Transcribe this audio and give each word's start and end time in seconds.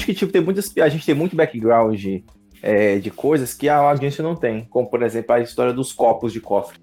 Eu 0.00 0.02
acho 0.02 0.06
que, 0.06 0.14
tipo, 0.14 0.32
tem 0.32 0.40
muitas. 0.42 0.76
A 0.78 0.88
gente 0.88 1.04
tem 1.04 1.14
muito 1.14 1.36
background 1.36 1.98
de, 1.98 2.24
é, 2.62 2.98
de 2.98 3.10
coisas 3.10 3.52
que 3.52 3.68
a 3.68 3.76
audiência 3.76 4.22
não 4.22 4.34
tem. 4.34 4.64
Como, 4.64 4.88
por 4.88 5.02
exemplo, 5.02 5.34
a 5.34 5.40
história 5.40 5.72
dos 5.72 5.92
copos 5.92 6.32
de 6.32 6.40
cofre. 6.40 6.78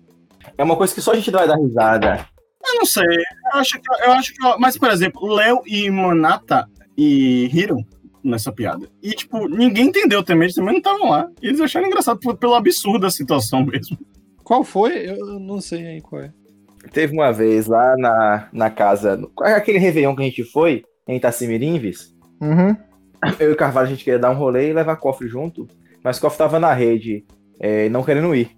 É 0.57 0.63
uma 0.63 0.75
coisa 0.75 0.93
que 0.93 1.01
só 1.01 1.11
a 1.11 1.15
gente 1.15 1.31
vai 1.31 1.47
dar 1.47 1.57
risada. 1.57 2.27
Eu 2.65 2.75
não 2.75 2.85
sei. 2.85 3.03
Eu 3.53 3.59
acho 3.59 3.79
que. 3.79 4.03
Eu 4.03 4.11
acho 4.13 4.33
que 4.33 4.59
mas, 4.59 4.77
por 4.77 4.89
exemplo, 4.89 5.27
Léo 5.27 5.61
e 5.65 5.89
Monata 5.89 6.67
e 6.97 7.49
Hiro 7.53 7.77
nessa 8.23 8.51
piada. 8.51 8.87
E, 9.01 9.11
tipo, 9.11 9.47
ninguém 9.47 9.87
entendeu 9.87 10.23
também, 10.23 10.45
eles 10.45 10.55
também 10.55 10.73
não 10.73 10.79
estavam 10.79 11.09
lá. 11.09 11.29
E 11.41 11.47
eles 11.47 11.61
acharam 11.61 11.87
engraçado 11.87 12.19
pelo 12.37 12.55
absurdo 12.55 12.99
da 12.99 13.09
situação 13.09 13.63
mesmo. 13.65 13.97
Qual 14.43 14.63
foi? 14.63 15.09
Eu 15.09 15.39
não 15.39 15.59
sei 15.61 15.85
aí 15.87 16.01
qual 16.01 16.21
é. 16.21 16.31
Teve 16.91 17.13
uma 17.13 17.31
vez 17.31 17.67
lá 17.67 17.95
na, 17.97 18.47
na 18.51 18.69
casa, 18.69 19.19
aquele 19.41 19.77
Réveillon 19.77 20.15
que 20.15 20.21
a 20.21 20.25
gente 20.25 20.43
foi, 20.43 20.83
em 21.07 21.17
Itacimirimves. 21.17 22.15
Uhum. 22.41 22.75
Eu 23.39 23.49
e 23.49 23.53
o 23.53 23.57
Carvalho, 23.57 23.87
a 23.87 23.89
gente 23.89 24.03
queria 24.03 24.19
dar 24.19 24.31
um 24.31 24.35
rolê 24.35 24.69
e 24.69 24.73
levar 24.73 24.95
cofre 24.97 25.27
junto, 25.27 25.67
mas 26.03 26.17
o 26.17 26.21
cofre 26.21 26.37
tava 26.37 26.59
na 26.59 26.73
rede, 26.73 27.25
é, 27.59 27.89
não 27.89 28.03
querendo 28.03 28.33
ir. 28.35 28.57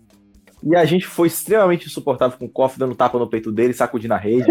E 0.62 0.76
a 0.76 0.84
gente 0.84 1.08
foi 1.08 1.28
extremamente 1.28 1.88
insuportável 1.88 2.38
com 2.38 2.46
o 2.46 2.50
cofre, 2.50 2.80
dando 2.80 2.96
tapa 2.96 3.18
no 3.18 3.30
peito 3.30 3.52
dele, 3.52 3.74
sacudindo 3.74 4.14
a 4.14 4.18
rede. 4.18 4.46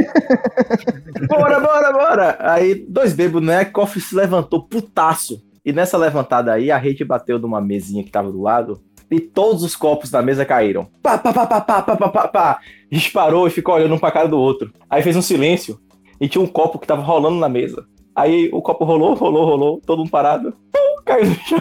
bora, 1.29 1.61
bora, 1.61 1.93
bora! 1.93 2.37
Aí, 2.41 2.75
dois 2.89 3.13
bêbados, 3.13 3.47
né? 3.47 3.65
Cofre 3.67 4.01
se 4.01 4.15
levantou 4.15 4.63
putaço. 4.63 5.43
E 5.65 5.73
nessa 5.73 5.99
levantada 5.99 6.53
aí, 6.53 6.71
a 6.71 6.79
rede 6.79 7.05
bateu 7.05 7.39
numa 7.39 7.61
mesinha 7.61 8.03
que 8.03 8.11
tava 8.11 8.33
do 8.33 8.41
lado. 8.41 8.81
E 9.11 9.21
todos 9.21 9.63
os 9.63 9.77
copos 9.77 10.11
da 10.11 10.23
mesa 10.23 10.45
caíram. 10.45 10.89
Pá, 11.03 11.19
pá, 11.19 11.33
pá, 11.33 11.47
pá, 11.47 11.61
pá, 11.61 11.83
pá, 11.83 11.97
pá, 11.97 12.09
pá, 12.09 12.29
pá. 12.29 12.61
A 12.91 12.95
gente 12.95 13.11
parou 13.11 13.47
e 13.47 13.51
ficou 13.51 13.75
olhando 13.75 13.95
um 13.95 13.99
pra 13.99 14.11
cara 14.11 14.29
do 14.29 14.39
outro. 14.39 14.73
Aí 14.89 15.03
fez 15.03 15.17
um 15.17 15.23
silêncio. 15.23 15.79
E 16.21 16.29
tinha 16.29 16.43
um 16.43 16.47
copo 16.47 16.79
que 16.79 16.87
tava 16.87 17.03
rolando 17.03 17.39
na 17.39 17.49
mesa. 17.49 17.87
Aí 18.19 18.51
o 18.53 18.61
copo 18.61 18.85
rolou, 18.85 19.15
rolou, 19.15 19.45
rolou, 19.45 19.81
todo 19.87 20.01
mundo 20.01 20.11
parado. 20.11 20.53
Pum, 20.73 21.03
caiu 21.07 21.27
no 21.27 21.37
chão. 21.37 21.61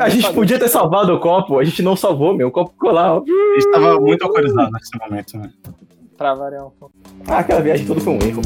a 0.00 0.08
gente 0.08 0.32
podia 0.32 0.58
ter 0.58 0.68
salvado 0.68 1.12
o 1.12 1.20
copo, 1.20 1.58
a 1.58 1.64
gente 1.64 1.82
não 1.82 1.94
salvou, 1.94 2.34
meu. 2.34 2.48
O 2.48 2.50
copo 2.50 2.70
ficou 2.70 2.90
lá. 2.90 3.16
Ó. 3.16 3.18
A 3.18 3.60
gente 3.60 3.70
tava 3.70 4.00
muito 4.00 4.22
alcoolizado 4.22 4.70
nesse 4.72 4.98
momento, 4.98 5.36
né? 5.36 5.52
Pra 6.16 6.32
variar 6.34 6.66
um 6.66 6.70
pouco. 6.70 6.94
Ah, 7.28 7.40
aquela 7.40 7.60
viagem 7.60 7.86
toda 7.86 8.00
foi 8.00 8.14
um 8.14 8.22
erro. 8.22 8.40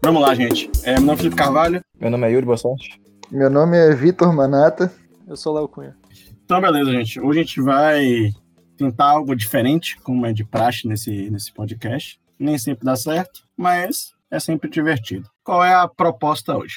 Vamos 0.00 0.22
lá, 0.22 0.32
gente. 0.32 0.70
É, 0.84 0.92
meu 0.92 1.00
nome 1.00 1.14
é 1.14 1.16
Felipe 1.16 1.34
Carvalho. 1.34 1.80
Meu 2.00 2.08
nome 2.08 2.24
é 2.28 2.30
Yuri, 2.30 2.46
boa 2.46 2.56
sorte. 2.56 3.00
Meu 3.30 3.50
nome 3.50 3.76
é 3.76 3.92
Vitor 3.92 4.32
Manata. 4.32 4.92
Eu 5.26 5.36
sou 5.36 5.52
Léo 5.52 5.68
Cunha. 5.68 5.96
Então, 6.44 6.60
beleza, 6.60 6.92
gente. 6.92 7.20
Hoje 7.20 7.40
a 7.40 7.42
gente 7.42 7.60
vai 7.60 8.30
tentar 8.76 9.06
algo 9.06 9.34
diferente, 9.34 9.98
como 10.00 10.24
é 10.26 10.32
de 10.32 10.44
praxe 10.44 10.86
nesse, 10.86 11.28
nesse 11.28 11.52
podcast. 11.52 12.20
Nem 12.38 12.56
sempre 12.56 12.84
dá 12.84 12.94
certo, 12.94 13.42
mas 13.56 14.12
é 14.30 14.38
sempre 14.38 14.70
divertido. 14.70 15.28
Qual 15.42 15.64
é 15.64 15.74
a 15.74 15.88
proposta 15.88 16.56
hoje? 16.56 16.76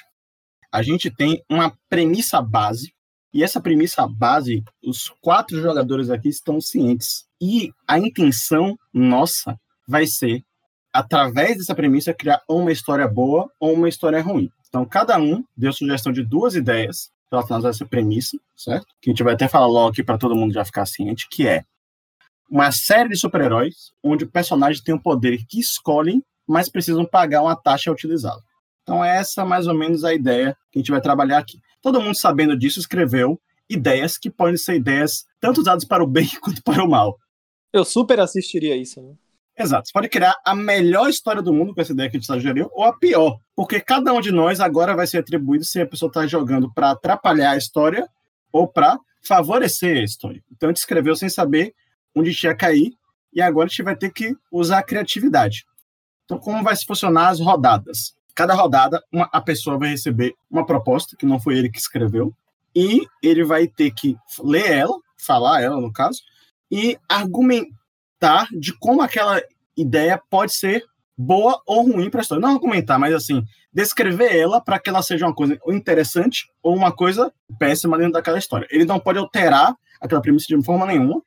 A 0.72 0.82
gente 0.82 1.12
tem 1.12 1.44
uma 1.48 1.72
premissa 1.88 2.42
base, 2.42 2.94
e 3.32 3.44
essa 3.44 3.62
premissa 3.62 4.08
base, 4.08 4.64
os 4.84 5.10
quatro 5.22 5.62
jogadores 5.62 6.10
aqui 6.10 6.30
estão 6.30 6.60
cientes. 6.60 7.26
E 7.40 7.72
a 7.88 8.00
intenção 8.00 8.76
nossa 8.92 9.56
vai 9.88 10.08
ser, 10.08 10.44
através 10.94 11.58
dessa 11.58 11.76
premissa, 11.76 12.14
criar 12.14 12.42
uma 12.50 12.72
história 12.72 13.08
boa 13.08 13.50
ou 13.60 13.74
uma 13.74 13.90
história 13.90 14.22
ruim. 14.22 14.50
Então, 14.68 14.86
cada 14.86 15.18
um 15.18 15.44
deu 15.56 15.74
sugestão 15.74 16.12
de 16.12 16.24
duas 16.24 16.56
ideias 16.56 17.10
relacionadas 17.32 17.66
a 17.66 17.70
essa 17.70 17.86
premissa, 17.86 18.38
certo? 18.56 18.88
Que 19.02 19.10
a 19.10 19.14
gente 19.14 19.24
vai 19.24 19.34
até 19.34 19.48
falar 19.48 19.68
logo 19.68 19.90
aqui 19.90 20.04
para 20.04 20.18
todo 20.18 20.36
mundo 20.36 20.54
já 20.54 20.66
ficar 20.66 20.86
ciente, 20.86 21.28
que 21.30 21.48
é 21.48 21.64
uma 22.50 22.72
série 22.72 23.10
de 23.10 23.18
super-heróis 23.18 23.92
onde 24.04 24.24
o 24.24 24.30
personagem 24.30 24.84
tem 24.84 24.96
um 24.96 25.00
poder 25.00 25.46
que 25.48 25.60
escolhem, 25.60 26.24
mas 26.48 26.70
precisam 26.70 27.06
pagar 27.06 27.44
uma 27.44 27.56
taxa 27.56 27.90
a 27.90 27.94
utilizá-lo. 27.94 28.42
Então, 28.82 29.04
essa 29.04 29.42
é 29.42 29.46
mais 29.46 29.68
ou 29.68 29.76
menos 29.76 30.04
a 30.04 30.14
ideia 30.14 30.58
que 30.72 30.80
a 30.80 30.82
gente 30.82 30.92
vai 30.92 31.02
trabalhar 31.02 31.38
aqui. 31.38 31.60
Todo 31.82 32.02
mundo 32.02 32.16
sabendo 32.16 32.58
disso 32.58 32.80
escreveu 32.80 33.40
ideias 33.70 34.18
que 34.18 34.32
podem 34.32 34.58
ser 34.58 34.76
ideias 34.76 35.26
tanto 35.40 35.62
usadas 35.62 35.86
para 35.86 36.04
o 36.04 36.08
bem 36.08 36.28
quanto 36.42 36.64
para 36.64 36.84
o 36.84 36.90
mal. 36.90 37.16
Eu 37.72 37.86
super 37.86 38.20
assistiria 38.20 38.76
isso, 38.76 39.00
né? 39.00 39.14
Exato. 39.60 39.88
Você 39.88 39.94
pode 39.94 40.08
criar 40.08 40.36
a 40.46 40.56
melhor 40.56 41.10
história 41.10 41.42
do 41.42 41.54
mundo 41.54 41.76
com 41.76 41.82
essa 41.82 41.92
ideia 41.92 42.10
que 42.10 42.16
a 42.16 42.20
gente 42.20 42.28
sugeriu, 42.28 42.70
ou 42.72 42.86
a 42.86 42.98
pior. 42.98 43.40
Porque 43.54 43.82
cada 43.82 44.14
um 44.14 44.22
de 44.22 44.32
nós 44.32 44.62
agora 44.62 44.96
vai 44.96 45.06
ser 45.06 45.18
atribuído 45.18 45.66
se 45.66 45.82
a 45.82 45.86
pessoa 45.86 46.08
está 46.08 46.26
jogando 46.26 46.74
para 46.74 46.92
atrapalhar 46.92 47.52
a 47.52 47.58
história 47.58 48.08
ou 48.54 48.66
para 48.66 48.98
favorecer 49.22 49.98
a 49.98 50.04
história. 50.04 50.42
Então 50.50 50.70
a 50.70 50.72
gente 50.72 50.80
escreveu 50.80 51.14
sem 51.14 51.28
saber 51.28 51.76
onde 52.16 52.30
a 52.30 52.32
gente 52.32 52.44
ia 52.44 52.56
cair, 52.56 52.94
e 53.34 53.42
agora 53.42 53.68
a 53.68 53.70
gente 53.70 53.84
vai 53.84 53.96
ter 53.96 54.12
que 54.12 54.36
usar 54.52 54.80
a 54.80 54.84
criatividade. 54.84 55.66
Então, 56.26 56.40
como 56.40 56.64
vai 56.64 56.76
funcionar 56.76 57.30
as 57.30 57.40
rodadas? 57.40 58.16
Cada 58.34 58.54
rodada, 58.54 59.04
uma, 59.12 59.30
a 59.32 59.42
pessoa 59.42 59.78
vai 59.78 59.90
receber 59.90 60.36
uma 60.50 60.66
proposta, 60.66 61.16
que 61.16 61.26
não 61.26 61.40
foi 61.40 61.58
ele 61.58 61.70
que 61.70 61.78
escreveu, 61.78 62.34
e 62.76 63.06
ele 63.22 63.44
vai 63.44 63.68
ter 63.68 63.92
que 63.92 64.18
ler 64.40 64.72
ela, 64.72 64.98
falar 65.18 65.62
ela, 65.62 65.80
no 65.80 65.92
caso, 65.92 66.22
e 66.72 66.98
argumentar 67.08 67.78
de 68.52 68.74
como 68.74 69.02
aquela 69.02 69.42
ideia 69.76 70.22
pode 70.30 70.54
ser 70.54 70.84
boa 71.18 71.62
ou 71.66 71.92
ruim 71.92 72.10
para 72.10 72.22
a 72.22 72.24
história. 72.24 72.42
Não 72.42 72.54
argumentar, 72.54 72.98
mas 72.98 73.14
assim, 73.14 73.44
descrever 73.74 74.36
ela 74.36 74.62
para 74.62 74.80
que 74.80 74.90
ela 74.90 75.02
seja 75.02 75.26
uma 75.26 75.36
coisa 75.36 75.60
interessante 75.68 76.50
ou 76.64 76.76
uma 76.76 76.92
coisa 76.92 77.32
péssima 77.58 77.98
dentro 77.98 78.14
daquela 78.14 78.38
história. 78.38 78.68
Ele 78.72 78.86
não 78.86 79.00
pode 79.00 79.20
alterar 79.20 79.76
aquela 80.00 80.22
premissa 80.22 80.46
de 80.48 80.64
forma 80.64 80.86
nenhuma. 80.86 81.22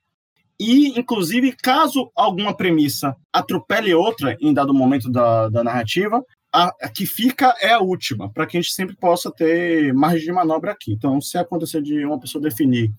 E, 0.58 0.98
inclusive, 0.98 1.52
caso 1.52 2.10
alguma 2.14 2.56
premissa 2.56 3.16
atropele 3.32 3.92
outra 3.92 4.36
em 4.41 4.54
dado 4.54 4.72
momento 4.72 5.10
da, 5.10 5.48
da 5.48 5.64
narrativa, 5.64 6.25
a, 6.52 6.66
a, 6.82 6.88
que 6.88 7.04
fica 7.04 7.54
é 7.60 7.72
a 7.72 7.81
última, 7.81 8.31
para 8.31 8.47
que 8.47 8.56
a 8.56 8.60
gente 8.60 8.72
sempre 8.72 8.94
possa 8.94 9.31
ter 9.31 9.92
margem 9.92 10.26
de 10.26 10.32
manobra 10.32 10.72
aqui. 10.72 10.92
Então, 10.92 11.20
se 11.20 11.36
acontecer 11.36 11.82
de 11.82 12.04
uma 12.04 12.20
pessoa 12.20 12.42
definir 12.42 12.92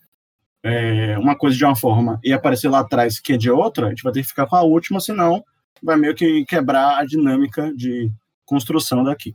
é, 0.63 1.17
uma 1.17 1.35
coisa 1.35 1.57
de 1.57 1.65
uma 1.65 1.75
forma 1.75 2.19
e 2.23 2.31
aparecer 2.31 2.69
lá 2.69 2.79
atrás 2.79 3.19
que 3.19 3.33
é 3.33 3.37
de 3.37 3.51
outra, 3.51 3.87
a 3.87 3.89
gente 3.89 4.03
vai 4.03 4.13
ter 4.13 4.21
que 4.21 4.29
ficar 4.29 4.47
com 4.47 4.55
a 4.55 4.61
última, 4.61 4.99
senão 4.99 5.43
vai 5.81 5.97
meio 5.97 6.15
que 6.15 6.45
quebrar 6.45 6.97
a 6.97 7.05
dinâmica 7.05 7.73
de 7.75 8.09
construção 8.45 9.03
daqui. 9.03 9.33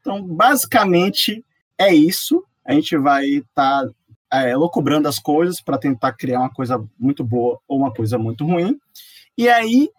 Então, 0.00 0.22
basicamente, 0.22 1.44
é 1.76 1.92
isso. 1.92 2.44
A 2.64 2.72
gente 2.72 2.96
vai 2.96 3.26
estar 3.26 3.84
tá, 4.30 4.46
é, 4.46 4.54
as 5.06 5.18
coisas 5.18 5.60
para 5.60 5.76
tentar 5.76 6.12
criar 6.12 6.38
uma 6.38 6.50
coisa 6.50 6.82
muito 6.98 7.24
boa 7.24 7.58
ou 7.66 7.78
uma 7.78 7.92
coisa 7.92 8.16
muito 8.16 8.46
ruim. 8.46 8.78
E 9.36 9.48
aí, 9.48 9.90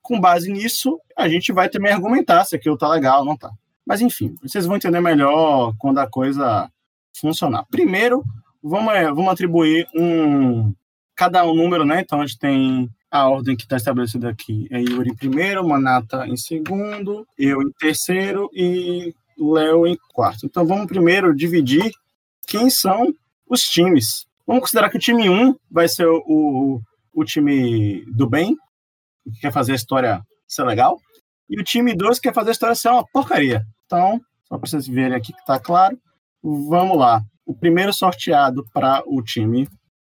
com 0.00 0.20
base 0.20 0.50
nisso, 0.50 0.98
a 1.16 1.28
gente 1.28 1.52
vai 1.52 1.68
também 1.68 1.92
argumentar 1.92 2.44
se 2.44 2.54
aquilo 2.54 2.78
tá 2.78 2.88
legal 2.88 3.20
ou 3.20 3.24
não 3.24 3.36
tá. 3.36 3.50
Mas 3.84 4.00
enfim, 4.00 4.34
vocês 4.42 4.66
vão 4.66 4.76
entender 4.76 5.00
melhor 5.00 5.74
quando 5.78 5.98
a 5.98 6.08
coisa 6.08 6.70
funcionar. 7.12 7.66
Primeiro, 7.70 8.24
vamos, 8.62 8.94
é, 8.94 9.04
vamos 9.06 9.28
atribuir 9.28 9.86
um 9.94 10.74
cada 11.16 11.44
um 11.44 11.54
número, 11.54 11.84
né? 11.84 12.00
Então 12.00 12.20
a 12.20 12.26
gente 12.26 12.38
tem 12.38 12.88
a 13.10 13.28
ordem 13.28 13.56
que 13.56 13.64
está 13.64 13.76
estabelecida 13.76 14.28
aqui. 14.28 14.66
É 14.70 14.80
Yuri 14.80 15.10
em 15.10 15.14
primeiro, 15.14 15.66
Manata 15.66 16.26
em 16.26 16.36
segundo, 16.36 17.26
eu 17.36 17.60
em 17.60 17.70
terceiro 17.72 18.48
e 18.54 19.14
Léo 19.38 19.86
em 19.86 19.98
quarto. 20.14 20.46
Então 20.46 20.66
vamos 20.66 20.86
primeiro 20.86 21.34
dividir 21.34 21.90
quem 22.46 22.70
são 22.70 23.12
os 23.48 23.62
times. 23.62 24.26
Vamos 24.46 24.62
considerar 24.62 24.90
que 24.90 24.96
o 24.96 25.00
time 25.00 25.28
1 25.28 25.54
vai 25.70 25.88
ser 25.88 26.06
o, 26.06 26.22
o, 26.26 26.80
o 27.14 27.24
time 27.24 28.04
do 28.06 28.28
bem, 28.28 28.56
que 29.24 29.40
quer 29.40 29.52
fazer 29.52 29.72
a 29.72 29.76
história 29.76 30.22
ser 30.46 30.64
legal, 30.64 30.98
e 31.48 31.60
o 31.60 31.64
time 31.64 31.94
2 31.94 32.18
quer 32.18 32.32
fazer 32.32 32.50
a 32.50 32.52
história 32.52 32.74
ser 32.74 32.88
uma 32.88 33.04
porcaria. 33.12 33.62
Então, 33.86 34.20
só 34.48 34.58
para 34.58 34.68
vocês 34.68 34.86
verem 34.86 35.16
aqui 35.16 35.32
que 35.32 35.40
está 35.40 35.58
claro, 35.58 35.98
vamos 36.42 36.96
lá 36.96 37.22
o 37.50 37.54
primeiro 37.54 37.92
sorteado 37.92 38.64
para 38.72 39.02
o 39.06 39.22
time 39.22 39.68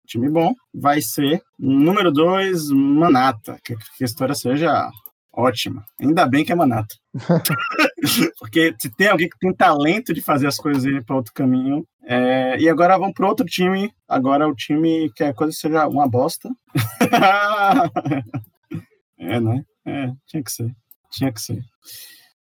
time 0.08 0.28
bom 0.28 0.54
vai 0.74 1.00
ser 1.02 1.42
número 1.58 2.10
2, 2.10 2.70
Manata. 2.70 3.58
Que, 3.62 3.76
que 3.76 4.02
a 4.02 4.06
história 4.06 4.34
seja 4.34 4.90
ótima. 5.32 5.84
Ainda 6.00 6.26
bem 6.26 6.44
que 6.44 6.50
é 6.50 6.54
Manata. 6.54 6.96
Porque 8.40 8.74
se 8.78 8.90
tem 8.96 9.08
alguém 9.08 9.28
que 9.28 9.38
tem 9.38 9.54
talento 9.54 10.14
de 10.14 10.22
fazer 10.22 10.46
as 10.46 10.56
coisas 10.56 10.84
ir 10.84 11.04
para 11.04 11.14
outro 11.14 11.34
caminho. 11.34 11.86
É... 12.04 12.58
E 12.58 12.68
agora 12.68 12.98
vamos 12.98 13.14
para 13.14 13.28
outro 13.28 13.44
time. 13.44 13.92
Agora 14.08 14.48
o 14.48 14.54
time 14.54 15.12
que 15.14 15.22
a 15.22 15.34
coisa 15.34 15.52
seja 15.52 15.86
uma 15.86 16.08
bosta. 16.08 16.48
é, 19.18 19.38
né? 19.38 19.62
É, 19.86 20.10
tinha 20.26 20.42
que 20.42 20.50
ser. 20.50 20.74
Tinha 21.10 21.32
que 21.32 21.40
ser. 21.40 21.62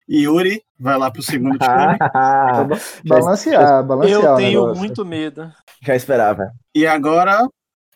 Yuri 0.09 0.61
vai 0.79 0.97
lá 0.97 1.09
pro 1.11 1.21
segundo 1.21 1.57
time. 1.59 1.97
balancear, 3.05 3.85
balancear. 3.85 4.23
Eu 4.23 4.35
tenho 4.35 4.75
muito 4.75 5.05
medo. 5.05 5.51
Já 5.81 5.95
esperava. 5.95 6.51
E 6.75 6.85
agora, 6.85 7.47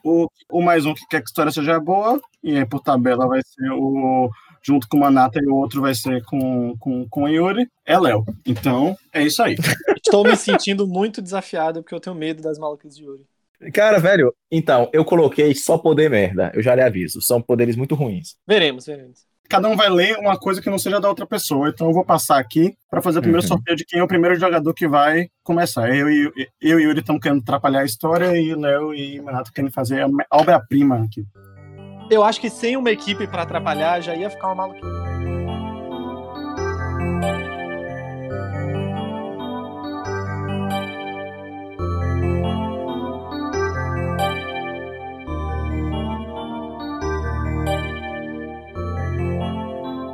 o, 0.04 0.28
o 0.52 0.62
mais 0.62 0.86
um 0.86 0.94
que 0.94 1.06
quer 1.08 1.20
que 1.20 1.28
a 1.28 1.30
história 1.30 1.52
seja 1.52 1.80
boa, 1.80 2.20
e 2.44 2.58
aí 2.58 2.66
por 2.66 2.82
tabela 2.82 3.28
vai 3.28 3.42
ser 3.44 3.72
o. 3.72 4.30
Junto 4.66 4.90
com 4.90 4.98
o 4.98 5.00
Manata 5.00 5.40
e 5.42 5.48
o 5.48 5.56
outro 5.56 5.82
vai 5.82 5.96
ser 5.96 6.22
com, 6.26 6.76
com, 6.78 7.08
com 7.08 7.24
o 7.24 7.28
Yuri, 7.30 7.70
é 7.86 7.98
Léo. 7.98 8.26
Então, 8.46 8.98
é 9.14 9.24
isso 9.24 9.42
aí. 9.42 9.56
Estou 9.96 10.26
me 10.26 10.36
sentindo 10.36 10.86
muito 10.86 11.22
desafiado 11.22 11.82
porque 11.82 11.96
eu 11.96 12.02
tenho 12.02 12.16
medo 12.16 12.42
das 12.42 12.60
malucas 12.60 12.98
de 12.98 13.06
Yuri. 13.06 13.24
Cara, 13.74 13.98
velho, 13.98 14.34
então, 14.52 14.90
eu 14.92 15.06
coloquei 15.06 15.56
só 15.56 15.78
poder 15.78 16.10
merda. 16.10 16.52
Eu 16.54 16.62
já 16.62 16.76
lhe 16.76 16.82
aviso. 16.82 17.22
São 17.22 17.42
poderes 17.42 17.78
muito 17.78 17.96
ruins. 17.96 18.36
Veremos, 18.46 18.86
veremos. 18.86 19.26
Cada 19.50 19.68
um 19.70 19.76
vai 19.76 19.90
ler 19.90 20.18
uma 20.18 20.38
coisa 20.38 20.62
que 20.62 20.70
não 20.70 20.78
seja 20.78 21.00
da 21.00 21.08
outra 21.08 21.26
pessoa. 21.26 21.70
Então 21.70 21.88
eu 21.88 21.94
vou 21.94 22.04
passar 22.04 22.38
aqui 22.40 22.76
para 22.90 23.02
fazer 23.02 23.20
o 23.20 23.22
primeiro 23.22 23.44
Uhum. 23.44 23.48
sorteio 23.48 23.78
de 23.78 23.86
quem 23.86 24.00
é 24.00 24.04
o 24.04 24.08
primeiro 24.08 24.36
jogador 24.40 24.74
que 24.74 24.88
vai 24.88 25.28
começar. 25.44 25.90
Eu 25.96 26.10
e, 26.10 26.32
eu 26.62 26.80
e 26.80 26.84
Yuri 26.84 27.00
estamos 27.00 27.22
querendo 27.22 27.42
atrapalhar 27.42 27.82
a 27.82 27.86
história 27.86 28.36
e 28.38 28.54
Léo 28.56 28.94
e 28.94 29.22
Manato 29.22 29.52
querem 29.54 29.72
fazer 29.72 30.02
a 30.04 30.38
obra-prima 30.38 31.04
aqui. 31.04 31.24
Eu 32.10 32.24
acho 32.24 32.40
que 32.40 32.50
sem 32.50 32.76
uma 32.78 32.90
equipe 32.92 33.28
pra 33.28 33.44
atrapalhar 33.44 34.02
já 34.02 34.16
ia 34.16 34.30
ficar 34.30 34.48
uma 34.48 34.56
maluquice. 34.68 35.37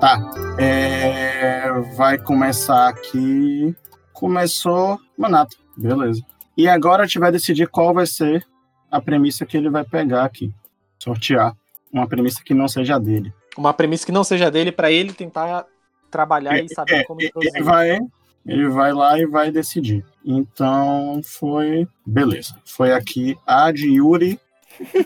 Tá. 0.04 0.20
É, 0.60 1.72
vai 1.96 2.18
começar 2.18 2.90
aqui. 2.90 3.74
Começou 4.12 5.00
Manato. 5.18 5.56
Beleza. 5.78 6.22
E 6.58 6.68
agora 6.68 7.04
a 7.04 7.06
gente 7.06 7.20
vai 7.20 7.32
decidir 7.32 7.70
qual 7.70 7.94
vai 7.94 8.06
ser 8.06 8.46
a 8.92 9.00
premissa 9.00 9.46
que 9.46 9.56
ele 9.56 9.70
vai 9.70 9.86
pegar 9.86 10.26
aqui. 10.26 10.54
Sortear. 11.00 11.56
Uma 11.90 12.06
premissa 12.06 12.42
que 12.44 12.54
não 12.54 12.68
seja 12.68 13.00
dele. 13.00 13.34
Uma 13.58 13.74
premissa 13.74 14.06
que 14.06 14.12
não 14.12 14.26
seja 14.26 14.52
dele 14.52 14.74
pra 14.74 14.92
ele 14.92 15.14
tentar 15.14 15.66
trabalhar 16.12 16.62
e 16.62 16.68
saber 16.68 16.96
É, 16.96 17.04
como 17.06 17.22
ele 17.22 17.30
introduzir. 17.30 17.64
vai, 17.64 17.98
ele 18.46 18.68
vai 18.68 18.92
lá 18.92 19.18
e 19.18 19.26
vai 19.26 19.52
decidir. 19.52 20.04
Então 20.26 21.22
foi. 21.24 21.88
Beleza. 22.06 22.58
Foi 22.66 22.92
aqui 22.92 23.38
a 23.48 23.72
de 23.72 23.88
Yuri. 23.90 24.38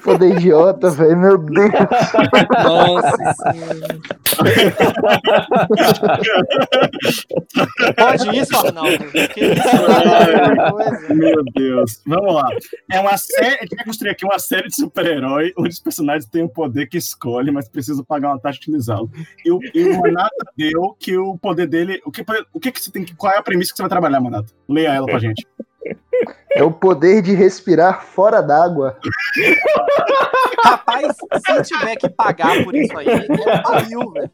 Foda 0.01 0.25
idiota, 0.25 0.89
velho. 0.89 1.17
Meu 1.17 1.37
Deus. 1.37 1.69
Nossa 2.63 3.33
senhora. 3.35 3.97
Pode 7.95 8.37
isso, 8.37 8.57
Arnaldo? 8.57 8.89
Isso 9.15 9.67
é. 11.09 11.13
Meu 11.13 11.43
Deus. 11.55 12.01
Vamos 12.05 12.33
lá. 12.33 12.49
É 12.91 12.99
uma 12.99 13.17
série. 13.17 13.55
A 13.55 13.61
gente 13.61 13.75
vai 13.75 13.85
construir 13.85 14.11
aqui 14.11 14.25
uma 14.25 14.39
série 14.39 14.67
de 14.67 14.75
super-herói 14.75 15.53
onde 15.57 15.69
os 15.69 15.79
personagens 15.79 16.25
têm 16.29 16.43
o 16.43 16.49
poder 16.49 16.87
que 16.87 16.97
escolhe, 16.97 17.51
mas 17.51 17.69
precisam 17.69 18.03
pagar 18.03 18.29
uma 18.29 18.39
taxa 18.39 18.59
de 18.59 18.69
utilizá-lo. 18.69 19.09
E 19.45 19.51
o, 19.51 19.59
e 19.73 19.83
o 19.83 19.99
Manata 19.99 20.51
deu 20.55 20.95
que 20.99 21.17
o 21.17 21.37
poder 21.37 21.67
dele. 21.67 22.01
O 22.05 22.11
que, 22.11 22.25
o 22.53 22.59
que, 22.59 22.71
que 22.71 22.81
você 22.81 22.91
tem 22.91 23.03
que. 23.03 23.15
Qual 23.15 23.31
é 23.33 23.37
a 23.37 23.43
premissa 23.43 23.71
que 23.71 23.77
você 23.77 23.83
vai 23.83 23.89
trabalhar, 23.89 24.19
Manata? 24.19 24.53
Leia 24.67 24.93
ela 24.93 25.05
pra 25.05 25.19
gente. 25.19 25.45
É 26.55 26.63
o 26.63 26.71
poder 26.71 27.21
de 27.21 27.33
respirar 27.33 28.03
fora 28.03 28.41
d'água. 28.41 28.97
Rapaz, 30.63 31.15
se 31.17 31.61
tiver 31.63 31.95
que 31.95 32.09
pagar 32.09 32.63
por 32.63 32.75
isso 32.75 32.97
aí, 32.97 33.07
é 33.07 33.19
velho. 33.19 34.31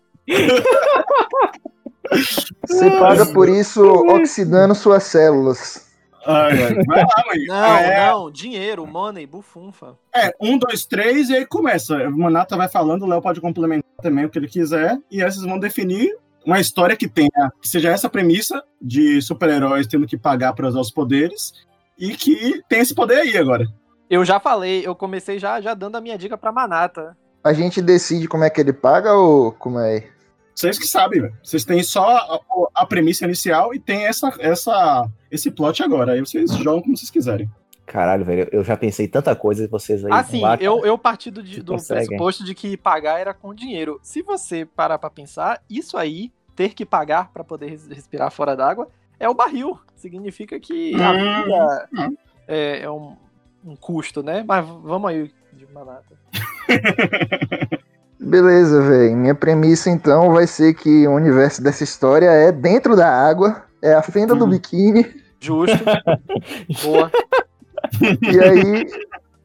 Você 2.67 2.89
paga 2.91 3.25
por 3.33 3.49
isso 3.49 3.83
oxidando 3.83 4.75
suas 4.75 5.03
células. 5.03 5.91
Ai. 6.25 6.55
Vai 6.87 7.01
lá, 7.01 7.23
mãe. 7.27 7.45
Não, 7.47 7.77
é, 7.77 8.07
não, 8.07 8.31
dinheiro, 8.31 8.87
money, 8.87 9.25
bufunfa. 9.25 9.97
é, 10.15 10.33
um, 10.39 10.57
dois, 10.57 10.85
três, 10.85 11.29
e 11.29 11.35
aí 11.35 11.45
começa. 11.45 12.07
O 12.07 12.17
Manata 12.17 12.55
vai 12.55 12.69
falando, 12.69 13.03
o 13.03 13.07
Léo 13.07 13.21
pode 13.21 13.41
complementar 13.41 13.83
também 14.01 14.25
o 14.25 14.29
que 14.29 14.39
ele 14.39 14.47
quiser, 14.47 14.97
e 15.11 15.21
aí 15.21 15.29
vocês 15.29 15.45
vão 15.45 15.59
definir 15.59 16.15
uma 16.45 16.59
história 16.59 16.95
que 16.95 17.07
tenha, 17.07 17.51
que 17.61 17.67
seja 17.67 17.89
essa 17.89 18.09
premissa 18.09 18.63
de 18.81 19.21
super-heróis 19.21 19.87
tendo 19.87 20.07
que 20.07 20.17
pagar 20.17 20.53
para 20.53 20.67
usar 20.67 20.79
os 20.79 20.91
poderes, 20.91 21.53
e 21.97 22.15
que 22.15 22.61
tem 22.67 22.79
esse 22.79 22.93
poder 22.93 23.19
aí 23.19 23.37
agora. 23.37 23.65
Eu 24.09 24.25
já 24.25 24.39
falei, 24.39 24.85
eu 24.85 24.95
comecei 24.95 25.39
já, 25.39 25.59
já 25.61 25.73
dando 25.73 25.95
a 25.95 26.01
minha 26.01 26.17
dica 26.17 26.37
pra 26.37 26.51
Manata. 26.51 27.17
A 27.43 27.53
gente 27.53 27.81
decide 27.81 28.27
como 28.27 28.43
é 28.43 28.49
que 28.49 28.61
ele 28.61 28.73
paga 28.73 29.13
ou 29.13 29.51
como 29.51 29.79
é? 29.79 30.07
Vocês 30.55 30.77
que 30.77 30.85
sabem, 30.85 31.21
velho. 31.21 31.37
Vocês 31.43 31.65
têm 31.65 31.81
só 31.81 32.17
a, 32.17 32.39
a 32.75 32.85
premissa 32.85 33.25
inicial 33.25 33.73
e 33.73 33.79
tem 33.79 34.05
essa, 34.05 34.33
essa, 34.39 35.09
esse 35.31 35.49
plot 35.49 35.81
agora. 35.81 36.13
Aí 36.13 36.19
vocês 36.19 36.51
jogam 36.51 36.81
como 36.81 36.95
vocês 36.95 37.09
quiserem. 37.09 37.49
Caralho, 37.85 38.23
velho, 38.23 38.47
eu 38.51 38.63
já 38.63 38.77
pensei 38.77 39.07
tanta 39.07 39.35
coisa 39.35 39.65
e 39.65 39.67
vocês 39.67 40.03
aí. 40.05 40.11
Assim, 40.13 40.41
lá, 40.41 40.57
eu, 40.59 40.85
eu 40.85 40.97
parti 40.97 41.29
do, 41.29 41.43
do 41.43 41.75
pressuposto 41.85 42.43
de 42.43 42.55
que 42.55 42.77
pagar 42.77 43.19
era 43.19 43.33
com 43.33 43.53
dinheiro. 43.53 43.99
Se 44.01 44.21
você 44.21 44.65
parar 44.65 44.97
pra 44.97 45.09
pensar, 45.09 45.61
isso 45.69 45.97
aí, 45.97 46.31
ter 46.55 46.73
que 46.73 46.85
pagar 46.85 47.31
pra 47.33 47.43
poder 47.43 47.67
res- 47.67 47.87
respirar 47.87 48.31
fora 48.31 48.55
d'água, 48.55 48.87
é 49.19 49.27
o 49.29 49.33
barril. 49.33 49.77
Significa 49.95 50.59
que 50.59 50.95
a 51.01 51.11
Hum, 51.11 51.43
vida 51.43 51.89
hum. 51.93 52.15
é, 52.47 52.79
é 52.83 52.89
um, 52.89 53.15
um 53.65 53.75
custo, 53.75 54.23
né? 54.23 54.43
Mas 54.47 54.65
vamos 54.65 55.09
aí 55.09 55.31
de 55.51 55.67
Manata. 55.73 56.15
Beleza, 58.19 58.81
velho. 58.81 59.15
Minha 59.17 59.35
premissa 59.35 59.89
então 59.89 60.31
vai 60.31 60.47
ser 60.47 60.73
que 60.73 61.05
o 61.07 61.11
universo 61.15 61.61
dessa 61.61 61.83
história 61.83 62.27
é 62.29 62.51
dentro 62.51 62.95
da 62.95 63.09
água, 63.09 63.63
é 63.81 63.93
a 63.93 64.01
fenda 64.01 64.33
do 64.35 64.45
Hum. 64.45 64.49
biquíni, 64.49 65.21
Justo. 65.39 65.83
Boa. 66.81 67.11
E 68.01 68.39
aí 68.39 68.87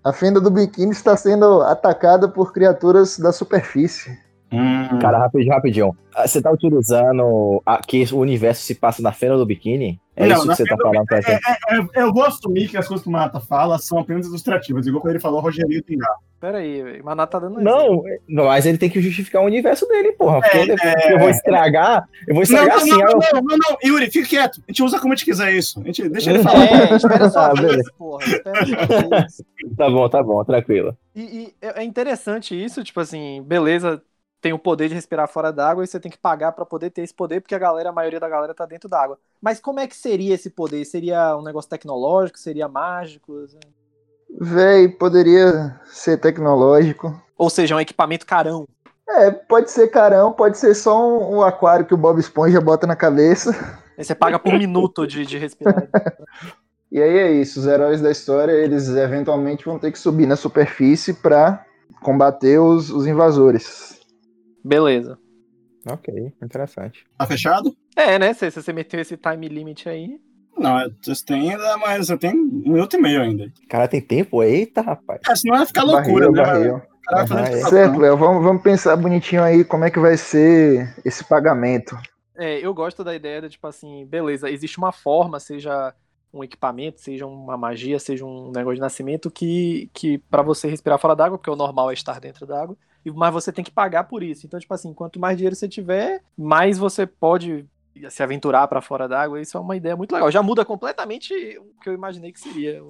a 0.05 0.12
fenda 0.12 0.41
do 0.41 0.50
biquíni 0.50 0.93
está 0.93 1.17
sendo 1.17 1.62
atacada 1.62 2.29
por 2.29 2.53
criaturas 2.53 3.19
da 3.19 3.33
superfície. 3.33 4.17
Hum. 4.50 4.99
Cara, 4.99 5.19
rapidinho, 5.19 5.53
rapidinho. 5.53 5.97
Ah, 6.15 6.27
Você 6.27 6.41
tá 6.41 6.50
utilizando 6.50 7.62
a, 7.67 7.79
que 7.79 8.03
o 8.12 8.19
universo 8.19 8.62
se 8.62 8.75
passa 8.75 9.03
na 9.03 9.12
fenda 9.12 9.37
do 9.37 9.45
biquíni? 9.45 10.00
É 10.17 10.27
Não, 10.27 10.37
isso 10.37 10.49
que 10.49 10.56
você 10.56 10.65
tá 10.65 10.77
falando 10.77 11.05
pra 11.05 11.21
gente? 11.21 11.41
É, 11.47 12.03
eu 12.03 12.12
vou 12.12 12.25
assumir 12.25 12.69
que 12.69 12.77
as 12.77 12.89
coisas 12.89 13.03
que 13.03 13.09
o 13.09 13.12
Mata 13.12 13.41
fala 13.41 13.79
são 13.79 13.99
apenas 13.99 14.27
ilustrativas, 14.27 14.87
igual 14.87 15.03
quando 15.03 15.12
ele 15.12 15.21
falou 15.21 15.41
Rogerinho 15.41 15.83
do 15.85 15.93
Engar. 15.93 16.17
Pera 16.40 16.58
aí. 16.58 17.02
Manata 17.02 17.32
tá 17.32 17.46
dando 17.49 17.61
exemplo. 17.61 18.05
Não, 18.29 18.44
mas 18.46 18.64
ele 18.64 18.79
tem 18.79 18.88
que 18.88 19.00
justificar 19.00 19.43
o 19.43 19.46
universo 19.46 19.87
dele, 19.88 20.12
porra. 20.12 20.40
Porque 20.40 20.56
É, 20.58 20.67
depois 20.67 20.94
é. 20.94 21.12
eu 21.14 21.19
vou 21.19 21.31
estragar. 21.31 22.08
Eu 22.29 22.35
vou 22.35 22.37
Não, 22.37 22.43
estragar 22.43 22.76
não, 22.76 22.82
assim. 22.82 22.90
não, 22.90 22.99
não, 22.99 23.43
não, 23.43 23.56
não, 23.58 23.76
Yuri, 23.85 24.11
fica 24.11 24.29
quieto. 24.29 24.62
A 24.67 24.70
gente 24.70 24.82
usa 24.82 25.00
como 25.00 25.12
a 25.12 25.17
gente 25.17 25.25
quiser 25.25 25.52
isso. 25.52 25.81
A 25.81 25.85
gente, 25.85 26.08
deixa 26.08 26.31
ele 26.31 26.38
falar. 26.44 26.64
É, 26.64 26.94
espera 26.94 27.29
só 27.29 27.40
Ah, 27.50 27.55
vez, 27.55 27.90
porra. 27.93 28.25
Espera 28.25 28.67
só. 28.67 28.76
Tá 29.76 29.90
bom, 29.90 30.08
tá 30.08 30.23
bom, 30.23 30.44
tranquilo. 30.44 30.96
E, 31.14 31.23
e 31.23 31.55
é 31.61 31.81
é 31.82 31.85
interessante 31.85 32.55
isso, 32.55 32.82
tipo 32.84 33.01
assim, 33.01 33.43
beleza, 33.43 34.03
tem 34.41 34.53
o 34.53 34.58
poder 34.58 34.89
de 34.89 34.94
respirar 34.94 35.29
fora 35.29 35.53
d'água 35.53 35.82
e 35.84 35.86
você 35.86 35.98
tem 35.98 36.10
que 36.10 36.19
pagar 36.19 36.53
pra 36.53 36.65
poder 36.65 36.91
ter 36.91 37.03
esse 37.03 37.15
poder, 37.15 37.41
porque 37.41 37.55
a 37.55 37.58
galera, 37.58 37.91
a 37.91 37.93
maioria 37.93 38.20
da 38.20 38.29
galera 38.29 38.55
tá 38.55 38.65
dentro 38.67 38.89
d'água. 38.89 39.19
Mas 39.41 39.60
como 39.60 39.81
é 39.81 39.86
que 39.86 39.96
seria 39.96 40.34
esse 40.34 40.51
poder? 40.51 40.84
Seria 40.84 41.36
um 41.36 41.43
negócio 41.43 41.69
tecnológico? 41.70 42.39
Seria 42.39 42.69
mágico? 42.69 43.46
Véi, 44.41 44.89
poderia 44.89 45.81
ser 45.87 46.19
tecnológico. 46.19 47.21
Ou 47.37 47.51
seja, 47.51 47.75
um 47.75 47.81
equipamento 47.81 48.25
carão? 48.25 48.67
É, 49.09 49.31
pode 49.31 49.71
ser 49.71 49.89
carão, 49.89 50.33
pode 50.33 50.59
ser 50.59 50.75
só 50.75 51.01
um, 51.01 51.39
um 51.39 51.43
aquário 51.43 51.87
que 51.87 51.95
o 51.95 51.97
Bob 51.97 52.21
Esponja 52.21 52.61
bota 52.61 52.87
na 52.87 52.95
cabeça. 52.95 53.51
Aí 53.97 54.05
você 54.05 54.15
paga 54.15 54.39
por 54.39 54.53
minuto 54.53 55.07
de, 55.07 55.25
de 55.27 55.39
respirar. 55.39 55.89
E 56.91 57.03
aí 57.03 57.19
é 57.19 57.33
isso, 57.33 57.61
os 57.61 57.67
heróis 57.67 58.01
da 58.01 58.11
história, 58.11 58.51
eles 58.51 58.89
eventualmente 58.89 59.67
vão 59.67 59.79
ter 59.79 59.93
que 59.93 59.99
subir 59.99 60.27
na 60.27 60.37
superfície 60.37 61.13
pra 61.13 61.63
combater 62.01 62.59
os, 62.59 62.89
os 62.89 63.07
invasores. 63.07 64.01
Beleza. 64.65 65.19
Ok, 65.87 66.33
interessante. 66.43 67.05
Tá 67.19 67.27
fechado? 67.27 67.77
É, 67.95 68.19
né? 68.19 68.33
Se, 68.33 68.51
se 68.51 68.63
você 68.63 68.73
meteu 68.73 69.01
esse 69.01 69.19
time 69.19 69.49
limit 69.49 69.87
aí. 69.87 70.19
Não, 70.58 70.77
vocês 71.00 71.22
têm 71.22 71.50
ainda, 71.53 71.77
mas 71.79 72.06
você 72.06 72.17
tem 72.19 72.32
um 72.32 72.72
minuto 72.72 72.96
e 72.96 73.00
meio 73.00 73.22
ainda. 73.22 73.53
Cara, 73.69 73.88
tem 73.88 74.00
tempo? 74.00 74.43
Eita, 74.43 74.81
rapaz. 74.81 75.20
É, 75.29 75.34
senão 75.36 75.56
vai 75.56 75.67
ficar 75.67 75.84
loucura, 75.84 76.31
Barril, 76.31 76.32
né? 76.32 76.43
barril. 76.43 76.82
Ah, 77.10 77.48
é. 77.48 77.53
Certo, 77.65 77.98
Léo, 77.98 78.17
vamos, 78.17 78.44
vamos 78.44 78.62
pensar 78.62 78.94
bonitinho 78.96 79.43
aí 79.43 79.65
como 79.65 79.84
é 79.84 79.91
que 79.91 79.98
vai 79.98 80.17
ser 80.17 80.94
esse 81.05 81.24
pagamento. 81.24 81.96
É, 82.36 82.58
eu 82.65 82.72
gosto 82.74 83.03
da 83.03 83.15
ideia 83.15 83.41
de, 83.41 83.48
tipo 83.48 83.67
assim, 83.67 84.05
beleza, 84.06 84.50
existe 84.50 84.79
uma 84.79 84.93
forma, 84.93 85.41
seja 85.41 85.94
um 86.32 86.44
equipamento, 86.44 87.00
seja 87.00 87.27
uma 87.27 87.56
magia, 87.56 87.98
seja 87.98 88.24
um 88.24 88.53
negócio 88.53 88.74
de 88.74 88.81
nascimento, 88.81 89.31
que, 89.31 89.91
que 89.94 90.19
para 90.19 90.43
você 90.43 90.69
respirar 90.69 90.98
fora 90.98 91.17
d'água, 91.17 91.38
porque 91.38 91.50
o 91.50 91.56
normal 91.56 91.91
é 91.91 91.94
estar 91.94 92.20
dentro 92.20 92.46
d'água, 92.46 92.77
e- 93.05 93.10
mas 93.10 93.32
você 93.32 93.50
tem 93.50 93.65
que 93.65 93.70
pagar 93.70 94.05
por 94.05 94.22
isso. 94.22 94.46
Então, 94.46 94.60
tipo 94.60 94.72
assim, 94.74 94.93
quanto 94.93 95.19
mais 95.19 95.36
dinheiro 95.36 95.56
você 95.56 95.67
tiver, 95.67 96.20
mais 96.36 96.77
você 96.79 97.06
pode 97.06 97.65
se 98.08 98.22
aventurar 98.22 98.67
para 98.69 98.81
fora 98.81 99.08
d'água. 99.08 99.40
Isso 99.40 99.56
é 99.56 99.60
uma 99.60 99.76
ideia 99.76 99.96
muito 99.96 100.12
legal. 100.12 100.31
Já 100.31 100.43
muda 100.43 100.64
completamente 100.64 101.32
o 101.58 101.81
que 101.82 101.88
eu 101.88 101.94
imaginei 101.94 102.32
que 102.32 102.40
seria 102.40 102.82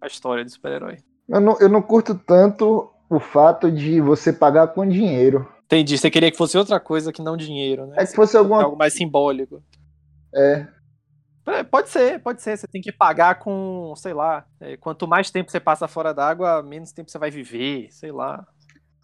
a 0.00 0.06
história 0.06 0.44
de 0.44 0.50
super-herói. 0.50 0.98
Eu 1.28 1.40
não, 1.40 1.58
eu 1.60 1.68
não 1.68 1.82
curto 1.82 2.14
tanto 2.14 2.90
o 3.08 3.20
fato 3.20 3.70
de 3.70 4.00
você 4.00 4.32
pagar 4.32 4.68
com 4.68 4.86
dinheiro. 4.86 5.46
Entendi. 5.64 5.98
Você 5.98 6.10
queria 6.10 6.30
que 6.30 6.36
fosse 6.36 6.56
outra 6.56 6.80
coisa 6.80 7.12
que 7.12 7.22
não 7.22 7.36
dinheiro, 7.36 7.86
né? 7.86 7.96
É 7.98 8.06
que 8.06 8.14
fosse 8.14 8.36
alguma. 8.36 8.62
Algo 8.62 8.76
mais 8.76 8.94
simbólico. 8.94 9.62
É, 10.34 10.66
É, 11.46 11.62
pode 11.62 11.88
ser, 11.88 12.20
pode 12.20 12.42
ser. 12.42 12.56
Você 12.56 12.66
tem 12.66 12.80
que 12.80 12.92
pagar 12.92 13.38
com, 13.38 13.94
sei 13.96 14.12
lá, 14.12 14.44
é, 14.60 14.76
quanto 14.76 15.08
mais 15.08 15.30
tempo 15.30 15.50
você 15.50 15.58
passa 15.58 15.88
fora 15.88 16.12
d'água, 16.12 16.62
menos 16.62 16.92
tempo 16.92 17.10
você 17.10 17.18
vai 17.18 17.30
viver, 17.30 17.88
sei 17.90 18.12
lá. 18.12 18.46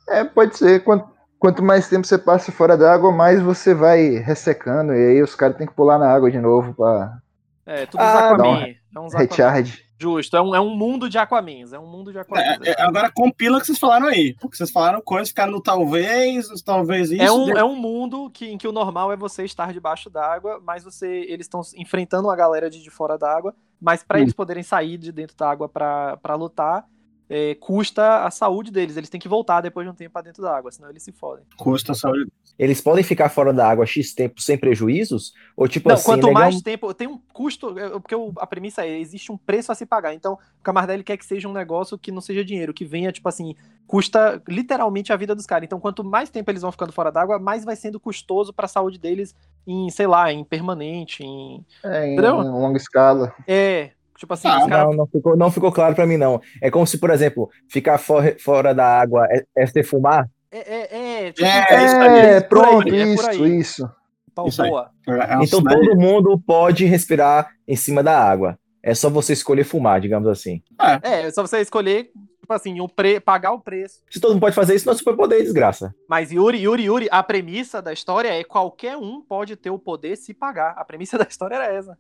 é, 0.09 0.25
pode 0.25 0.57
ser. 0.57 0.85
Quanto, 0.85 1.14
quanto 1.45 1.63
mais 1.63 1.89
tempo 1.91 2.07
você 2.07 2.17
passa 2.17 2.51
fora 2.51 2.75
d'água, 2.75 3.13
mais 3.13 3.43
você 3.43 3.75
vai 3.75 4.09
ressecando. 4.17 4.95
E 4.95 5.09
aí 5.11 5.23
os 5.23 5.35
caras 5.35 5.59
têm 5.59 5.67
que 5.67 5.75
pular 5.75 5.99
na 5.99 6.11
água 6.11 6.31
de 6.31 6.39
novo 6.39 6.73
pra 6.73 7.19
É, 7.67 7.85
tudo 7.85 8.01
Ah, 8.01 8.31
Aquaman. 8.31 8.43
não. 8.43 8.55
É 8.63 8.77
uns 8.99 9.15
Aquaman. 9.15 9.19
recharge. 9.29 9.85
Justo, 9.99 10.37
é 10.37 10.43
um, 10.43 10.55
é 10.55 10.61
um 10.61 10.75
mundo 10.75 11.09
de 11.09 11.17
Aquamins, 11.19 11.73
é 11.73 11.79
um 11.79 11.87
mundo 11.87 12.11
de 12.13 12.19
Aquamins. 12.19 12.67
É, 12.67 12.71
é, 12.71 12.83
agora 12.83 13.11
compila 13.15 13.59
o 13.59 13.61
que 13.61 13.67
vocês 13.67 13.79
falaram 13.79 14.07
aí. 14.07 14.35
Porque 14.41 14.57
vocês 14.57 14.71
falaram 14.71 15.01
coisas, 15.01 15.29
ficaram 15.29 15.53
no 15.53 15.61
talvez, 15.63 16.47
talvez 16.63 17.11
isso. 17.11 17.23
É 17.23 17.31
um, 17.31 17.45
de- 17.45 17.59
é 17.59 17.65
um 17.65 17.77
mundo 17.77 18.29
que, 18.31 18.47
em 18.51 18.59
que 18.59 18.67
o 18.67 18.73
normal 18.73 19.13
é 19.13 19.17
você 19.17 19.45
estar 19.45 19.73
debaixo 19.73 20.09
d'água, 20.11 20.61
mas 20.65 20.83
você 20.83 21.07
eles 21.29 21.47
estão 21.47 21.61
enfrentando 21.77 22.27
uma 22.29 22.37
galera 22.37 22.69
de, 22.71 22.83
de 22.83 22.91
fora 22.91 23.17
d'água, 23.19 23.55
mas 23.81 24.03
para 24.03 24.19
Hum. 24.19 24.23
eles 24.23 24.33
poderem 24.35 24.63
sair 24.63 24.97
de 24.99 25.13
dentro 25.13 25.37
da 25.37 25.49
água 25.51 25.69
pra 25.69 26.35
lutar, 26.35 26.85
é, 27.29 27.55
custa 27.57 28.25
a 28.25 28.31
saúde 28.31 28.71
deles. 28.71 28.97
Eles 28.97 29.09
têm 29.11 29.21
que 29.21 29.29
voltar 29.29 29.61
depois 29.61 29.87
de 29.87 29.91
um 29.91 29.95
tempo 29.95 30.13
pra 30.13 30.23
dentro 30.23 30.43
da 30.43 30.57
água, 30.57 30.71
senão 30.71 30.91
eles 30.91 31.03
se 31.03 31.13
fodem. 31.13 31.45
Custa 31.57 31.93
a 31.93 31.95
saúde. 31.95 32.31
Eles 32.59 32.81
podem 32.81 33.03
ficar 33.03 33.29
fora 33.31 33.53
da 33.53 33.69
água 33.69 33.85
X 33.85 34.15
tempo 34.15 34.41
sem 34.41 34.57
prejuízos? 34.57 35.33
Ou 35.57 35.67
tipo 35.67 35.89
Não, 35.89 35.95
assim, 35.97 36.05
quanto 36.05 36.27
legal- 36.29 36.43
mais 36.43 36.61
tempo. 36.63 36.95
Tem 36.95 37.09
um 37.09 37.19
custo. 37.33 37.77
é, 37.79 37.89
Porque 37.91 38.15
a 38.39 38.47
premissa 38.47 38.85
é: 38.87 38.99
existe 38.99 39.33
um 39.33 39.37
preço 39.37 39.73
a 39.73 39.75
se 39.75 39.85
pagar. 39.85 40.15
Então, 40.15 40.35
o 40.35 40.63
Camardelli 40.63 41.03
quer 41.03 41.17
que 41.17 41.27
seja 41.27 41.49
um 41.49 41.53
negócio 41.53 41.99
que 41.99 42.13
não 42.13 42.21
seja 42.21 42.45
dinheiro, 42.45 42.73
que 42.73 42.85
venha, 42.85 43.11
tipo 43.11 43.29
assim, 43.29 43.57
custa 43.89 44.41
literalmente 44.49 45.13
a 45.13 45.17
vida 45.17 45.35
dos 45.35 45.47
caras. 45.47 45.65
Então, 45.67 45.81
quanto 45.81 46.05
mais 46.05 46.31
tempo 46.31 46.49
eles 46.51 46.63
vão 46.63 46.71
ficando 46.71 46.93
fora 46.93 47.11
d'água, 47.11 47.39
mais 47.41 47.65
vai 47.65 47.75
sendo 47.75 47.99
custoso 47.99 48.53
pra 48.53 48.69
saúde 48.69 48.99
deles 48.99 49.35
em, 49.67 49.91
sei 49.91 50.07
lá, 50.07 50.33
em 50.33 50.45
permanente, 50.45 51.25
em. 51.25 51.65
É, 51.85 52.07
em 52.07 52.13
Entendeu? 52.13 52.37
longa 52.37 52.77
escala. 52.77 53.35
É. 53.49 53.91
Tipo 54.19 54.35
assim, 54.35 54.49
Ah, 54.49 54.59
os 54.63 54.67
caras. 54.69 54.87
Não, 54.89 54.95
não 54.97 55.07
ficou, 55.07 55.37
não 55.37 55.51
ficou 55.51 55.73
claro 55.73 55.95
pra 55.95 56.07
mim, 56.07 56.17
não. 56.17 56.41
É 56.63 56.71
como 56.71 56.87
se, 56.87 56.99
por 56.99 57.11
exemplo, 57.11 57.51
ficar 57.69 57.99
for- 57.99 58.37
fora 58.41 58.73
da 58.75 58.87
água 59.01 59.27
é, 59.31 59.45
é 59.57 59.67
ser 59.67 59.83
fumar? 59.85 60.29
É, 60.53 60.59
é, 60.59 61.27
é, 61.27 61.33
tipo, 61.33 61.45
É, 61.47 61.59
é, 61.69 61.85
isso 61.85 61.97
aí, 61.97 62.19
É, 62.19 62.35
aí, 62.37 62.41
pronto, 62.45 62.95
é 62.95 62.97
isso, 63.03 63.29
aí. 63.29 63.59
isso. 63.59 63.91
pau 64.35 64.47
isso. 64.49 64.63
É 64.63 64.71
uma 64.71 65.45
Então 65.45 65.63
todo 65.63 65.97
mundo 65.97 66.41
pode 66.47 66.85
respirar 66.85 67.51
em 67.67 67.75
cima 67.77 68.03
da 68.05 68.17
água. 68.19 68.57
É 68.83 68.95
só 68.95 69.11
você 69.11 69.33
escolher 69.33 69.65
fumar, 69.65 70.01
digamos 70.01 70.29
assim. 70.29 70.63
É, 71.03 71.23
é 71.27 71.31
só 71.33 71.43
você 71.43 71.59
escolher, 71.61 72.05
tipo 72.41 72.53
assim, 72.53 72.81
o 72.81 72.89
pre... 72.89 73.19
pagar 73.19 73.51
o 73.53 73.61
preço. 73.61 74.01
Se 74.11 74.21
todo 74.21 74.33
mundo 74.33 74.41
pode 74.43 74.55
fazer 74.55 74.75
isso, 74.77 74.87
não 74.87 74.93
é 74.93 74.97
superpoder, 74.97 75.43
desgraça. 75.43 75.93
Mas 76.09 76.31
Yuri, 76.31 76.61
Yuri, 76.63 76.85
Yuri, 76.85 77.09
a 77.11 77.23
premissa 77.23 77.81
da 77.83 77.93
história 77.93 78.29
é 78.29 78.45
qualquer 78.45 78.97
um 78.97 79.23
pode 79.23 79.57
ter 79.57 79.71
o 79.71 79.79
poder 79.79 80.17
se 80.17 80.33
pagar. 80.35 80.75
A 80.77 80.85
premissa 80.85 81.17
da 81.19 81.25
história 81.29 81.57
era 81.57 81.73
essa. 81.73 81.99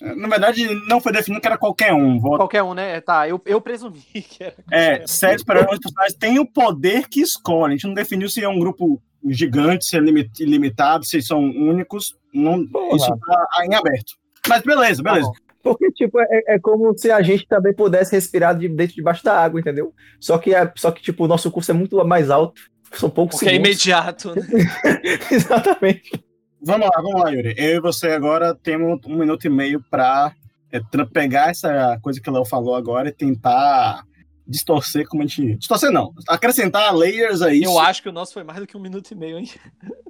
Na 0.00 0.28
verdade, 0.28 0.66
não 0.88 1.00
foi 1.00 1.12
definido 1.12 1.40
que 1.40 1.46
era 1.46 1.58
qualquer 1.58 1.92
um. 1.92 2.18
Vou- 2.18 2.36
Qualquer 2.36 2.62
um, 2.62 2.74
né? 2.74 3.00
Tá, 3.00 3.28
eu, 3.28 3.40
eu 3.46 3.60
presumi 3.60 4.00
que 4.12 4.42
era. 4.44 4.54
É, 4.70 5.06
sete 5.06 5.40
super-heróis 5.40 5.78
personagens 5.80 6.16
têm 6.18 6.38
o 6.38 6.46
poder 6.46 7.08
que 7.08 7.20
escolhem. 7.20 7.74
A 7.74 7.76
gente 7.76 7.86
não 7.86 7.94
definiu 7.94 8.28
se 8.28 8.42
é 8.42 8.48
um 8.48 8.58
grupo 8.58 9.00
gigante, 9.28 9.84
se 9.84 9.96
é 9.96 10.00
limi- 10.00 10.30
ilimitado, 10.38 11.04
se 11.04 11.20
são 11.22 11.40
únicos. 11.44 12.16
Não, 12.32 12.66
Porra. 12.66 12.96
isso 12.96 13.16
tá 13.18 13.64
em 13.64 13.74
aberto. 13.74 14.14
Mas 14.48 14.62
beleza, 14.62 15.02
beleza. 15.02 15.26
Tá. 15.32 15.40
Porque, 15.62 15.90
tipo, 15.90 16.20
é, 16.20 16.54
é 16.54 16.58
como 16.60 16.96
se 16.96 17.10
a 17.10 17.20
gente 17.22 17.44
também 17.48 17.74
pudesse 17.74 18.12
respirar 18.14 18.56
de 18.56 18.68
dentro 18.68 18.94
debaixo 18.94 19.24
da 19.24 19.36
água, 19.40 19.58
entendeu? 19.58 19.92
Só 20.20 20.38
que, 20.38 20.54
é, 20.54 20.70
só 20.76 20.92
que 20.92 21.02
tipo, 21.02 21.24
o 21.24 21.26
nosso 21.26 21.50
curso 21.50 21.72
é 21.72 21.74
muito 21.74 21.96
mais 22.04 22.30
alto. 22.30 22.60
São 22.92 23.10
poucos 23.10 23.34
Porque 23.36 23.48
é 23.48 23.52
segundos. 23.54 23.68
imediato, 23.70 24.32
né? 24.36 24.42
Exatamente. 25.28 26.24
Vamos 26.66 26.88
lá, 26.92 27.00
vamos 27.00 27.22
lá, 27.22 27.30
Yuri. 27.30 27.54
Eu 27.56 27.76
e 27.76 27.80
você 27.80 28.08
agora 28.08 28.52
temos 28.54 28.98
um 29.06 29.16
minuto 29.16 29.46
e 29.46 29.48
meio 29.48 29.80
pra 29.88 30.34
é, 30.72 30.80
pegar 31.12 31.50
essa 31.50 31.96
coisa 32.02 32.20
que 32.20 32.28
o 32.28 32.32
Léo 32.32 32.44
falou 32.44 32.74
agora 32.74 33.08
e 33.08 33.12
tentar 33.12 34.04
distorcer 34.46 35.06
como 35.08 35.22
a 35.22 35.26
gente. 35.26 35.58
Distorcer 35.58 35.92
não. 35.92 36.12
Acrescentar 36.28 36.92
layers 36.94 37.40
a 37.40 37.54
isso 37.54 37.64
Eu 37.70 37.78
acho 37.78 38.02
que 38.02 38.08
o 38.08 38.12
nosso 38.12 38.32
foi 38.32 38.42
mais 38.42 38.58
do 38.58 38.66
que 38.66 38.76
um 38.76 38.80
minuto 38.80 39.10
e 39.10 39.14
meio, 39.14 39.38
hein? 39.38 39.48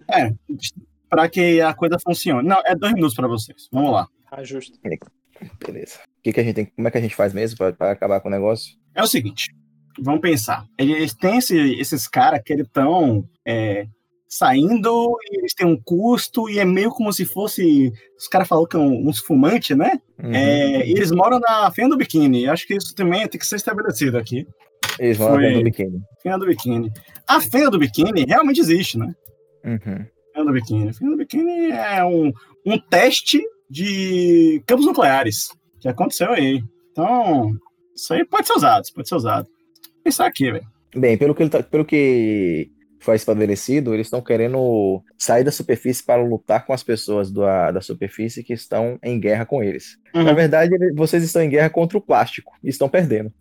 para 1.11 1.29
que 1.29 1.61
a 1.61 1.75
coisa 1.75 1.99
funcione. 2.03 2.49
Não, 2.49 2.61
é 2.65 2.75
dois 2.75 2.93
minutos 2.95 3.15
pra 3.15 3.29
vocês. 3.29 3.69
Vamos 3.71 3.93
lá. 3.93 4.09
Ah, 4.31 4.43
justo. 4.43 4.79
Beleza. 5.65 5.99
O 6.19 6.23
que, 6.23 6.33
que 6.33 6.41
a 6.41 6.43
gente 6.43 6.55
tem, 6.55 6.67
como 6.67 6.89
é 6.89 6.91
que 6.91 6.99
a 6.99 7.01
gente 7.03 7.15
faz 7.15 7.33
mesmo 7.33 7.57
pra, 7.59 7.73
pra 7.73 7.91
acabar 7.93 8.21
com 8.21 8.29
o 8.29 8.31
negócio? 8.31 8.75
É 8.95 9.03
o 9.03 9.07
seguinte, 9.07 9.55
vamos 10.01 10.21
pensar. 10.21 10.65
Eles 10.79 11.15
têm 11.15 11.37
esse- 11.39 11.75
esses 11.79 12.09
caras 12.09 12.41
que 12.45 12.53
eles 12.53 12.67
estão 12.67 13.29
saindo 14.28 15.16
e 15.30 15.38
eles 15.38 15.54
têm 15.54 15.66
um 15.66 15.80
custo 15.83 16.49
e 16.50 16.59
é 16.59 16.64
meio 16.64 16.90
como 16.90 17.12
se 17.12 17.25
fosse. 17.25 17.92
Os 18.18 18.26
caras 18.28 18.49
falaram 18.49 18.68
que 18.68 18.76
é 18.76 18.80
um, 18.80 19.09
uns 19.09 19.18
fumantes, 19.18 19.76
né? 19.76 19.92
Uhum. 20.23 20.33
É, 20.35 20.87
e 20.87 20.92
eles 20.92 21.11
moram 21.11 21.38
na 21.38 21.71
Fenda 21.71 21.90
do 21.90 21.97
Biquíni. 21.99 22.49
Acho 22.49 22.66
que 22.66 22.75
isso 22.75 22.95
também 22.95 23.26
tem 23.28 23.38
que 23.38 23.47
ser 23.47 23.56
estabelecido 23.56 24.18
aqui. 24.18 24.47
Eles 24.99 25.16
foi- 25.18 25.26
lá 25.30 25.37
dentro 25.38 25.59
do 25.59 25.64
biquíni. 25.64 26.00
Fenda 26.23 26.38
do 26.38 26.47
Biquíni. 26.47 26.92
A 27.26 27.40
Fenda 27.40 27.71
do 27.71 27.78
Biquíni 27.78 28.25
realmente 28.26 28.61
existe, 28.61 28.99
né? 28.99 29.14
Uhum. 29.64 30.06
Fenda 30.35 30.45
do 30.47 30.52
Biquíni. 30.52 30.92
Fenda 30.92 31.11
do 31.12 31.16
Biquíni 31.18 31.71
é 31.71 32.04
um, 32.04 32.33
um 32.64 32.78
teste 32.78 33.42
de 33.68 34.62
campos 34.66 34.87
nucleares 34.87 35.49
que 35.80 35.88
aconteceu 35.88 36.30
aí. 36.33 36.62
Então, 36.92 37.52
isso 37.95 38.14
aí 38.14 38.25
pode 38.25 38.47
ser 38.47 38.54
usado, 38.54 38.85
pode 38.95 39.09
ser 39.09 39.14
usado. 39.16 39.47
Vou 39.47 40.02
pensar 40.04 40.26
aqui, 40.26 40.50
velho. 40.50 40.66
Bem, 40.95 41.18
pelo 41.18 41.35
que, 41.35 41.42
ele 41.42 41.50
tá- 41.50 41.62
pelo 41.62 41.85
que 41.85 42.71
foi 43.00 43.17
estabelecido, 43.17 43.95
eles 43.95 44.07
estão 44.07 44.21
querendo 44.23 45.03
sair 45.19 45.45
da 45.45 45.53
superfície 45.53 46.03
para 46.05 46.23
lutar 46.23 46.65
com 46.67 46.73
as 46.73 46.83
pessoas 46.83 47.31
do- 47.31 47.43
da 47.43 47.81
superfície 47.81 48.43
que 48.43 48.53
estão 48.53 48.99
em 49.03 49.19
guerra 49.21 49.45
com 49.47 49.62
eles. 49.62 49.97
Uhum. 50.15 50.25
Na 50.25 50.33
verdade, 50.33 50.71
vocês 50.95 51.23
estão 51.23 51.43
em 51.43 51.50
guerra 51.50 51.71
contra 51.71 51.99
o 51.99 52.00
plástico 52.00 52.53
e 52.62 52.69
estão 52.69 52.88
perdendo. 52.88 53.33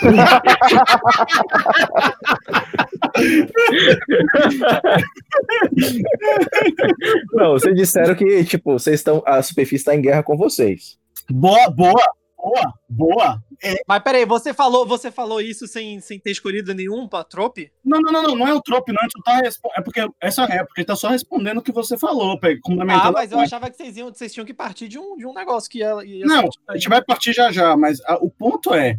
Não, 7.32 7.52
vocês 7.52 7.74
disseram 7.74 8.14
que, 8.14 8.44
tipo, 8.44 8.72
vocês 8.72 9.00
estão, 9.00 9.22
a 9.26 9.42
superfície 9.42 9.82
está 9.82 9.94
em 9.94 10.00
guerra 10.00 10.22
com 10.22 10.36
vocês. 10.36 10.96
Boa, 11.30 11.70
boa, 11.70 12.02
boa, 12.38 12.72
boa. 12.88 13.42
Mas 13.86 14.02
peraí, 14.02 14.24
você 14.24 14.54
falou, 14.54 14.86
você 14.86 15.10
falou 15.10 15.40
isso 15.40 15.66
sem, 15.66 16.00
sem 16.00 16.18
ter 16.20 16.30
escolhido 16.30 16.72
nenhum 16.72 17.08
pra 17.08 17.24
trope? 17.24 17.72
Não, 17.84 18.00
não, 18.00 18.12
não, 18.12 18.22
não, 18.22 18.36
não 18.36 18.48
é 18.48 18.54
o 18.54 18.62
trope, 18.62 18.92
não. 18.92 19.00
A 19.00 19.04
gente 19.04 19.16
não 19.16 19.22
tá 19.22 19.36
respo- 19.42 19.70
É 19.76 19.82
porque 19.82 20.00
essa 20.20 20.44
é 20.44 20.64
porque 20.64 20.80
ele 20.80 20.86
tá 20.86 20.94
só 20.96 21.08
respondendo 21.08 21.58
o 21.58 21.62
que 21.62 21.72
você 21.72 21.98
falou, 21.98 22.38
complementando. 22.62 23.08
Ah, 23.08 23.12
mas 23.12 23.32
eu 23.32 23.40
achava 23.40 23.68
que 23.68 23.76
vocês, 23.76 23.96
iam, 23.96 24.08
vocês 24.14 24.32
tinham 24.32 24.46
que 24.46 24.54
partir 24.54 24.86
de 24.88 24.98
um, 24.98 25.16
de 25.16 25.26
um 25.26 25.34
negócio 25.34 25.68
que 25.68 25.78
ia. 25.80 26.04
ia 26.04 26.24
Não, 26.24 26.42
ser- 26.42 26.58
a 26.68 26.74
gente 26.76 26.88
vai 26.88 27.02
partir 27.04 27.32
já 27.32 27.50
já, 27.50 27.76
mas 27.76 28.00
a- 28.06 28.18
o 28.22 28.30
ponto 28.30 28.72
é: 28.72 28.96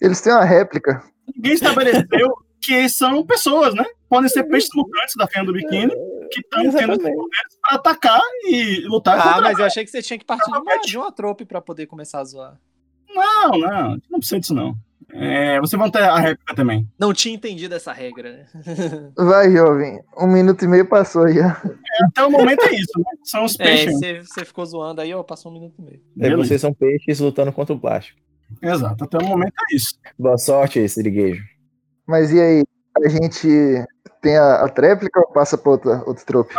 Eles 0.00 0.20
têm 0.20 0.32
uma 0.32 0.44
réplica. 0.44 1.02
ninguém 1.34 1.52
estabeleceu 1.54 2.32
que 2.62 2.88
são 2.88 3.24
pessoas, 3.26 3.74
né? 3.74 3.84
Podem 4.08 4.28
ser 4.28 4.44
peixes 4.44 4.70
mutantes 4.74 5.14
da 5.16 5.26
fenda 5.26 5.46
do 5.46 5.52
biquíni 5.52 5.92
que 6.30 6.40
estão 6.40 6.62
tendo 6.62 6.98
poderes 6.98 7.58
pra 7.62 7.76
atacar 7.76 8.20
e 8.44 8.80
lutar 8.86 9.18
Ah, 9.18 9.40
mas 9.40 9.58
eu 9.58 9.64
achei 9.64 9.84
que 9.84 9.90
você 9.90 10.02
tinha 10.02 10.18
que 10.18 10.24
partir 10.24 10.50
de 10.50 10.58
uma, 10.58 10.80
de 10.80 10.98
uma 10.98 11.12
trope 11.12 11.44
pra 11.44 11.60
poder 11.60 11.86
começar 11.86 12.20
a 12.20 12.24
zoar. 12.24 12.58
Não, 13.18 13.58
não, 13.58 13.98
não 14.10 14.18
precisa 14.18 14.40
disso, 14.40 14.54
não. 14.54 14.76
É, 15.10 15.58
vocês 15.58 15.78
vão 15.78 15.90
ter 15.90 16.02
a 16.02 16.18
réplica 16.18 16.54
também. 16.54 16.86
Não 16.98 17.14
tinha 17.14 17.34
entendido 17.34 17.74
essa 17.74 17.92
regra, 17.92 18.30
né? 18.30 18.46
Vai, 19.16 19.50
jovem. 19.50 20.00
Um 20.18 20.26
minuto 20.26 20.62
e 20.64 20.68
meio 20.68 20.86
passou 20.86 21.26
já. 21.32 21.60
Até 22.04 22.24
o 22.24 22.30
momento 22.30 22.62
é 22.64 22.74
isso, 22.74 22.92
né? 22.98 23.04
São 23.24 23.44
os 23.44 23.58
É, 23.58 23.64
peixes. 23.64 23.94
você, 23.94 24.20
você 24.22 24.44
ficou 24.44 24.66
zoando 24.66 25.00
aí, 25.00 25.12
ó, 25.14 25.22
passou 25.22 25.50
um 25.50 25.54
minuto 25.54 25.74
e 25.78 25.82
meio. 25.82 26.02
É, 26.20 26.36
vocês 26.36 26.60
são 26.60 26.74
peixes 26.74 27.20
lutando 27.20 27.52
contra 27.52 27.74
o 27.74 27.80
plástico. 27.80 28.20
Exato, 28.62 29.04
até 29.04 29.18
o 29.18 29.24
momento 29.26 29.54
é 29.70 29.74
isso. 29.76 29.94
Boa 30.18 30.36
sorte, 30.38 30.86
Siriguejo. 30.88 31.42
Mas 32.06 32.30
e 32.32 32.40
aí? 32.40 32.62
A 33.04 33.08
gente 33.08 33.48
tem 34.20 34.36
a, 34.36 34.64
a 34.64 34.68
tréplica 34.68 35.20
ou 35.20 35.32
passa 35.32 35.56
pra 35.56 35.70
outra, 35.72 36.02
outro 36.06 36.26
trope? 36.26 36.54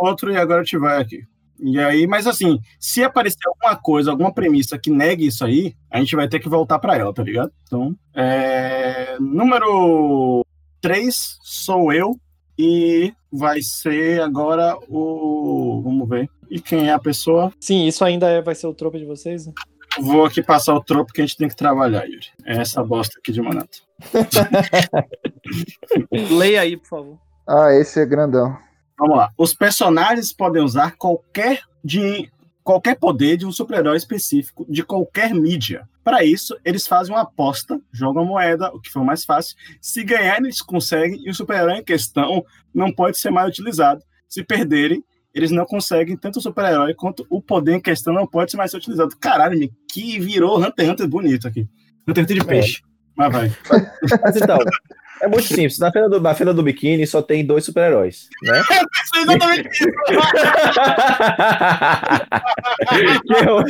outro 0.00 0.32
e 0.32 0.36
agora 0.36 0.60
a 0.60 0.64
gente 0.64 0.78
vai 0.78 1.00
aqui. 1.02 1.22
E 1.62 1.78
aí, 1.78 2.06
mas 2.06 2.26
assim, 2.26 2.58
se 2.78 3.02
aparecer 3.02 3.46
alguma 3.46 3.76
coisa, 3.76 4.10
alguma 4.10 4.32
premissa 4.32 4.78
que 4.78 4.90
negue 4.90 5.26
isso 5.26 5.44
aí, 5.44 5.74
a 5.90 5.98
gente 5.98 6.16
vai 6.16 6.28
ter 6.28 6.40
que 6.40 6.48
voltar 6.48 6.78
pra 6.78 6.96
ela, 6.96 7.12
tá 7.12 7.22
ligado? 7.22 7.52
Então, 7.64 7.94
é... 8.14 9.16
número 9.20 10.44
3 10.80 11.14
sou 11.42 11.92
eu 11.92 12.16
e 12.58 13.12
vai 13.32 13.60
ser 13.62 14.20
agora 14.20 14.76
o. 14.88 15.80
Vamos 15.84 16.08
ver. 16.08 16.28
E 16.50 16.60
quem 16.60 16.88
é 16.88 16.92
a 16.92 16.98
pessoa? 16.98 17.52
Sim, 17.60 17.86
isso 17.86 18.04
ainda 18.04 18.28
é- 18.28 18.42
vai 18.42 18.54
ser 18.54 18.66
o 18.66 18.74
trope 18.74 18.98
de 18.98 19.04
vocês? 19.04 19.46
né? 19.46 19.52
Vou 19.98 20.24
aqui 20.24 20.42
passar 20.42 20.74
o 20.74 20.82
tropo 20.82 21.12
que 21.12 21.20
a 21.20 21.26
gente 21.26 21.36
tem 21.36 21.48
que 21.48 21.56
trabalhar, 21.56 22.04
Yuri. 22.04 22.26
É 22.44 22.58
essa 22.58 22.82
bosta 22.82 23.18
aqui 23.18 23.32
de 23.32 23.42
Manato. 23.42 23.78
Leia 26.30 26.60
aí, 26.60 26.76
por 26.76 26.88
favor. 26.88 27.18
Ah, 27.46 27.72
esse 27.72 28.00
é 28.00 28.06
grandão. 28.06 28.56
Vamos 29.00 29.16
lá. 29.16 29.32
Os 29.36 29.54
personagens 29.54 30.30
podem 30.32 30.62
usar 30.62 30.94
qualquer 30.96 31.62
de 31.82 32.30
qualquer 32.62 32.96
poder 32.96 33.38
de 33.38 33.46
um 33.46 33.50
super-herói 33.50 33.96
específico 33.96 34.66
de 34.68 34.84
qualquer 34.84 35.34
mídia. 35.34 35.88
Para 36.04 36.22
isso, 36.22 36.54
eles 36.64 36.86
fazem 36.86 37.14
uma 37.14 37.22
aposta, 37.22 37.80
jogam 37.90 38.22
a 38.22 38.26
moeda, 38.26 38.68
o 38.74 38.78
que 38.80 38.90
for 38.90 39.02
mais 39.02 39.24
fácil. 39.24 39.56
Se 39.80 40.04
ganharem, 40.04 40.44
eles 40.44 40.60
conseguem 40.60 41.20
e 41.24 41.30
o 41.30 41.34
super-herói 41.34 41.78
em 41.78 41.82
questão 41.84 42.44
não 42.74 42.92
pode 42.92 43.18
ser 43.18 43.30
mais 43.30 43.48
utilizado. 43.48 44.02
Se 44.28 44.44
perderem, 44.44 45.02
eles 45.34 45.50
não 45.50 45.64
conseguem 45.64 46.16
tanto 46.16 46.38
o 46.38 46.42
super-herói 46.42 46.94
quanto 46.94 47.26
o 47.30 47.40
poder 47.40 47.72
em 47.76 47.80
questão 47.80 48.12
não 48.12 48.26
pode 48.26 48.50
ser 48.50 48.58
mais 48.58 48.70
ser 48.70 48.76
utilizado. 48.76 49.16
Caralho, 49.18 49.58
me- 49.58 49.72
que 49.90 50.20
virou 50.20 50.58
Hunter 50.58 50.84
x 50.84 50.90
Hunter 50.92 51.08
bonito 51.08 51.48
aqui. 51.48 51.66
Hunter 52.06 52.22
x 52.24 52.30
Hunter 52.30 52.36
de 52.36 52.44
peixe. 52.44 52.82
Mas 53.16 53.32
vai. 53.32 53.52
Mas 54.22 54.36
então, 54.36 54.58
É 55.22 55.28
muito 55.28 55.46
simples. 55.48 55.78
Na 55.78 55.92
Fenda 55.92 56.08
do, 56.08 56.20
na 56.20 56.34
Fenda 56.34 56.54
do 56.54 56.62
Biquíni 56.62 57.06
só 57.06 57.20
tem 57.22 57.44
dois 57.44 57.64
super-heróis, 57.64 58.28
né? 58.42 58.62
É 59.16 59.20
exatamente 59.22 59.68
isso. 59.68 59.88
Eu- 63.44 63.64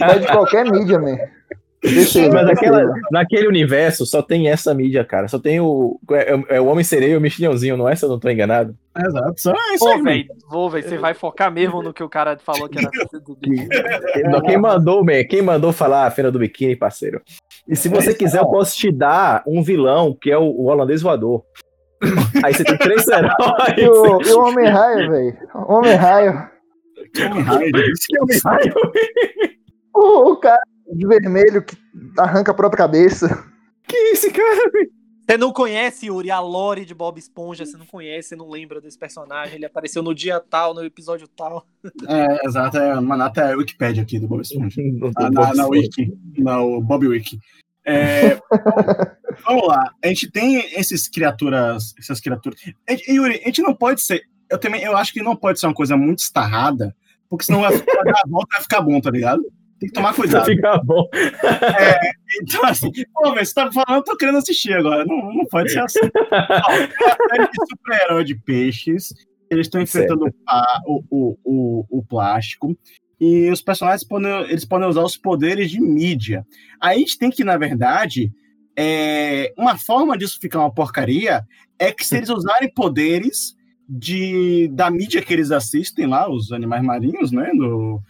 Mas 0.00 0.20
de 0.20 0.26
qualquer 0.28 0.64
mídia, 0.70 0.98
man. 0.98 1.16
Mas 1.82 2.12
naquele 3.12 3.46
universo 3.46 4.04
só 4.04 4.20
tem 4.20 4.48
essa 4.48 4.74
mídia, 4.74 5.04
cara. 5.04 5.28
Só 5.28 5.38
tem 5.38 5.60
o. 5.60 5.98
É, 6.10 6.56
é 6.56 6.60
o 6.60 6.66
Homem-Sereia 6.66 7.12
e 7.12 7.16
o 7.16 7.20
Mexilhãozinho, 7.20 7.76
não 7.76 7.88
é? 7.88 7.94
Se 7.94 8.04
eu 8.04 8.08
não 8.08 8.18
tô 8.18 8.28
enganado. 8.28 8.76
Exato. 8.98 9.40
Só 9.40 9.52
é 9.52 9.74
isso 9.74 9.84
Pô, 9.84 10.02
velho, 10.02 10.26
vou, 10.50 10.70
velho. 10.70 10.88
Você 10.88 10.98
vai 10.98 11.14
focar 11.14 11.52
mesmo 11.52 11.80
no 11.80 11.92
que 11.92 12.02
o 12.02 12.08
cara 12.08 12.36
falou 12.38 12.68
que 12.68 12.78
era 12.78 12.90
do 13.20 13.36
biquíni. 13.40 13.68
Quem, 14.44 14.58
mandou, 14.58 15.04
man, 15.04 15.22
quem 15.28 15.40
mandou 15.40 15.72
falar 15.72 16.06
a 16.06 16.10
Feira 16.10 16.32
do 16.32 16.38
Biquíni, 16.40 16.74
parceiro? 16.74 17.22
E 17.68 17.76
se 17.76 17.88
você 17.88 18.12
quiser, 18.12 18.40
eu 18.40 18.46
posso 18.46 18.76
te 18.76 18.90
dar 18.90 19.44
um 19.46 19.62
vilão, 19.62 20.16
que 20.20 20.32
é 20.32 20.38
o, 20.38 20.44
o 20.44 20.64
holandês 20.66 21.00
voador. 21.00 21.44
Aí 22.44 22.54
você 22.54 22.64
tem 22.64 22.76
três 22.78 23.06
E 23.08 23.12
heróis. 23.12 23.38
o, 23.78 24.22
e 24.22 24.32
o 24.32 24.42
Homem-Raio, 24.44 25.10
velho. 25.10 25.36
Homem-Raio. 25.54 26.50
Isso 27.92 28.06
que 28.08 28.16
é 28.16 28.20
o 28.20 28.26
Ai, 28.46 28.72
O, 29.94 30.32
o 30.32 30.36
cara 30.36 30.60
de 30.92 31.06
vermelho 31.06 31.62
que 31.62 31.76
arranca 32.18 32.52
a 32.52 32.54
própria 32.54 32.78
cabeça. 32.78 33.44
Que 33.86 33.96
esse 33.96 34.30
cara? 34.30 34.70
Você 35.28 35.36
não 35.36 35.52
conhece, 35.52 36.06
Yuri, 36.06 36.30
a 36.30 36.40
lore 36.40 36.86
de 36.86 36.94
Bob 36.94 37.18
Esponja, 37.18 37.66
você 37.66 37.76
não 37.76 37.84
conhece, 37.84 38.30
você 38.30 38.36
não 38.36 38.48
lembra 38.48 38.80
desse 38.80 38.98
personagem, 38.98 39.56
ele 39.56 39.66
apareceu 39.66 40.02
no 40.02 40.14
dia 40.14 40.40
tal, 40.40 40.72
no 40.72 40.82
episódio 40.82 41.28
tal. 41.28 41.66
É, 42.08 42.46
exato. 42.46 42.78
É, 42.78 42.98
mano, 42.98 43.24
até 43.24 43.52
a 43.52 43.56
Wikipedia 43.56 44.02
aqui 44.02 44.18
do 44.18 44.26
Bob 44.26 44.40
Esponja. 44.40 44.80
Ah, 45.16 45.30
na, 45.30 45.54
na 45.54 45.64
bom. 45.64 45.70
Wiki, 45.70 46.16
no 46.38 46.80
Bob 46.80 47.06
Wiki. 47.08 47.38
É, 47.84 48.38
vamos 49.46 49.66
lá, 49.66 49.92
a 50.02 50.08
gente 50.08 50.30
tem 50.30 50.56
esses 50.78 51.08
criaturas, 51.08 51.94
essas 51.98 52.20
criaturas. 52.20 52.60
A 52.88 52.92
gente- 52.92 53.10
Yuri, 53.10 53.40
a 53.42 53.46
gente 53.46 53.62
não 53.62 53.74
pode 53.74 54.00
ser. 54.02 54.22
Eu 54.50 54.58
também, 54.58 54.82
eu 54.82 54.96
acho 54.96 55.12
que 55.12 55.22
não 55.22 55.36
pode 55.36 55.60
ser 55.60 55.66
uma 55.66 55.74
coisa 55.74 55.94
muito 55.96 56.20
estarrada, 56.20 56.94
porque 57.28 57.44
senão 57.44 57.60
vai, 57.60 57.72
dar 57.72 57.76
a 58.24 58.28
volta 58.28 58.48
e 58.50 58.54
vai 58.54 58.62
ficar 58.62 58.80
bom, 58.80 58.98
tá 59.00 59.10
ligado? 59.10 59.42
Tem 59.78 59.88
que 59.88 59.94
tomar 59.94 60.14
cuidado. 60.14 60.44
Fica 60.46 60.78
bom. 60.78 61.08
Então, 62.42 62.64
assim, 62.64 62.90
pô, 63.14 63.32
velho, 63.32 63.46
você 63.46 63.54
tá 63.54 63.70
falando, 63.70 64.00
eu 64.00 64.04
tô 64.04 64.16
querendo 64.16 64.38
assistir 64.38 64.72
agora. 64.74 65.04
Não, 65.04 65.32
não 65.32 65.46
pode 65.46 65.70
ser 65.70 65.80
assim. 65.80 66.00
É 66.00 67.38
de 67.38 67.48
super-herói 67.68 68.24
de 68.24 68.34
peixes. 68.34 69.14
Eles 69.50 69.66
estão 69.66 69.80
enfrentando 69.80 70.26
o, 70.86 71.04
o, 71.10 71.38
o, 71.44 71.84
o, 71.98 72.02
plástico. 72.04 72.76
E 73.20 73.50
os 73.50 73.62
personagens 73.62 74.06
podem, 74.06 74.30
eles 74.50 74.64
podem 74.64 74.88
usar 74.88 75.02
os 75.02 75.16
poderes 75.16 75.70
de 75.70 75.80
mídia. 75.80 76.46
Aí 76.80 76.96
a 76.96 76.98
gente 76.98 77.18
tem 77.18 77.30
que, 77.30 77.44
na 77.44 77.56
verdade, 77.56 78.32
é, 78.76 79.52
uma 79.56 79.76
forma 79.76 80.16
disso 80.16 80.38
ficar 80.40 80.60
uma 80.60 80.72
porcaria 80.72 81.44
é 81.78 81.92
que 81.92 82.06
se 82.06 82.16
eles 82.16 82.28
usarem 82.28 82.72
poderes 82.72 83.56
de, 83.88 84.68
da 84.68 84.90
mídia 84.90 85.22
que 85.22 85.32
eles 85.32 85.50
assistem 85.50 86.06
lá, 86.06 86.30
os 86.30 86.52
animais 86.52 86.84
marinhos, 86.84 87.32
né? 87.32 87.50
Do, 87.54 88.00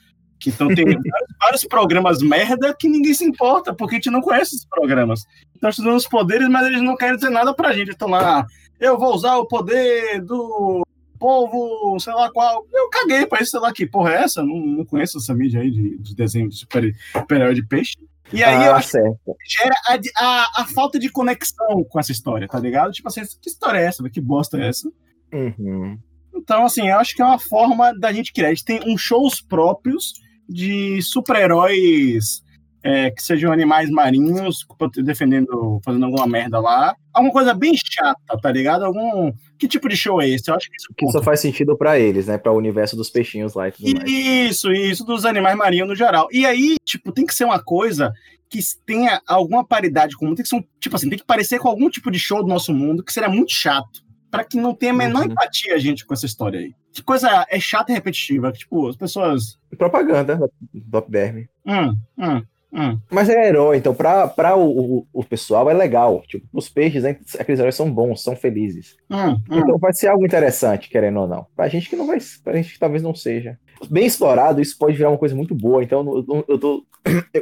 então 0.46 0.68
tem 0.68 0.84
vários, 0.86 1.36
vários 1.40 1.64
programas 1.64 2.22
merda 2.22 2.74
que 2.78 2.88
ninguém 2.88 3.14
se 3.14 3.24
importa, 3.24 3.74
porque 3.74 3.96
a 3.96 3.98
gente 3.98 4.10
não 4.10 4.20
conhece 4.20 4.54
esses 4.54 4.66
programas. 4.66 5.24
Estão 5.54 5.70
usando 5.70 5.96
os 5.96 6.08
poderes, 6.08 6.48
mas 6.48 6.66
eles 6.66 6.82
não 6.82 6.96
querem 6.96 7.16
dizer 7.16 7.30
nada 7.30 7.54
pra 7.54 7.72
gente. 7.72 7.90
Então 7.90 8.08
lá, 8.08 8.46
eu 8.78 8.98
vou 8.98 9.14
usar 9.14 9.36
o 9.36 9.46
poder 9.46 10.22
do 10.22 10.86
povo, 11.18 11.98
sei 11.98 12.12
lá 12.12 12.30
qual. 12.30 12.64
Eu 12.72 12.88
caguei 12.90 13.26
pra 13.26 13.40
isso, 13.40 13.52
sei 13.52 13.60
lá 13.60 13.72
que 13.72 13.86
porra 13.86 14.12
é 14.12 14.22
essa. 14.22 14.42
Não, 14.42 14.56
não 14.56 14.84
conheço 14.84 15.18
essa 15.18 15.34
mídia 15.34 15.60
aí 15.60 15.70
de, 15.70 15.98
de 15.98 16.14
desenho 16.14 16.48
de 16.48 16.56
super- 16.56 16.94
super-herói 17.12 17.54
de 17.54 17.66
peixe. 17.66 17.96
E 18.32 18.44
aí 18.44 18.66
eu 18.66 18.74
ah, 18.74 18.76
acho 18.76 18.90
certo. 18.90 19.18
que 19.24 19.62
gera 19.62 19.74
a, 19.86 19.98
a, 20.18 20.62
a 20.62 20.66
falta 20.66 20.98
de 20.98 21.08
conexão 21.08 21.82
com 21.88 21.98
essa 21.98 22.12
história, 22.12 22.46
tá 22.46 22.58
ligado? 22.58 22.92
Tipo 22.92 23.08
assim, 23.08 23.22
que 23.40 23.48
história 23.48 23.78
é 23.78 23.86
essa? 23.86 24.08
Que 24.10 24.20
bosta 24.20 24.58
é 24.58 24.68
essa? 24.68 24.90
Uhum. 25.32 25.98
Então, 26.34 26.64
assim, 26.66 26.88
eu 26.88 26.98
acho 26.98 27.14
que 27.14 27.22
é 27.22 27.24
uma 27.24 27.38
forma 27.38 27.92
da 27.98 28.12
gente 28.12 28.32
criar. 28.32 28.48
A 28.48 28.50
gente 28.50 28.64
tem 28.64 28.80
uns 28.86 29.00
shows 29.00 29.40
próprios 29.40 30.12
de 30.48 31.00
super-heróis 31.02 32.42
é, 32.82 33.10
que 33.10 33.22
sejam 33.22 33.52
animais 33.52 33.90
marinhos, 33.90 34.64
defendendo, 35.04 35.80
fazendo 35.84 36.06
alguma 36.06 36.26
merda 36.26 36.60
lá. 36.60 36.94
Alguma 37.12 37.32
coisa 37.32 37.52
bem 37.52 37.74
chata, 37.76 38.38
tá 38.40 38.50
ligado? 38.50 38.84
Algum. 38.84 39.32
Que 39.58 39.66
tipo 39.66 39.88
de 39.88 39.96
show 39.96 40.22
é 40.22 40.28
esse? 40.28 40.50
Eu 40.50 40.54
acho 40.54 40.70
que 40.70 40.76
isso 40.76 40.88
Que 40.96 41.10
só 41.10 41.22
faz 41.22 41.40
sentido 41.40 41.76
pra 41.76 41.98
eles, 41.98 42.28
né? 42.28 42.38
Pra 42.38 42.52
o 42.52 42.56
universo 42.56 42.96
dos 42.96 43.10
peixinhos 43.10 43.54
lá 43.54 43.68
e 43.68 43.72
tudo 43.72 43.94
mais. 43.94 44.10
Isso, 44.10 44.72
isso, 44.72 45.04
dos 45.04 45.24
animais 45.24 45.56
marinhos 45.56 45.88
no 45.88 45.96
geral. 45.96 46.28
E 46.30 46.46
aí, 46.46 46.76
tipo, 46.84 47.12
tem 47.12 47.26
que 47.26 47.34
ser 47.34 47.44
uma 47.44 47.62
coisa 47.62 48.12
que 48.48 48.60
tenha 48.86 49.20
alguma 49.26 49.64
paridade 49.64 50.16
comum. 50.16 50.34
Tem 50.34 50.42
que 50.42 50.48
ser 50.48 50.56
um, 50.56 50.64
tipo 50.80 50.94
assim, 50.94 51.08
tem 51.08 51.18
que 51.18 51.26
parecer 51.26 51.58
com 51.58 51.68
algum 51.68 51.90
tipo 51.90 52.10
de 52.10 52.18
show 52.18 52.42
do 52.42 52.48
nosso 52.48 52.72
mundo, 52.72 53.02
que 53.02 53.12
seria 53.12 53.28
muito 53.28 53.52
chato. 53.52 54.07
Pra 54.30 54.44
que 54.44 54.56
não 54.58 54.74
tenha 54.74 54.92
a 54.92 54.96
menor 54.96 55.24
Uhum. 55.24 55.32
empatia 55.32 55.74
a 55.74 55.78
gente 55.78 56.04
com 56.06 56.12
essa 56.14 56.26
história 56.26 56.60
aí. 56.60 56.74
Que 56.92 57.02
coisa 57.02 57.46
é 57.48 57.58
chata 57.60 57.92
e 57.92 57.94
repetitiva. 57.94 58.52
que, 58.52 58.58
Tipo, 58.58 58.88
as 58.88 58.96
pessoas. 58.96 59.58
Propaganda 59.76 60.36
do 60.74 60.80
Top 60.90 61.10
Derm. 61.10 61.44
Hum, 61.64 61.94
hum, 62.18 62.42
hum. 62.72 62.98
Mas 63.10 63.28
é 63.28 63.48
herói, 63.48 63.76
então 63.78 63.94
pra, 63.94 64.26
pra 64.26 64.56
o, 64.56 64.98
o, 64.98 65.06
o 65.12 65.24
pessoal 65.24 65.70
é 65.70 65.74
legal. 65.74 66.22
Tipo, 66.26 66.46
os 66.52 66.68
peixes, 66.68 67.02
né, 67.04 67.16
aqueles 67.38 67.58
heróis 67.60 67.74
são 67.74 67.90
bons, 67.90 68.22
são 68.22 68.34
felizes. 68.36 68.96
Hum, 69.10 69.30
hum. 69.50 69.58
Então 69.58 69.78
vai 69.78 69.92
ser 69.92 70.08
algo 70.08 70.26
interessante, 70.26 70.88
querendo 70.90 71.20
ou 71.20 71.28
não. 71.28 71.46
Pra 71.56 71.68
gente 71.68 71.88
que 71.88 71.96
não 71.96 72.06
vai. 72.06 72.18
Pra 72.42 72.54
gente 72.56 72.72
que 72.72 72.78
talvez 72.78 73.02
não 73.02 73.14
seja. 73.14 73.58
Bem 73.88 74.06
explorado, 74.06 74.60
isso 74.60 74.76
pode 74.76 74.96
virar 74.96 75.10
uma 75.10 75.18
coisa 75.18 75.34
muito 75.36 75.54
boa. 75.54 75.82
Então, 75.82 76.00
eu, 76.00 76.24
eu- 76.28 76.44
eu 76.48 76.58
tô. 76.58 76.84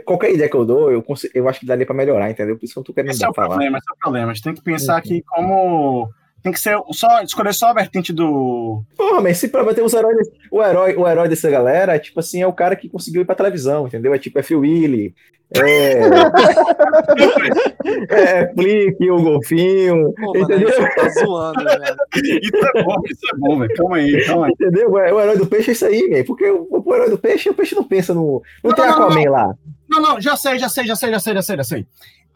Qualquer 0.04 0.34
ideia 0.34 0.48
que 0.50 0.54
eu 0.56 0.66
dou, 0.66 0.92
eu, 0.92 1.02
consigo, 1.02 1.32
eu 1.34 1.48
acho 1.48 1.60
que 1.60 1.66
daria 1.66 1.86
pra 1.86 1.94
melhorar, 1.94 2.30
entendeu? 2.30 2.56
Por 2.58 2.64
isso 2.66 2.74
que 2.74 2.78
eu 2.80 2.84
tô 2.84 2.92
querendo 2.92 3.10
Esse 3.12 3.24
é 3.24 3.28
o 3.28 3.32
falar. 3.34 3.48
problema, 3.48 3.78
esse 3.78 3.86
é 3.90 3.94
o 3.94 3.98
problema. 3.98 4.30
A 4.30 4.34
gente 4.34 4.44
tem 4.44 4.54
que 4.54 4.62
pensar 4.62 4.92
Uhum. 4.92 4.98
aqui 4.98 5.22
como. 5.26 6.10
Tem 6.46 6.52
que 6.52 6.60
ser 6.60 6.78
só 6.92 7.20
escolher 7.22 7.52
só 7.52 7.70
a 7.70 7.74
vertente 7.74 8.12
do. 8.12 8.80
Porra, 8.96 9.20
mas 9.20 9.36
se 9.36 9.48
pra 9.48 9.64
ter 9.74 9.82
os 9.82 9.92
heróis. 9.92 10.28
O 10.48 10.62
herói, 10.62 10.94
o 10.94 11.08
herói 11.08 11.28
dessa 11.28 11.50
galera, 11.50 11.96
é 11.96 11.98
tipo 11.98 12.20
assim, 12.20 12.40
é 12.40 12.46
o 12.46 12.52
cara 12.52 12.76
que 12.76 12.88
conseguiu 12.88 13.22
ir 13.22 13.24
pra 13.24 13.34
televisão, 13.34 13.88
entendeu? 13.88 14.14
É 14.14 14.18
tipo, 14.18 14.38
é 14.38 14.44
Phil 14.44 14.60
Willy. 14.60 15.12
É. 15.56 15.98
é 18.10 18.54
Flick, 18.54 19.10
o 19.10 19.20
Golfinho. 19.20 20.14
Pô, 20.14 20.34
mano, 20.34 20.44
entendeu? 20.44 20.68
você 20.68 20.88
tá 20.94 21.08
zoando, 21.08 21.64
velho. 21.64 21.96
Isso 22.40 22.66
é 22.76 22.82
bom, 22.84 22.94
isso 23.10 23.26
é 23.32 23.36
bom, 23.36 23.58
velho. 23.58 23.74
Calma 23.74 23.96
aí, 23.96 24.24
calma 24.24 24.46
aí. 24.46 24.52
Entendeu? 24.52 24.92
O 24.92 25.00
herói 25.00 25.36
do 25.36 25.48
peixe 25.48 25.70
é 25.70 25.72
isso 25.72 25.84
aí, 25.84 26.08
velho. 26.08 26.24
Porque 26.26 26.48
o, 26.48 26.68
o 26.70 26.94
herói 26.94 27.10
do 27.10 27.18
peixe, 27.18 27.50
o 27.50 27.54
peixe 27.54 27.74
não 27.74 27.82
pensa 27.82 28.14
no. 28.14 28.40
Não, 28.62 28.70
Não, 28.70 28.76
tem 28.76 28.86
não, 28.86 29.00
não, 29.00 29.06
Aquaman 29.06 29.30
lá. 29.30 29.52
Não, 29.88 30.00
não, 30.00 30.20
já 30.20 30.36
sei, 30.36 30.60
já 30.60 30.68
sei, 30.68 30.86
já 30.86 30.94
sei, 30.94 31.10
já 31.10 31.18
sei, 31.18 31.34
já 31.34 31.42
sei, 31.42 31.56
já 31.56 31.64
sei. 31.64 31.84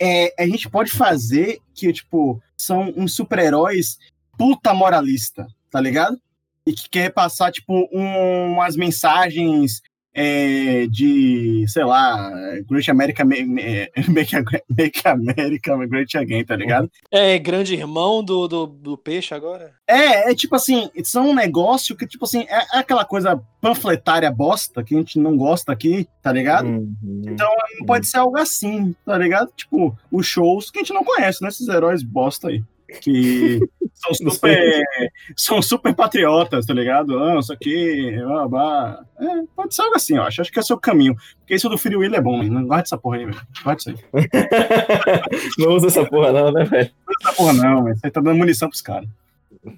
É, 0.00 0.32
a 0.42 0.46
gente 0.46 0.68
pode 0.68 0.90
fazer 0.90 1.58
que, 1.74 1.92
tipo, 1.92 2.42
são 2.56 2.92
uns 2.96 3.14
super-heróis 3.14 3.98
puta 4.38 4.72
moralista, 4.72 5.46
tá 5.70 5.80
ligado? 5.80 6.18
E 6.66 6.72
que 6.72 6.88
quer 6.88 7.12
passar, 7.12 7.52
tipo, 7.52 7.88
um- 7.92 8.52
umas 8.52 8.76
mensagens 8.76 9.82
é, 10.22 10.86
de, 10.86 11.64
sei 11.66 11.82
lá, 11.84 12.30
Great 12.68 12.90
America, 12.90 13.24
ma- 13.24 13.36
ma- 13.46 13.88
Make, 14.12 14.36
Make 14.68 15.08
America 15.08 15.86
Great 15.86 16.18
Again, 16.18 16.44
tá 16.44 16.54
ligado? 16.56 16.90
É 17.10 17.38
grande 17.38 17.74
irmão 17.74 18.22
do, 18.22 18.46
do, 18.46 18.66
do 18.66 18.98
peixe 18.98 19.34
agora? 19.34 19.72
É, 19.88 20.30
é 20.30 20.34
tipo 20.34 20.54
assim, 20.54 20.90
são 21.04 21.30
um 21.30 21.34
negócio 21.34 21.96
que, 21.96 22.06
tipo 22.06 22.24
assim, 22.26 22.44
é, 22.48 22.58
é 22.74 22.78
aquela 22.78 23.04
coisa 23.04 23.40
panfletária 23.62 24.30
bosta 24.30 24.84
que 24.84 24.94
a 24.94 24.98
gente 24.98 25.18
não 25.18 25.36
gosta 25.36 25.72
aqui, 25.72 26.06
tá 26.22 26.30
ligado? 26.32 26.66
Uhum. 26.66 26.94
Então, 27.26 27.48
Não 27.78 27.86
pode 27.86 28.06
ser 28.06 28.18
algo 28.18 28.36
assim, 28.36 28.94
tá 29.06 29.16
ligado? 29.16 29.50
Tipo, 29.56 29.96
os 30.12 30.26
shows 30.26 30.70
que 30.70 30.78
a 30.80 30.82
gente 30.82 30.92
não 30.92 31.04
conhece, 31.04 31.42
né? 31.42 31.48
Esses 31.48 31.66
heróis 31.68 32.02
bosta 32.02 32.48
aí. 32.48 32.62
Que 33.00 33.60
são 33.94 34.30
super, 34.30 34.82
são 35.36 35.62
super 35.62 35.94
patriotas, 35.94 36.66
tá 36.66 36.74
ligado? 36.74 37.18
Ah, 37.18 37.38
isso 37.38 37.52
aqui, 37.52 38.16
blá, 38.22 38.48
blá. 38.48 39.04
É, 39.20 39.26
pode 39.54 39.74
ser 39.74 39.82
algo 39.82 39.96
assim, 39.96 40.16
eu 40.16 40.22
acho. 40.22 40.40
Acho 40.40 40.52
que 40.52 40.58
esse 40.58 40.72
é 40.72 40.74
o 40.74 40.78
caminho. 40.78 41.14
Porque 41.40 41.54
isso 41.54 41.68
do 41.68 41.78
Free 41.78 41.96
Will 41.96 42.14
é 42.14 42.20
bom? 42.20 42.42
Não 42.42 42.66
guarda 42.66 42.84
essa 42.84 42.98
porra 42.98 43.18
aí, 43.18 43.26
velho. 43.26 43.40
Guarda 43.62 43.80
isso 43.80 43.90
aí. 43.90 44.28
não 45.58 45.72
usa 45.72 45.86
essa 45.88 46.04
porra, 46.04 46.32
não, 46.32 46.52
né, 46.52 46.64
velho? 46.64 46.90
Não 47.06 47.14
guarda 47.14 47.22
essa 47.22 47.32
porra 47.34 47.52
não, 47.52 47.84
velho. 47.84 47.96
Você 47.96 48.10
tá 48.10 48.20
dando 48.20 48.38
munição 48.38 48.68
pros 48.68 48.82
caras. 48.82 49.08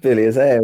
Beleza, 0.01 0.43
é. 0.43 0.59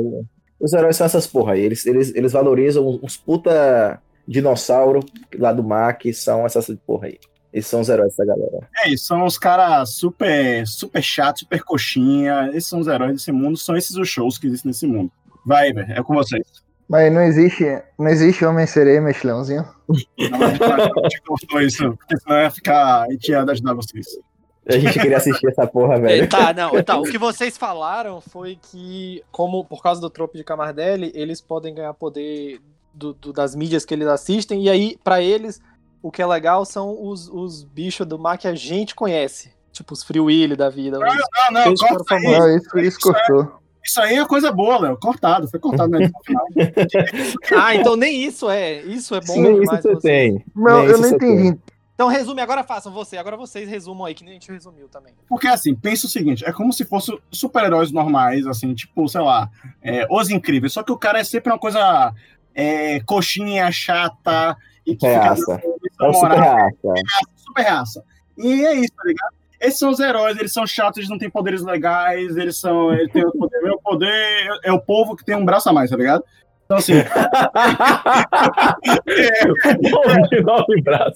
Os 0.60 0.74
heróis 0.74 0.96
são 0.96 1.06
essas 1.06 1.28
porra 1.28 1.54
aí. 1.54 1.62
Eles, 1.62 1.86
eles, 1.86 2.14
eles 2.16 2.32
valorizam 2.32 3.00
uns 3.02 3.18
puta 3.18 4.02
dinossauro 4.28 5.00
lá 5.38 5.52
do 5.52 5.64
mar 5.64 5.98
que 5.98 6.14
são 6.14 6.46
essas 6.46 6.70
porra 6.86 7.08
aí. 7.08 7.20
Esses 7.52 7.70
são 7.70 7.82
os 7.82 7.90
heróis 7.90 8.10
dessa 8.12 8.26
galera. 8.26 8.70
É 8.84 8.90
isso, 8.90 9.06
são 9.06 9.26
os 9.26 9.38
caras 9.38 9.90
super, 9.96 10.66
super 10.68 11.02
chatos, 11.02 11.42
super 11.42 11.64
coxinha. 11.64 12.50
Esses 12.54 12.68
são 12.70 12.80
os 12.80 12.88
heróis 12.88 13.14
desse 13.14 13.32
mundo, 13.32 13.58
são 13.58 13.76
esses 13.76 13.96
os 13.96 14.08
shows 14.08 14.38
que 14.38 14.48
existem 14.48 14.70
nesse 14.70 14.86
mundo. 14.86 15.12
Vai, 15.46 15.74
velho, 15.74 15.92
é 15.92 16.04
com 16.04 16.14
vocês. 16.14 16.44
Mas 16.88 17.12
não 17.14 17.22
existe, 17.22 17.66
não 17.98 18.08
existe 18.08 18.44
Homem-Sereia, 18.46 19.00
mexilhãozinho. 19.02 19.64
Não, 20.32 20.42
a 20.44 20.48
gente 20.50 20.60
vai- 20.60 20.82
a 20.82 21.02
gente 21.04 21.22
cortou 21.22 21.62
isso, 21.62 21.96
porque 21.98 22.18
senão 22.18 22.42
ia 22.42 22.52
ficar. 22.52 23.04
A 23.04 23.12
gente 23.12 23.30
ia 23.30 23.42
ajudar 23.44 23.74
vocês. 23.76 24.06
A 24.68 24.78
gente 24.78 25.00
queria 25.00 25.18
assistir 25.18 25.48
essa 25.50 25.66
porra, 25.66 25.96
É, 25.96 26.00
velho. 26.00 26.30
tá, 26.30 26.54
não, 26.54 26.84
tá. 26.84 26.98
O 26.98 27.04
que 27.04 27.18
vocês 27.18 27.58
falaram 27.58 28.22
foi 28.22 28.58
que, 28.62 29.24
como 29.32 29.66
por 29.66 29.82
causa 29.82 30.00
do 30.02 30.10
tropo 30.10 30.38
de 30.38 30.44
Camardelli, 30.44 31.12
eles 31.16 31.42
podem 31.42 31.74
ganhar 31.74 31.94
poder 31.96 32.60
do- 32.94 33.14
do- 33.14 33.34
das 33.34 33.56
mídias 33.56 33.86
que 33.86 33.94
eles 33.94 34.08
assistem, 34.08 34.64
e 34.64 34.70
aí, 34.70 34.98
pra 35.04 35.22
eles, 35.22 35.60
o 36.02 36.12
que 36.12 36.22
é 36.22 36.26
legal 36.26 36.66
são 36.66 36.96
os, 37.08 37.28
os 37.30 37.64
bichos 37.64 38.06
do 38.08 38.18
mar 38.20 38.38
que 38.38 38.48
a 38.48 38.56
gente 38.56 38.96
conhece. 38.96 39.52
Tipo 39.72 39.94
os 39.94 40.04
Free 40.04 40.20
Willy 40.20 40.56
da 40.56 40.70
vida. 40.70 40.98
os- 40.98 41.04
Não, 41.52 41.62
não, 41.66 41.74
corta 41.76 42.16
aí. 42.16 42.22
famoso. 42.24 42.42
Ah, 42.44 42.56
isso, 42.58 42.80
isso 42.80 43.00
cortou. 43.00 43.60
Isso 43.86 44.02
aí 44.02 44.16
é 44.18 44.26
coisa 44.28 44.52
boa, 44.52 44.78
Léo. 44.80 44.98
Cortado, 44.98 45.48
foi 45.48 45.60
cortado 45.60 45.90
na 45.92 46.00
edição 46.02 46.22
final. 46.24 46.46
Ah, 47.58 47.76
então 47.76 47.96
nem 47.96 48.24
isso 48.24 48.50
é. 48.50 48.82
Isso 48.82 49.16
é 49.16 49.20
bom 49.22 49.34
Sim, 49.34 49.42
isso 49.54 49.60
demais. 49.62 49.82
você 49.82 49.90
vocês. 49.90 50.02
tem. 50.02 50.46
Não, 50.56 50.80
Nem 50.80 50.86
eu 50.86 50.92
isso 50.92 51.02
não 51.02 51.10
entendi. 51.10 51.60
Então 51.96 52.08
resume, 52.08 52.42
agora 52.42 52.64
façam 52.64 52.92
você. 52.94 53.18
Agora 53.18 53.36
vocês 53.36 53.68
resumam 53.70 54.06
aí, 54.06 54.14
que 54.14 54.24
nem 54.24 54.32
a 54.32 54.34
gente 54.36 54.52
resumiu 54.52 54.88
também. 54.88 55.14
Porque 55.28 55.48
assim, 55.48 55.74
pensa 55.76 56.08
o 56.08 56.10
seguinte: 56.10 56.46
é 56.46 56.52
como 56.54 56.72
se 56.72 56.86
fossem 56.86 57.20
super-heróis 57.32 57.92
normais, 57.92 58.46
assim, 58.48 58.74
tipo, 58.74 59.08
sei 59.10 59.22
lá, 59.22 59.50
é, 59.82 60.06
Os 60.10 60.30
Incríveis. 60.30 60.74
Só 60.74 60.84
que 60.84 60.92
o 60.92 60.98
cara 60.98 61.20
é 61.20 61.24
sempre 61.24 61.52
uma 61.52 61.60
coisa 61.60 62.14
é, 62.54 63.00
coxinha, 63.02 63.70
chata 63.72 64.56
e 64.86 64.96
que 64.96 65.06
Reaça. 65.08 65.62
É 66.02 66.08
o 66.08 66.14
super 66.14 66.38
raça. 66.38 66.94
super 67.36 67.64
raça. 67.64 68.02
E 68.38 68.66
é 68.66 68.74
isso, 68.76 68.94
tá 68.96 69.04
ligado? 69.06 69.34
Esses 69.60 69.78
são 69.78 69.90
os 69.90 70.00
heróis, 70.00 70.38
eles 70.38 70.54
são 70.54 70.66
chatos, 70.66 71.00
eles 71.00 71.10
não 71.10 71.18
têm 71.18 71.30
poderes 71.30 71.62
legais, 71.62 72.38
eles 72.38 72.58
são. 72.58 72.94
Eles 72.94 73.12
têm 73.12 73.26
o 73.26 73.32
poder. 73.32 73.60
Meu 73.62 73.78
poder 73.80 74.48
é 74.64 74.72
o 74.72 74.80
povo 74.80 75.18
que 75.18 75.26
tem 75.26 75.36
um 75.36 75.44
braço 75.44 75.70
a 75.70 75.74
mais, 75.74 75.90
tá 75.90 75.98
ligado? 75.98 76.24
Então, 76.64 76.78
assim, 76.78 76.94
Povo 79.92 80.22
de 80.30 80.42
nove 80.42 80.82
braços. 80.82 81.16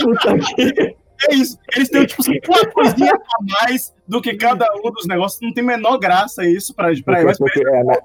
Puta 0.00 0.38
que... 0.38 0.96
é 1.28 1.34
isso. 1.34 1.58
Eles 1.74 1.88
têm, 1.88 2.06
tipo, 2.06 2.22
uma 2.46 2.64
coisinha 2.66 3.14
a 3.14 3.18
mais 3.62 3.92
do 4.06 4.20
que 4.20 4.36
cada 4.36 4.64
um 4.76 4.92
dos 4.92 5.06
negócios. 5.06 5.40
Não 5.42 5.52
tem 5.52 5.64
menor 5.64 5.98
graça 5.98 6.46
isso 6.46 6.72
pra, 6.72 6.92
pra 7.04 7.22
Porque, 7.22 7.38
porque, 7.38 7.68
é, 7.68 7.84
né, 7.84 7.98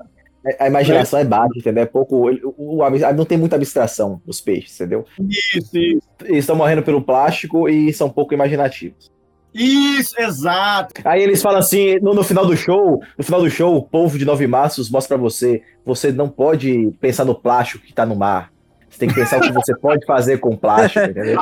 a 0.60 0.68
imaginação 0.68 1.20
é 1.20 1.24
baixa, 1.26 1.54
entendeu? 1.58 1.84
É 1.84 1.86
pouco. 1.86 2.30
O, 2.30 2.78
o- 2.78 2.84
a- 2.84 3.14
não 3.14 3.26
tem 3.26 3.38
muita 3.38 3.56
abstração 3.56 4.22
os 4.28 4.42
peixes, 4.42 4.76
entendeu? 4.80 5.06
Isso, 5.30 5.58
isso. 5.78 6.02
Eles 6.24 6.40
estão 6.40 6.56
morrendo 6.56 6.84
pelo 6.84 7.02
plástico 7.02 7.70
e 7.70 7.92
são 7.94 8.10
pouco 8.10 8.34
imaginativos. 8.34 9.12
Isso, 9.54 10.20
exato. 10.20 10.94
Aí 11.06 11.22
eles 11.22 11.42
falam 11.42 11.60
assim, 11.60 12.00
no, 12.02 12.14
no 12.14 12.24
final 12.24 12.46
do 12.46 12.58
show, 12.58 13.00
no 13.18 13.24
final 13.24 13.40
do 13.42 13.50
show, 13.52 13.76
o 13.78 13.84
povo 13.84 14.18
de 14.18 14.26
Nove 14.26 14.48
Maços 14.48 14.90
mostra 14.90 15.16
pra 15.16 15.24
você, 15.24 15.62
você 15.86 16.12
não 16.12 16.28
pode 16.28 16.92
pensar 17.00 17.24
no 17.24 17.36
plástico 17.36 17.86
que 17.86 17.94
tá 17.94 18.04
no 18.06 18.16
mar. 18.16 18.52
Você 18.90 19.00
tem 19.00 19.10
que 19.10 19.16
pensar 19.16 19.38
o 19.38 19.42
que 19.42 19.52
você 19.52 19.76
pode 19.76 20.06
fazer 20.06 20.38
com 20.40 20.56
plástico, 20.56 21.06
entendeu? 21.06 21.40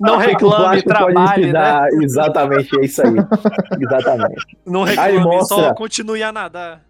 Não 0.00 0.14
O 0.14 0.18
reclame, 0.18 0.82
trabalhe, 0.82 1.52
né? 1.52 1.88
Exatamente, 2.02 2.78
é 2.78 2.84
isso 2.84 3.02
aí. 3.02 3.14
Exatamente. 3.80 4.56
Não 4.64 4.84
Aí 4.84 4.94
reclame, 4.96 5.20
mostra- 5.24 5.56
só 5.56 5.74
continue 5.74 6.22
a 6.22 6.30
nadar. 6.32 6.85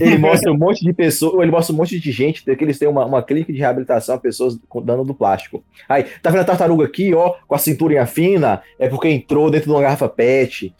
Ele 0.00 0.18
mostra 0.18 0.52
um 0.52 0.58
monte 0.58 0.84
de 0.84 0.92
pessoas, 0.92 1.42
ele 1.42 1.50
mostra 1.50 1.74
um 1.74 1.78
monte 1.78 1.98
de 1.98 2.12
gente, 2.12 2.42
que 2.42 2.64
eles 2.64 2.78
têm 2.78 2.88
uma, 2.88 3.04
uma 3.04 3.22
clínica 3.22 3.52
de 3.52 3.58
reabilitação 3.58 4.14
a 4.14 4.18
pessoas 4.18 4.58
com 4.68 4.82
dano 4.82 5.04
do 5.04 5.14
plástico. 5.14 5.62
Aí, 5.88 6.04
tá 6.22 6.30
vendo 6.30 6.40
a 6.42 6.44
tartaruga 6.44 6.84
aqui, 6.84 7.14
ó, 7.14 7.34
com 7.46 7.54
a 7.54 7.58
cinturinha 7.58 8.06
fina? 8.06 8.62
É 8.78 8.88
porque 8.88 9.08
entrou 9.08 9.50
dentro 9.50 9.68
de 9.68 9.72
uma 9.72 9.82
garrafa 9.82 10.08
PET. 10.08 10.74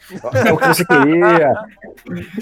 É 0.45 0.53
o 0.53 0.57
que 0.57 0.67
você 0.67 0.85
queria. 0.85 1.53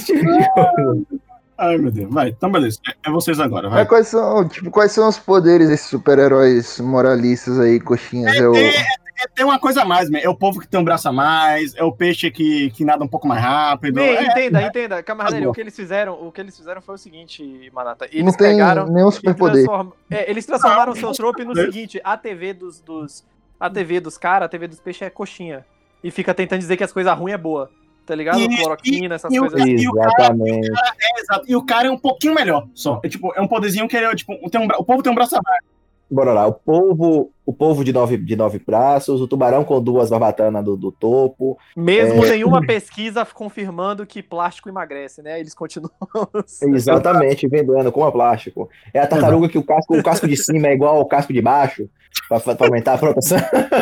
Tipo. 0.06 1.22
Ai, 1.58 1.78
meu 1.78 1.92
Deus. 1.92 2.14
Vai, 2.14 2.30
então 2.30 2.52
beleza. 2.52 2.78
É, 2.88 3.10
é 3.10 3.12
vocês 3.12 3.40
agora, 3.40 3.68
vai. 3.70 3.80
Mas 3.80 3.88
quais 3.88 4.08
são, 4.08 4.48
tipo, 4.48 4.70
quais 4.70 4.92
são 4.92 5.10
os 5.10 5.18
poderes 5.18 5.70
desses 5.70 5.88
super-heróis 5.88 6.80
moralistas 6.80 7.60
aí, 7.60 7.80
coxinhas? 7.80 8.36
É 8.36 8.48
o... 8.48 8.54
Tem, 8.54 8.74
é- 9.20 9.28
tem 9.28 9.46
uma 9.46 9.60
coisa 9.60 9.82
a 9.82 9.86
mais, 9.86 10.10
man. 10.10 10.20
É 10.20 10.30
o 10.30 10.36
povo 10.36 10.60
que 10.60 10.68
tem 10.68 10.80
um 10.80 10.84
braço 10.84 11.08
a 11.10 11.12
mais, 11.12 11.76
é 11.76 11.84
o 11.84 11.92
peixe 11.92 12.30
que, 12.32 12.70
que 12.72 12.84
nada 12.86 13.04
um 13.04 13.08
pouco 13.08 13.28
mais 13.28 13.42
rápido. 13.42 13.96
Bem, 13.96 14.16
É, 14.16 14.24
entenda, 14.26 14.62
entenda. 14.62 15.04
Camarada, 15.04 15.40
Tá 15.42 15.50
o 15.50 15.54
que 15.54 15.62
eles 15.62 15.76
fizeram, 15.76 16.14
o 16.14 16.32
que 16.32 16.42
eles 16.42 16.56
fizeram 16.56 16.82
foi 16.82 16.96
o 16.96 16.98
seguinte, 16.98 17.70
Manata. 17.74 18.06
Eles 18.12 18.24
Não 18.26 18.32
tem 18.34 18.52
pegaram 18.52 18.88
nenhum 18.88 19.12
superpoder. 19.12 19.66
transform- 19.66 19.92
é, 20.12 20.30
eles 20.30 20.46
transformaram 20.46 20.94
o 20.94 20.96
seu 20.96 21.12
trope 21.12 21.44
no 21.44 21.52
É. 21.60 21.66
seguinte: 21.66 22.00
a 22.04 22.16
TV 22.18 22.54
dos, 22.54 22.80
dos 22.82 23.26
a 23.60 23.70
TV 23.70 24.00
dos 24.00 24.18
caras, 24.18 24.46
a 24.46 24.50
TV 24.50 24.68
dos 24.68 24.80
peixes 24.80 25.02
é 25.02 25.10
coxinha 25.10 25.66
e 26.04 26.12
fica 26.12 26.34
tentando 26.34 26.60
dizer 26.60 26.78
que 26.78 26.84
as 26.84 26.92
coisas 26.92 27.12
ruins 27.18 27.34
é 27.34 27.38
boa. 27.38 27.70
Tá 28.06 28.16
ligado? 28.16 28.40
E- 28.40 28.56
Cloroquina, 28.56 29.16
essas 29.16 29.34
e 29.34 29.38
o- 29.38 29.42
coisas. 29.42 29.60
assim. 29.60 29.76
E 29.76 29.90
o 29.90 29.94
cara- 29.94 30.12
Exatamente. 30.20 30.70
é, 30.70 31.20
exato. 31.22 31.44
E 31.46 31.56
o 31.58 31.66
cara 31.66 31.88
é 31.90 31.92
um 31.92 31.98
pouquinho 31.98 32.34
melhor, 32.34 32.66
só. 32.74 33.02
É 33.04 33.10
tipo, 33.10 33.34
é 33.36 33.42
um 33.42 33.48
poderzinho 33.50 33.86
que 33.86 33.98
ele 33.98 34.06
é, 34.06 34.16
tipo, 34.16 34.34
tem 34.50 34.62
um, 34.62 34.66
o 34.78 34.86
povo 34.86 35.04
tem 35.04 35.12
um 35.12 35.16
braço 35.16 35.36
a 35.36 35.42
mais. 35.44 35.60
Bora 36.10 36.32
lá. 36.32 36.48
O 36.48 36.54
polvo, 36.54 37.32
o 37.46 37.52
polvo 37.52 37.84
de 37.84 37.92
nove, 37.92 38.18
de 38.18 38.36
nove 38.36 38.60
braços, 38.60 39.20
o 39.20 39.28
tubarão 39.28 39.66
com 39.66 39.82
duas 39.82 40.10
barbatanas 40.10 40.64
do, 40.64 40.78
do 40.78 40.92
topo. 40.92 41.58
Mesmo 41.76 42.26
É. 42.26 42.32
nenhuma 42.32 42.66
pesquisa 42.66 43.26
confirmando 43.26 44.06
que 44.06 44.24
plástico 44.24 44.70
emagrece, 44.70 45.22
né? 45.22 45.40
Eles 45.40 45.54
continuam. 45.54 45.92
Exatamente, 46.62 47.48
vendendo 47.48 47.92
como 47.92 48.10
plástico. 48.12 48.70
É 48.94 49.00
a 49.00 49.08
tartaruga 49.08 49.50
que 49.50 49.58
o 49.58 49.64
casco, 49.66 49.98
o 49.98 50.04
casco 50.04 50.28
de 50.28 50.38
cima 50.38 50.68
é 50.68 50.74
igual 50.74 50.98
ao 50.98 51.06
casco 51.06 51.34
de 51.34 51.42
baixo, 51.42 51.90
pra, 52.30 52.40
pra 52.40 52.68
aumentar 52.68 52.94
a 52.94 52.98
proteção. 52.98 53.38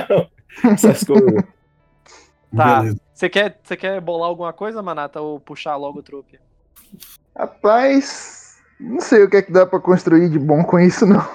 Essas 0.65 1.03
coisas. 1.03 1.43
Tá. 2.55 2.83
Você 3.13 3.29
quer, 3.29 3.59
você 3.61 3.77
quer 3.77 4.01
bolar 4.01 4.29
alguma 4.29 4.51
coisa, 4.53 4.81
Manata, 4.81 5.21
ou 5.21 5.39
puxar 5.39 5.75
logo 5.75 5.99
o 5.99 6.03
trope? 6.03 6.39
Rapaz, 7.37 8.44
não 8.79 8.99
sei 9.01 9.23
o 9.23 9.29
que 9.29 9.37
é 9.37 9.41
que 9.41 9.51
dá 9.51 9.65
pra 9.65 9.79
construir 9.79 10.29
de 10.29 10.37
bom 10.39 10.63
com 10.63 10.79
isso, 10.79 11.05
não. 11.05 11.25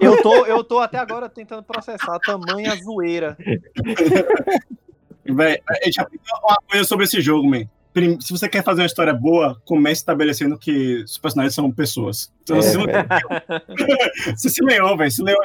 Eu 0.00 0.20
tô, 0.22 0.46
eu 0.46 0.62
tô 0.64 0.78
até 0.78 0.98
agora 0.98 1.28
tentando 1.28 1.62
processar 1.62 2.16
a 2.16 2.20
tamanha 2.20 2.74
zoeira. 2.76 3.36
Véi, 5.24 5.60
a 5.68 5.84
gente 5.84 6.00
aprendeu 6.00 6.34
uma 6.42 6.56
coisa 6.68 6.84
sobre 6.84 7.04
esse 7.04 7.20
jogo, 7.20 7.48
man. 7.48 7.64
Se 8.20 8.32
você 8.32 8.48
quer 8.48 8.62
fazer 8.64 8.82
uma 8.82 8.86
história 8.86 9.12
boa, 9.12 9.60
comece 9.64 10.00
estabelecendo 10.00 10.56
que 10.58 11.02
os 11.04 11.18
personagens 11.18 11.54
são 11.54 11.70
pessoas. 11.70 12.32
Então, 12.42 12.56
É, 12.58 12.60
velho. 12.62 13.08
você 14.36 14.48
se 14.50 14.62
leou, 14.64 14.96
velho. 14.96 15.10
Se 15.10 15.22
leou. 15.22 15.38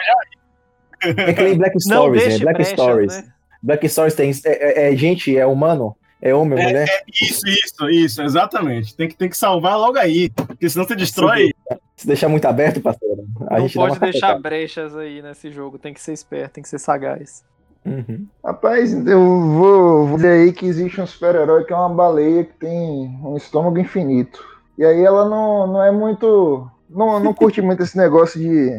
É 1.02 1.34
que 1.34 1.42
nem 1.44 1.58
Black 1.58 1.80
Stories, 1.80 2.24
né? 2.24 2.40
Black 2.40 2.54
brechas, 2.58 2.74
Stories. 2.74 3.18
né? 3.18 3.24
Black 3.62 3.90
Stories 3.90 4.14
tem. 4.16 4.32
É, 4.46 4.88
é- 4.88 4.94
é 4.94 4.96
gente, 4.96 5.36
é 5.36 5.46
humano, 5.46 5.96
é 6.22 6.34
homem, 6.34 6.60
É, 6.60 6.64
mulher. 6.64 7.04
Isso, 7.08 7.48
isso, 7.48 7.90
isso, 7.90 8.22
exatamente. 8.22 8.96
Tem 8.96 9.08
que, 9.08 9.16
tem 9.16 9.30
que 9.30 9.38
salvar 9.38 9.78
logo 9.78 9.98
aí. 9.98 10.30
Porque 10.30 10.70
senão 10.70 10.86
você 10.86 10.96
destrói. 10.96 11.54
Se 11.96 12.08
deixar 12.08 12.28
muito 12.28 12.46
aberto, 12.46 12.82
parceiro. 12.82 13.26
A 13.48 13.60
Não 13.60 13.70
pode 13.70 14.00
deixar 14.00 14.38
brechas 14.40 14.96
aí 14.98 15.22
nesse 15.22 15.52
jogo. 15.52 15.78
Tem 15.78 15.94
que 15.94 16.02
ser 16.02 16.14
esperto, 16.14 16.54
tem 16.54 16.64
que 16.64 16.70
ser 16.70 16.80
sagaz. 16.80 17.44
Uhum. 17.86 18.28
Rapaz, 18.44 18.94
eu 19.08 19.20
vou, 19.20 20.08
vou 20.08 20.18
dizer 20.18 20.42
aí 20.42 20.52
que 20.52 20.66
existe 20.66 21.00
um 21.00 21.06
super-herói 21.06 21.64
que 21.64 21.72
é 21.72 21.76
uma 21.76 21.90
baleia 21.90 22.44
que 22.44 22.54
tem 22.54 23.20
um 23.24 23.38
estômago 23.38 23.78
infinito. 23.78 24.44
E 24.78 24.84
aí 24.84 25.04
ela 25.04 25.30
não, 25.30 25.68
não 25.68 25.84
é 25.84 25.92
muito. 25.92 26.70
Não, 26.90 27.20
não 27.20 27.32
curte 27.36 27.62
muito 27.62 27.84
esse 27.84 27.96
negócio 27.96 28.40
de 28.40 28.72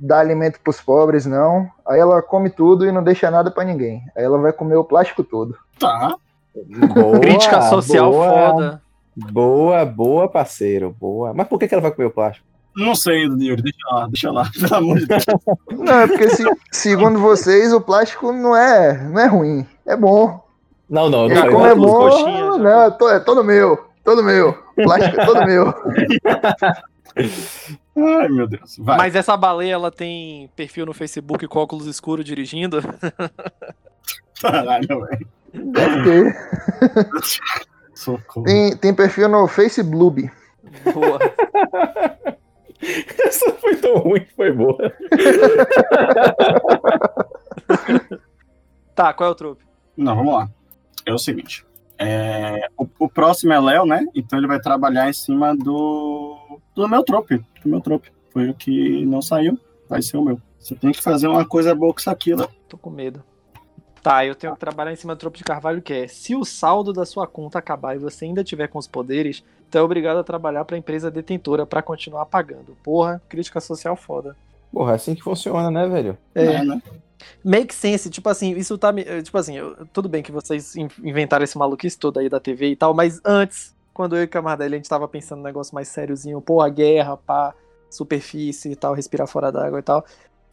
dar 0.00 0.20
alimento 0.20 0.60
pros 0.60 0.80
pobres, 0.80 1.26
não. 1.26 1.70
Aí 1.86 2.00
ela 2.00 2.22
come 2.22 2.48
tudo 2.48 2.86
e 2.86 2.92
não 2.92 3.02
deixa 3.02 3.30
nada 3.30 3.50
pra 3.50 3.64
ninguém. 3.64 4.02
Aí 4.16 4.24
ela 4.24 4.38
vai 4.38 4.52
comer 4.52 4.76
o 4.76 4.84
plástico 4.84 5.22
todo. 5.22 5.56
Tá. 5.78 6.16
Boa, 6.94 7.20
Crítica 7.20 7.62
social 7.62 8.10
boa, 8.10 8.28
foda. 8.50 8.82
Boa, 9.16 9.84
boa, 9.84 10.28
parceiro. 10.28 10.94
Boa. 10.98 11.32
Mas 11.34 11.48
por 11.48 11.58
que, 11.58 11.66
que 11.68 11.74
ela 11.74 11.82
vai 11.82 11.90
comer 11.92 12.06
o 12.06 12.10
plástico? 12.10 12.46
Não 12.76 12.94
sei, 12.94 13.24
Yuri. 13.24 13.62
Deixa 13.62 13.88
lá, 13.90 14.06
deixa 14.06 14.30
lá. 14.30 14.48
Pelo 14.60 14.74
amor 14.76 14.98
de 14.98 15.06
Deus. 15.06 15.24
Não, 15.72 16.00
é 16.00 16.06
porque 16.06 16.30
se- 16.30 16.44
segundo 16.70 17.18
vocês, 17.18 17.72
o 17.72 17.80
plástico 17.80 18.30
não 18.32 18.54
é, 18.56 19.02
não 19.08 19.18
é 19.20 19.26
ruim. 19.26 19.66
É 19.84 19.96
bom. 19.96 20.40
Não, 20.88 21.10
não, 21.10 21.26
não 21.28 21.32
E 21.34 21.36
falei 21.36 21.50
como 21.52 21.66
é 21.66 21.74
bom, 21.74 21.92
coxinhas, 21.98 22.56
já. 22.56 22.62
não, 22.62 22.82
é 22.82 22.90
to- 22.92 23.08
é 23.08 23.20
todo 23.20 23.42
meu. 23.44 23.84
Todo 24.04 24.22
meu. 24.22 24.52
Plástico 24.76 25.20
é 25.20 25.26
todo 25.26 25.44
meu. 25.44 25.74
Ai, 27.96 28.28
meu 28.28 28.46
Deus. 28.46 28.76
Vai. 28.78 28.96
Mas 28.96 29.14
essa 29.16 29.36
baleia, 29.36 29.72
ela 29.74 29.90
tem 29.90 30.48
perfil 30.54 30.86
no 30.86 30.94
Facebook 30.94 31.46
com 31.48 31.58
óculos 31.58 31.86
escuros 31.86 32.24
dirigindo? 32.24 32.78
Caralho, 34.40 34.86
velho. 35.04 35.28
Deve 35.52 36.02
ter. 36.04 36.36
Tem, 38.44 38.76
tem 38.76 38.94
perfil 38.94 39.28
no 39.28 39.46
Facebook. 39.48 40.30
Boa. 40.94 41.18
Essa 43.26 43.52
foi 43.54 43.74
tão 43.76 43.96
ruim 43.96 44.20
que 44.20 44.34
foi 44.34 44.52
boa. 44.52 44.78
Tá, 48.94 49.12
qual 49.12 49.30
é 49.30 49.32
o 49.32 49.34
trope? 49.34 49.64
Não, 49.96 50.14
vamos 50.14 50.32
lá. 50.34 50.48
É 51.04 51.12
o 51.12 51.18
seguinte. 51.18 51.64
é, 51.98 52.68
o, 52.78 52.86
o 53.00 53.08
próximo 53.08 53.52
é 53.52 53.60
Léo, 53.60 53.84
né? 53.84 54.06
Então 54.14 54.38
ele 54.38 54.46
vai 54.46 54.60
trabalhar 54.60 55.08
em 55.08 55.12
cima 55.12 55.56
do, 55.56 56.60
do 56.74 56.88
meu 56.88 57.02
trope. 57.02 57.38
Do 57.62 57.68
meu 57.68 57.80
trope. 57.80 58.12
Foi 58.30 58.48
o 58.48 58.54
que 58.54 59.04
não 59.04 59.20
saiu, 59.20 59.58
vai 59.88 60.00
ser 60.00 60.16
o 60.16 60.22
meu. 60.22 60.40
Você 60.58 60.74
tem 60.76 60.92
que 60.92 61.02
fazer 61.02 61.26
uma 61.26 61.44
coisa 61.44 61.74
boa 61.74 61.92
com 61.92 61.98
isso 61.98 62.10
aqui, 62.10 62.34
Léo. 62.34 62.48
Tô 62.68 62.78
com 62.78 62.90
medo. 62.90 63.22
Tá, 64.08 64.24
eu 64.24 64.34
tenho 64.34 64.54
que 64.54 64.58
trabalhar 64.60 64.90
em 64.90 64.96
cima 64.96 65.14
do 65.14 65.18
trope 65.18 65.36
de 65.36 65.44
Carvalho, 65.44 65.82
que 65.82 65.92
é 65.92 66.08
se 66.08 66.34
o 66.34 66.42
saldo 66.42 66.94
da 66.94 67.04
sua 67.04 67.26
conta 67.26 67.58
acabar 67.58 67.94
e 67.94 67.98
você 67.98 68.24
ainda 68.24 68.42
tiver 68.42 68.66
com 68.66 68.78
os 68.78 68.86
poderes, 68.88 69.44
tu 69.70 69.76
é 69.76 69.82
obrigado 69.82 70.16
a 70.16 70.24
trabalhar 70.24 70.64
pra 70.64 70.78
empresa 70.78 71.10
detentora 71.10 71.66
pra 71.66 71.82
continuar 71.82 72.24
pagando. 72.24 72.74
Porra, 72.82 73.20
crítica 73.28 73.60
social 73.60 73.94
foda. 73.96 74.34
Porra, 74.72 74.92
é 74.92 74.94
assim 74.94 75.14
que 75.14 75.22
funciona, 75.22 75.70
né, 75.70 75.86
velho? 75.86 76.16
É, 76.34 76.64
né? 76.64 76.80
Make 77.44 77.74
sense, 77.74 78.08
tipo 78.08 78.30
assim, 78.30 78.52
isso 78.56 78.78
tá 78.78 78.90
me. 78.92 79.02
eh, 79.02 79.20
Tipo 79.20 79.36
assim, 79.36 79.58
eu- 79.58 79.76
tudo 79.92 80.08
bem 80.08 80.22
que 80.22 80.32
vocês 80.32 80.74
in- 80.74 80.88
inventaram 81.04 81.44
esse 81.44 81.58
maluquice 81.58 81.98
todo 81.98 82.18
aí 82.18 82.30
da 82.30 82.40
TV 82.40 82.68
e 82.70 82.76
tal, 82.76 82.94
mas 82.94 83.20
antes, 83.22 83.74
quando 83.92 84.16
eu 84.16 84.22
e 84.22 84.24
o 84.24 84.28
Camardelli 84.28 84.76
a 84.76 84.78
gente 84.78 84.88
tava 84.88 85.06
pensando 85.06 85.40
num 85.40 85.44
negócio 85.44 85.74
mais 85.74 85.88
sériozinho, 85.88 86.40
pô, 86.40 86.62
a 86.62 86.70
guerra, 86.70 87.18
pá, 87.18 87.52
superfície 87.90 88.72
e 88.72 88.76
tal, 88.76 88.94
respirar 88.94 89.26
fora 89.26 89.52
d'água 89.52 89.80
e 89.80 89.82
tal. 89.82 90.02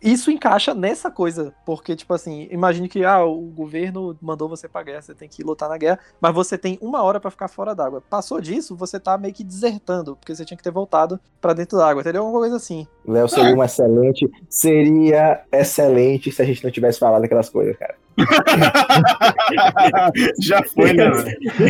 Isso 0.05 0.29
encaixa 0.29 0.73
nessa 0.73 1.09
coisa, 1.09 1.51
porque, 1.65 1.95
tipo 1.95 2.13
assim, 2.13 2.47
imagine 2.51 2.87
que 2.87 3.03
ah, 3.03 3.25
o 3.25 3.41
governo 3.41 4.15
mandou 4.21 4.47
você 4.47 4.69
pra 4.69 4.83
guerra, 4.83 5.01
você 5.01 5.15
tem 5.15 5.27
que 5.27 5.43
lutar 5.43 5.67
na 5.67 5.77
guerra, 5.77 5.99
mas 6.21 6.33
você 6.33 6.57
tem 6.57 6.77
uma 6.79 7.01
hora 7.01 7.19
pra 7.19 7.31
ficar 7.31 7.47
fora 7.47 7.73
d'água. 7.73 8.03
Passou 8.07 8.39
disso, 8.39 8.75
você 8.75 8.99
tá 8.99 9.17
meio 9.17 9.33
que 9.33 9.43
desertando, 9.43 10.15
porque 10.15 10.35
você 10.35 10.45
tinha 10.45 10.55
que 10.55 10.63
ter 10.63 10.71
voltado 10.71 11.19
pra 11.41 11.53
dentro 11.53 11.77
d'água, 11.77 12.01
entendeu? 12.01 12.21
Alguma 12.21 12.41
coisa 12.41 12.57
assim. 12.57 12.87
Léo 13.05 13.27
seria 13.27 13.55
um 13.55 13.63
excelente. 13.63 14.29
Seria 14.47 15.43
excelente 15.51 16.31
se 16.31 16.41
a 16.41 16.45
gente 16.45 16.63
não 16.63 16.71
tivesse 16.71 16.99
falado 16.99 17.23
aquelas 17.23 17.49
coisas, 17.49 17.75
cara. 17.75 17.95
Já 20.41 20.63
foi, 20.63 20.93
né? 20.93 21.05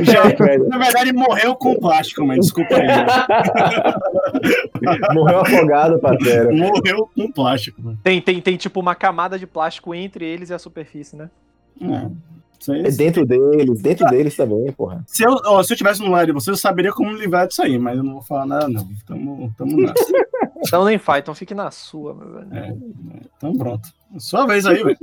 Já, 0.04 0.24
na 0.70 0.78
verdade, 0.78 1.14
morreu 1.14 1.56
com 1.56 1.76
plástico, 1.76 2.26
mas 2.26 2.40
desculpa 2.40 2.76
aí. 2.76 2.88
né? 2.88 3.06
Morreu 5.14 5.40
afogado, 5.40 6.00
parceiro. 6.00 6.56
Morreu 6.56 7.10
com 7.16 7.32
plástico, 7.32 7.82
mano. 7.82 7.98
Tem, 8.04 8.22
tem, 8.22 8.42
tem 8.42 8.58
tipo 8.58 8.80
uma 8.80 8.96
camada 8.96 9.38
de 9.40 9.48
plástico 9.48 9.94
entre 9.94 10.26
eles 10.26 10.50
e 10.50 10.54
a 10.54 10.60
superfície, 10.60 11.16
né? 11.16 11.30
É, 11.82 12.08
É 12.88 12.92
dentro 12.92 13.26
deles, 13.26 13.82
dentro 13.82 14.06
deles 14.08 14.36
também, 14.36 14.72
porra. 14.72 15.04
Se 15.08 15.24
eu, 15.24 15.36
ó, 15.46 15.62
se 15.64 15.74
eu 15.74 15.78
tivesse 15.78 16.02
no 16.02 16.10
lado 16.12 16.28
de 16.28 16.32
vocês, 16.32 16.56
eu 16.56 16.62
saberia 16.62 16.92
como 16.92 17.12
livrar 17.14 17.48
disso 17.48 17.62
aí, 17.62 17.78
mas 17.78 17.98
eu 17.98 18.04
não 18.04 18.14
vou 18.14 18.22
falar 18.22 18.46
nada, 18.46 18.68
não. 18.68 18.88
Tamo, 19.06 19.54
tamo 19.58 19.78
nessa. 19.78 20.06
Então 20.66 20.86
nem 20.86 20.98
faz, 20.98 21.22
então 21.22 21.36
fique 21.36 21.54
na 21.54 21.70
sua, 21.72 22.14
meu 22.14 22.32
velho. 22.34 22.48
É, 22.54 22.74
então 23.38 23.54
pronto. 23.56 23.90
Sua 24.18 24.46
vez 24.48 24.66
aí, 24.66 24.84
velho. 24.84 24.98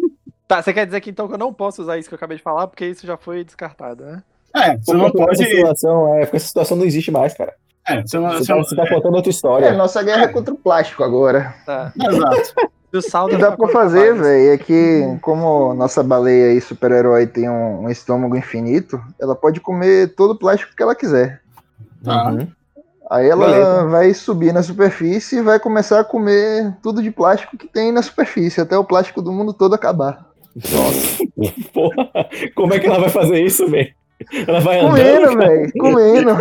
Tá, 0.47 0.63
você 0.63 0.73
quer 0.73 0.85
dizer 0.87 1.01
que 1.01 1.11
então 1.11 1.27
que 1.29 1.35
eu 1.35 1.39
não 1.39 1.53
posso 1.53 1.83
usar 1.83 1.99
isso 1.99 2.09
que 2.09 2.15
eu 2.15 2.17
acabei 2.17 2.37
de 2.37 2.43
falar, 2.43 2.67
porque 2.67 2.85
isso 2.87 3.07
já 3.07 3.17
foi 3.17 3.45
descartado, 3.45 4.05
né? 4.05 4.23
É, 4.55 4.77
você 4.77 4.93
não 4.93 5.11
Porque 5.11 5.19
pode. 5.19 5.43
Essa 5.43 5.51
situação, 5.51 6.15
é, 6.15 6.21
porque 6.21 6.37
essa 6.37 6.47
situação 6.47 6.77
não 6.77 6.85
existe 6.85 7.11
mais, 7.11 7.35
cara. 7.35 7.55
É, 7.89 8.03
você 8.03 8.19
não. 8.19 8.29
Você 8.31 8.39
Você 8.39 8.47
tá, 8.47 8.55
não 8.57 8.65
você 8.65 8.77
tá 8.77 8.89
contando 8.89 9.15
outra 9.15 9.31
É, 9.31 9.33
história. 9.33 9.73
nossa 9.73 10.03
guerra 10.03 10.25
é 10.25 10.29
contra 10.29 10.53
o 10.53 10.59
plástico 10.59 11.03
agora. 11.03 11.55
Tá. 11.65 11.93
Exato. 11.97 12.73
O 12.95 13.01
saldo 13.01 13.35
que 13.35 13.41
dá 13.41 13.57
pra 13.57 13.69
fazer, 13.69 14.15
velho, 14.15 14.53
é 14.53 14.59
que 14.59 15.17
como 15.23 15.73
nossa 15.73 16.03
baleia 16.03 16.51
aí, 16.51 16.61
super-herói, 16.61 17.27
tem 17.27 17.49
um, 17.49 17.85
um 17.85 17.89
estômago 17.89 18.37
infinito, 18.37 19.01
ela 19.19 19.35
pode 19.35 19.61
comer 19.61 20.15
todo 20.15 20.33
o 20.33 20.39
plástico 20.39 20.77
que 20.77 20.83
ela 20.83 20.95
quiser. 20.95 21.41
Tá. 22.05 22.31
Uhum. 22.31 22.47
Aí 23.11 23.31
ela 23.31 23.47
Beleza. 23.47 23.85
vai 23.87 24.13
subir 24.13 24.53
na 24.53 24.63
superfície 24.63 25.39
e 25.39 25.43
vai 25.43 25.59
começar 25.59 26.01
a 26.01 26.05
comer 26.05 26.77
tudo 26.83 27.03
de 27.03 27.11
plástico 27.11 27.57
que 27.57 27.67
tem 27.67 27.91
na 27.91 28.03
superfície, 28.03 28.61
até 28.61 28.77
o 28.77 28.85
plástico 28.85 29.23
do 29.23 29.33
mundo 29.33 29.55
todo 29.55 29.75
acabar. 29.75 30.27
Nossa. 30.57 31.25
Porra, 31.73 32.11
como 32.55 32.75
é 32.75 32.79
que 32.79 32.87
ela 32.87 33.01
vai 33.01 33.11
fazer 33.11 33.45
isso, 33.45 33.67
velho? 33.69 33.93
Ela 34.47 34.61
vai 34.61 34.79
andando. 34.79 34.91
Comendo, 34.91 35.39
velho, 35.39 35.73
comendo. 35.79 36.37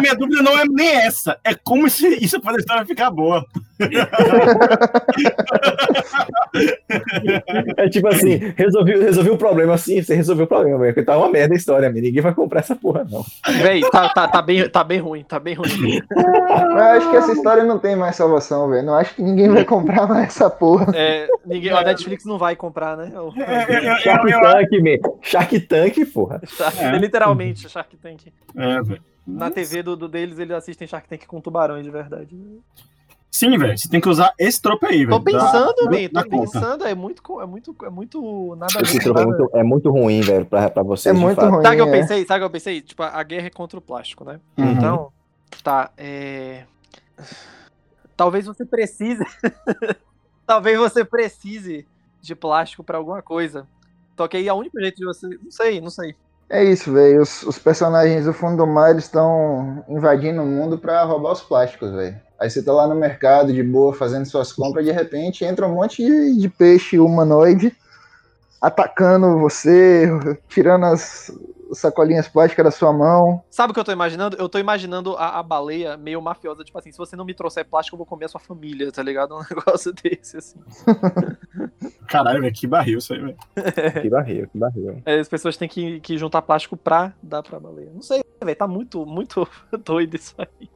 Minha 0.00 0.14
dúvida 0.14 0.42
não 0.42 0.56
é 0.56 0.64
nem 0.68 0.88
essa. 0.88 1.36
É 1.42 1.54
como 1.54 1.86
isso, 1.86 2.06
isso 2.06 2.40
faz 2.40 2.56
a 2.56 2.60
história 2.60 2.86
ficar 2.86 3.10
boa. 3.10 3.44
É 7.76 7.88
tipo 7.88 8.08
assim, 8.08 8.36
resolvi, 8.56 8.96
resolvi 8.98 9.30
o 9.30 9.38
problema 9.38 9.74
assim, 9.74 10.02
você 10.02 10.14
resolveu 10.14 10.44
o 10.44 10.48
problema. 10.48 10.78
Porque 10.86 11.02
tá 11.02 11.16
uma 11.16 11.28
merda 11.30 11.54
a 11.54 11.56
história. 11.56 11.88
Ninguém 11.90 12.20
vai 12.22 12.34
comprar 12.34 12.60
essa 12.60 12.74
porra, 12.74 13.06
não. 13.10 13.24
Véi, 13.62 13.80
tá, 13.90 14.08
tá, 14.08 14.28
tá, 14.28 14.42
bem, 14.42 14.68
tá 14.68 14.84
bem 14.84 14.98
ruim, 14.98 15.24
tá 15.24 15.38
bem 15.38 15.54
ruim. 15.54 16.00
Eu 16.10 16.78
acho 16.78 17.10
que 17.10 17.16
essa 17.16 17.32
história 17.32 17.64
não 17.64 17.78
tem 17.78 17.96
mais 17.96 18.16
salvação, 18.16 18.68
velho. 18.70 18.84
Não 18.86 18.94
acho 18.94 19.14
que 19.14 19.22
ninguém 19.22 19.48
vai 19.48 19.64
comprar 19.64 20.06
mais 20.06 20.28
essa 20.28 20.48
porra. 20.48 20.92
É, 20.96 21.28
ninguém, 21.44 21.70
a 21.72 21.82
Netflix 21.82 22.24
não 22.24 22.38
vai 22.38 22.56
comprar, 22.56 22.96
né? 22.96 23.10
É, 23.12 23.16
eu- 23.16 23.32
eu- 23.90 23.96
Shark 23.98 24.30
eu- 24.30 24.40
Tank, 24.40 24.70
man. 24.80 25.10
Shark 25.22 25.60
Tank, 25.60 26.06
porra. 26.06 26.40
É. 26.80 26.98
Literalmente, 26.98 27.68
Shark 27.68 27.96
Tank. 27.96 28.26
É, 28.56 28.82
velho. 28.82 29.02
Na 29.26 29.50
TV 29.50 29.82
do, 29.82 29.96
do 29.96 30.08
deles, 30.08 30.38
eles 30.38 30.54
assistem 30.54 30.86
Shark 30.86 31.08
Tank 31.08 31.26
com 31.26 31.40
tubarões 31.40 31.84
de 31.84 31.90
verdade. 31.90 32.36
Sim, 33.36 33.58
velho. 33.58 33.76
Você 33.76 33.86
tem 33.86 34.00
que 34.00 34.08
usar 34.08 34.32
esse 34.38 34.62
tropo 34.62 34.86
aí, 34.86 35.04
velho. 35.04 35.10
Tô 35.10 35.20
pensando, 35.20 35.84
man, 35.84 36.08
dá 36.10 36.22
tô 36.22 36.30
conta. 36.30 36.52
pensando, 36.52 36.86
é 36.86 36.94
muito, 36.94 37.40
é 37.42 37.46
muito, 37.46 37.76
é 37.84 37.90
muito 37.90 38.56
nada 38.56 38.80
Esse 38.80 38.98
troco 38.98 39.20
é 39.20 39.26
muito, 39.26 39.50
é 39.52 39.62
muito 39.62 39.90
ruim, 39.90 40.20
velho, 40.22 40.46
pra, 40.46 40.70
pra 40.70 40.82
vocês. 40.82 41.14
É 41.14 41.18
muito 41.18 41.36
fato. 41.36 41.50
ruim. 41.50 41.62
Sabe 41.62 41.74
o 41.74 41.84
que 41.84 41.90
eu 41.90 41.94
é. 41.94 42.00
pensei? 42.00 42.24
Sabe 42.24 42.38
o 42.38 42.40
que 42.40 42.46
eu 42.46 42.50
pensei? 42.50 42.80
Tipo, 42.80 43.02
a 43.02 43.22
guerra 43.22 43.48
é 43.48 43.50
contra 43.50 43.78
o 43.78 43.82
plástico, 43.82 44.24
né? 44.24 44.40
Uhum. 44.56 44.72
Então, 44.72 45.12
tá, 45.62 45.90
é... 45.98 46.64
Talvez 48.16 48.46
você 48.46 48.64
precise... 48.64 49.22
Talvez 50.46 50.78
você 50.78 51.04
precise 51.04 51.86
de 52.22 52.34
plástico 52.34 52.82
pra 52.82 52.96
alguma 52.96 53.20
coisa. 53.20 53.68
Só 54.16 54.26
que 54.26 54.38
aí 54.38 54.48
é 54.48 54.52
o 54.52 54.56
único 54.56 54.80
jeito 54.80 54.96
de 54.96 55.04
você... 55.04 55.28
Não 55.28 55.50
sei, 55.50 55.78
não 55.78 55.90
sei. 55.90 56.16
É 56.48 56.62
isso, 56.62 56.92
velho. 56.92 57.22
Os, 57.22 57.42
os 57.42 57.58
personagens 57.58 58.24
do 58.24 58.32
fundo 58.32 58.58
do 58.58 58.66
mar 58.66 58.96
estão 58.96 59.84
invadindo 59.88 60.42
o 60.42 60.46
mundo 60.46 60.78
pra 60.78 61.02
roubar 61.02 61.32
os 61.32 61.40
plásticos, 61.40 61.90
velho. 61.92 62.20
Aí 62.38 62.50
você 62.50 62.62
tá 62.62 62.72
lá 62.72 62.86
no 62.86 62.94
mercado 62.94 63.52
de 63.52 63.62
boa 63.62 63.94
fazendo 63.94 64.26
suas 64.26 64.52
compras, 64.52 64.84
de 64.84 64.92
repente 64.92 65.44
entra 65.44 65.66
um 65.66 65.74
monte 65.74 66.04
de, 66.04 66.38
de 66.38 66.48
peixe 66.48 66.98
humanoide 66.98 67.74
atacando 68.60 69.38
você, 69.38 70.08
tirando 70.48 70.84
as 70.86 71.32
sacolinhas 71.78 72.28
plásticas 72.28 72.64
da 72.64 72.70
sua 72.70 72.92
mão. 72.92 73.42
Sabe 73.50 73.70
o 73.70 73.74
que 73.74 73.80
eu 73.80 73.84
tô 73.84 73.92
imaginando? 73.92 74.36
Eu 74.38 74.48
tô 74.48 74.58
imaginando 74.58 75.16
a, 75.16 75.38
a 75.38 75.42
baleia 75.42 75.96
meio 75.96 76.20
mafiosa, 76.20 76.64
tipo 76.64 76.78
assim, 76.78 76.92
se 76.92 76.98
você 76.98 77.16
não 77.16 77.24
me 77.24 77.34
trouxer 77.34 77.64
plástico, 77.64 77.94
eu 77.94 77.98
vou 77.98 78.06
comer 78.06 78.26
a 78.26 78.28
sua 78.28 78.40
família, 78.40 78.90
tá 78.90 79.02
ligado? 79.02 79.34
Um 79.34 79.42
negócio 79.54 79.92
desse, 79.92 80.36
assim. 80.38 80.58
Caralho, 82.08 82.40
velho. 82.40 82.54
Que 82.54 82.66
barril 82.66 82.98
isso 82.98 83.12
aí, 83.12 83.20
velho. 83.20 83.36
Que 84.02 84.10
barril, 84.10 84.48
que 84.48 84.58
barril. 84.58 85.02
É, 85.04 85.18
as 85.18 85.28
pessoas 85.28 85.56
têm 85.56 85.68
que, 85.68 86.00
que 86.00 86.18
juntar 86.18 86.42
plástico 86.42 86.76
pra 86.76 87.12
dar 87.22 87.42
pra 87.42 87.58
baleia. 87.60 87.90
Não 87.92 88.02
sei, 88.02 88.22
velho, 88.42 88.56
tá 88.56 88.66
muito, 88.66 89.04
muito 89.06 89.46
doido 89.84 90.14
isso 90.16 90.34
aí. 90.38 90.68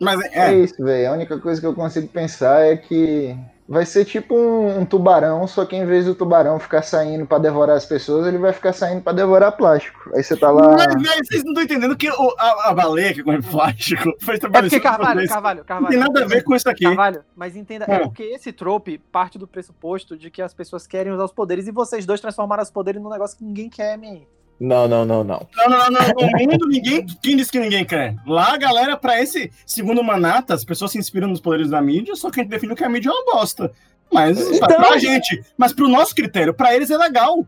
Mas 0.00 0.20
É, 0.32 0.52
é. 0.52 0.54
isso, 0.54 0.82
velho. 0.82 1.10
A 1.10 1.12
única 1.12 1.38
coisa 1.40 1.60
que 1.60 1.66
eu 1.66 1.74
consigo 1.74 2.08
pensar 2.08 2.60
é 2.60 2.76
que 2.76 3.36
vai 3.66 3.86
ser 3.86 4.04
tipo 4.04 4.34
um, 4.36 4.80
um 4.80 4.84
tubarão, 4.84 5.46
só 5.46 5.64
que 5.64 5.74
em 5.74 5.86
vez 5.86 6.04
do 6.04 6.14
tubarão 6.14 6.58
ficar 6.58 6.82
saindo 6.82 7.24
pra 7.26 7.38
devorar 7.38 7.76
as 7.76 7.86
pessoas, 7.86 8.26
ele 8.26 8.36
vai 8.38 8.52
ficar 8.52 8.72
saindo 8.74 9.00
pra 9.02 9.12
devorar 9.12 9.52
plástico. 9.52 10.10
Aí 10.14 10.22
você 10.22 10.36
tá 10.36 10.50
lá. 10.50 10.72
Mas, 10.76 10.94
velho, 10.94 11.24
vocês 11.26 11.42
não 11.44 11.52
estão 11.52 11.62
entendendo 11.64 11.96
que 11.96 12.10
o- 12.10 12.34
a, 12.38 12.70
a 12.70 12.74
baleia 12.74 13.14
que 13.14 13.22
come 13.22 13.40
plástico 13.42 14.12
foi 14.20 14.34
É 14.34 14.38
porque 14.38 14.80
Carvalho, 14.80 15.20
vocês. 15.20 15.30
Carvalho, 15.30 15.58
Não 15.60 15.64
Carvalho. 15.64 15.88
tem 15.90 15.98
nada 15.98 16.24
a 16.24 16.26
ver 16.26 16.42
com 16.44 16.54
isso 16.54 16.68
aqui. 16.68 16.84
Carvalho, 16.84 17.24
mas 17.34 17.56
entenda, 17.56 17.86
é 17.88 17.94
É. 17.94 17.98
porque 18.00 18.22
esse 18.22 18.52
trope 18.52 18.98
parte 18.98 19.38
do 19.38 19.46
pressuposto 19.48 20.16
de 20.16 20.30
que 20.30 20.42
as 20.42 20.52
pessoas 20.52 20.86
querem 20.86 21.12
usar 21.12 21.24
os 21.24 21.32
poderes 21.32 21.66
e 21.66 21.70
vocês 21.72 22.04
dois 22.04 22.20
transformaram 22.20 22.62
os 22.62 22.70
poderes 22.70 23.00
num 23.02 23.08
negócio 23.10 23.38
que 23.38 23.44
ninguém 23.44 23.70
quer, 23.70 23.96
man. 23.96 24.20
Não, 24.64 24.88
não, 24.88 25.04
não, 25.04 25.22
não. 25.22 25.46
Não, 25.56 25.68
não, 25.68 25.78
não, 25.78 25.90
não. 25.90 26.30
No 26.38 26.50
mundo, 26.52 26.66
ninguém. 26.68 27.04
Quem 27.22 27.36
disse 27.36 27.52
que 27.52 27.58
ninguém 27.58 27.84
quer? 27.84 28.16
Lá, 28.26 28.54
a 28.54 28.56
galera, 28.56 28.96
pra 28.96 29.20
esse. 29.20 29.50
Segundo 29.66 30.02
Manata, 30.02 30.54
as 30.54 30.64
pessoas 30.64 30.90
se 30.92 30.98
inspiram 30.98 31.28
nos 31.28 31.40
poderes 31.40 31.68
da 31.70 31.80
mídia, 31.82 32.16
só 32.16 32.30
que 32.30 32.40
a 32.40 32.42
gente 32.42 32.50
definiu 32.50 32.74
que 32.74 32.84
a 32.84 32.88
mídia 32.88 33.10
é 33.10 33.12
uma 33.12 33.24
bosta. 33.34 33.70
Mas 34.12 34.38
Então- 34.40 34.68
pra 34.68 34.96
gente, 34.98 35.42
mas 35.58 35.72
pro 35.72 35.88
nosso 35.88 36.14
critério, 36.14 36.54
pra 36.54 36.74
eles 36.74 36.90
é 36.90 36.96
legal. 36.96 37.44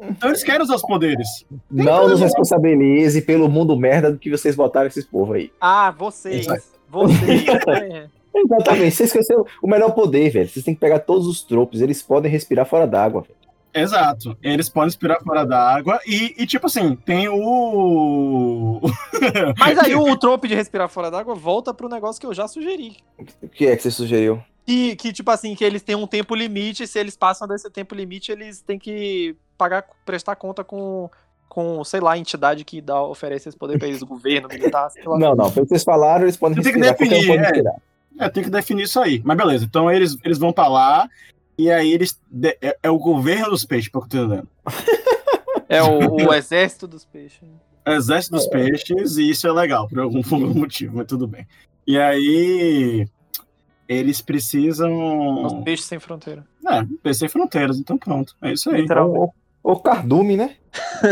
Então 0.00 0.30
eles 0.30 0.42
querem 0.42 0.62
usar 0.62 0.76
os 0.76 0.82
poderes. 0.82 1.28
Não 1.70 2.08
nos 2.08 2.20
responsabilize 2.20 3.20
pelo 3.22 3.48
mundo 3.48 3.76
merda 3.76 4.10
do 4.10 4.18
que 4.18 4.30
vocês 4.30 4.56
botaram 4.56 4.86
esses 4.86 5.04
povos 5.04 5.36
aí. 5.36 5.50
Ah, 5.60 5.90
vocês. 5.90 6.46
Exato. 6.46 6.62
Vocês. 6.88 7.44
é. 7.68 8.06
Exatamente, 8.36 8.90
você 8.96 9.04
esqueceu 9.04 9.46
o 9.62 9.68
melhor 9.68 9.92
poder, 9.92 10.30
velho. 10.30 10.48
Vocês 10.48 10.64
têm 10.64 10.74
que 10.74 10.80
pegar 10.80 11.00
todos 11.00 11.26
os 11.26 11.42
tropos, 11.42 11.80
eles 11.80 12.02
podem 12.02 12.30
respirar 12.30 12.66
fora 12.66 12.86
d'água. 12.86 13.22
velho. 13.22 13.34
Exato. 13.74 14.38
Eles 14.40 14.68
podem 14.68 14.88
inspirar 14.88 15.20
fora 15.20 15.44
da 15.44 15.58
água 15.60 15.98
e, 16.06 16.34
e, 16.38 16.46
tipo 16.46 16.66
assim, 16.66 16.94
tem 16.94 17.28
o. 17.28 18.80
Mas 19.58 19.78
aí 19.78 19.96
o 19.96 20.16
trope 20.16 20.46
de 20.46 20.54
respirar 20.54 20.88
fora 20.88 21.10
d'água 21.10 21.34
volta 21.34 21.74
pro 21.74 21.88
negócio 21.88 22.20
que 22.20 22.26
eu 22.26 22.32
já 22.32 22.46
sugeri. 22.46 22.98
O 23.42 23.48
que 23.48 23.66
é 23.66 23.76
que 23.76 23.82
você 23.82 23.90
sugeriu? 23.90 24.40
Que, 24.64 24.94
que, 24.96 25.12
tipo 25.12 25.30
assim, 25.30 25.54
que 25.54 25.64
eles 25.64 25.82
têm 25.82 25.96
um 25.96 26.06
tempo 26.06 26.34
limite, 26.34 26.86
se 26.86 26.98
eles 26.98 27.16
passam 27.16 27.48
desse 27.48 27.68
tempo 27.68 27.94
limite, 27.94 28.30
eles 28.30 28.62
têm 28.62 28.78
que 28.78 29.36
pagar, 29.58 29.84
prestar 30.06 30.36
conta 30.36 30.62
com, 30.62 31.10
com 31.48 31.84
sei 31.84 32.00
lá, 32.00 32.12
a 32.12 32.18
entidade 32.18 32.64
que 32.64 32.80
dá, 32.80 33.02
oferece 33.02 33.48
esse 33.48 33.58
poder 33.58 33.78
pra 33.78 33.88
eles, 33.88 34.00
o 34.00 34.06
governo, 34.06 34.48
militar, 34.48 34.88
sei 34.90 35.02
lá. 35.04 35.18
Não, 35.18 35.34
não, 35.34 35.50
pelo 35.50 35.66
que 35.66 35.70
vocês 35.70 35.84
falaram, 35.84 36.22
eles 36.24 36.36
podem 36.36 36.56
Você 36.56 36.72
tem 36.72 36.80
que 36.80 36.86
respirar. 36.88 37.10
definir, 37.10 37.38
é. 37.38 37.42
respirar. 37.42 37.74
É, 38.18 38.28
tem 38.28 38.44
que 38.44 38.50
definir 38.50 38.84
isso 38.84 39.00
aí. 39.00 39.20
Mas 39.24 39.36
beleza, 39.36 39.64
então 39.64 39.90
eles, 39.90 40.16
eles 40.24 40.38
vão 40.38 40.52
pra 40.52 40.68
lá 40.68 41.08
e 41.56 41.70
aí 41.70 41.92
eles. 41.92 42.20
de- 42.30 42.58
é, 42.60 42.76
é 42.82 42.90
o 42.90 42.98
governo 42.98 43.50
dos 43.50 43.64
peixes, 43.64 43.90
pelo 43.90 44.06
que 44.06 44.16
eu 44.16 44.20
tô 44.20 44.26
entendendo. 44.34 44.48
É 45.68 45.82
o, 45.82 46.14
o 46.28 46.34
exército 46.34 46.86
dos 46.86 47.04
peixes. 47.04 47.48
Exército 47.86 48.36
dos 48.36 48.46
peixes, 48.46 49.16
e 49.18 49.30
isso 49.30 49.46
é 49.46 49.52
legal, 49.52 49.88
por 49.88 49.98
algum, 50.00 50.22
por 50.24 50.34
algum 50.34 50.58
motivo, 50.60 50.96
mas 50.96 51.06
tudo 51.06 51.26
bem. 51.26 51.46
E 51.86 51.98
aí. 51.98 53.06
Eles 53.86 54.16
Os 54.16 54.22
precisam. 54.22 55.62
peixes 55.62 55.84
sem 55.84 55.98
fronteira. 55.98 56.46
É, 56.66 56.82
peixes 57.02 57.18
sem 57.18 57.28
fronteiras, 57.28 57.78
então 57.78 57.98
pronto. 57.98 58.34
É 58.40 58.52
isso 58.52 58.70
aí. 58.70 58.80
Literalmente. 58.80 59.34
O, 59.62 59.72
o 59.72 59.78
Cardume, 59.78 60.38
né? 60.38 60.56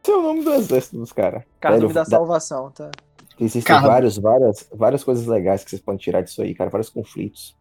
Esse 0.00 0.10
é 0.10 0.16
o 0.16 0.22
nome 0.22 0.44
do 0.44 0.52
exército 0.54 0.96
dos 0.98 1.12
caras. 1.12 1.42
Cardume 1.60 1.92
Velho, 1.92 1.94
da 1.94 2.04
salvação, 2.04 2.70
tá? 2.70 2.90
Existem 3.40 3.80
vários, 3.80 4.16
várias, 4.18 4.68
várias 4.72 5.02
coisas 5.02 5.26
legais 5.26 5.64
que 5.64 5.70
vocês 5.70 5.82
podem 5.82 5.98
tirar 5.98 6.22
disso 6.22 6.40
aí, 6.42 6.54
cara. 6.54 6.70
Vários 6.70 6.88
conflitos. 6.90 7.56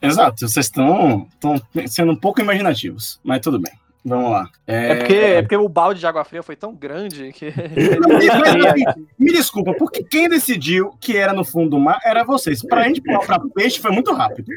Exato, 0.00 0.46
vocês 0.48 0.66
estão 0.66 1.26
estão 1.32 1.60
sendo 1.86 2.12
um 2.12 2.16
pouco 2.16 2.40
imaginativos, 2.40 3.20
mas 3.22 3.40
tudo 3.40 3.58
bem. 3.58 3.72
Vamos 4.04 4.30
lá. 4.30 4.48
É 4.66 4.94
porque, 4.94 5.14
é 5.14 5.42
porque 5.42 5.56
o 5.56 5.68
balde 5.68 6.00
de 6.00 6.06
água 6.06 6.24
fria 6.24 6.42
foi 6.42 6.56
tão 6.56 6.74
grande 6.74 7.32
que. 7.32 7.52
Me 9.18 9.32
desculpa, 9.32 9.74
porque 9.74 10.02
quem 10.04 10.28
decidiu 10.28 10.94
que 11.00 11.16
era 11.16 11.32
no 11.32 11.44
fundo 11.44 11.70
do 11.70 11.78
mar 11.78 12.00
era 12.04 12.24
vocês. 12.24 12.62
Pra 12.62 12.84
gente 12.84 13.02
pular 13.02 13.20
pra 13.20 13.40
peixe 13.54 13.80
foi 13.80 13.90
muito 13.90 14.12
rápido. 14.12 14.48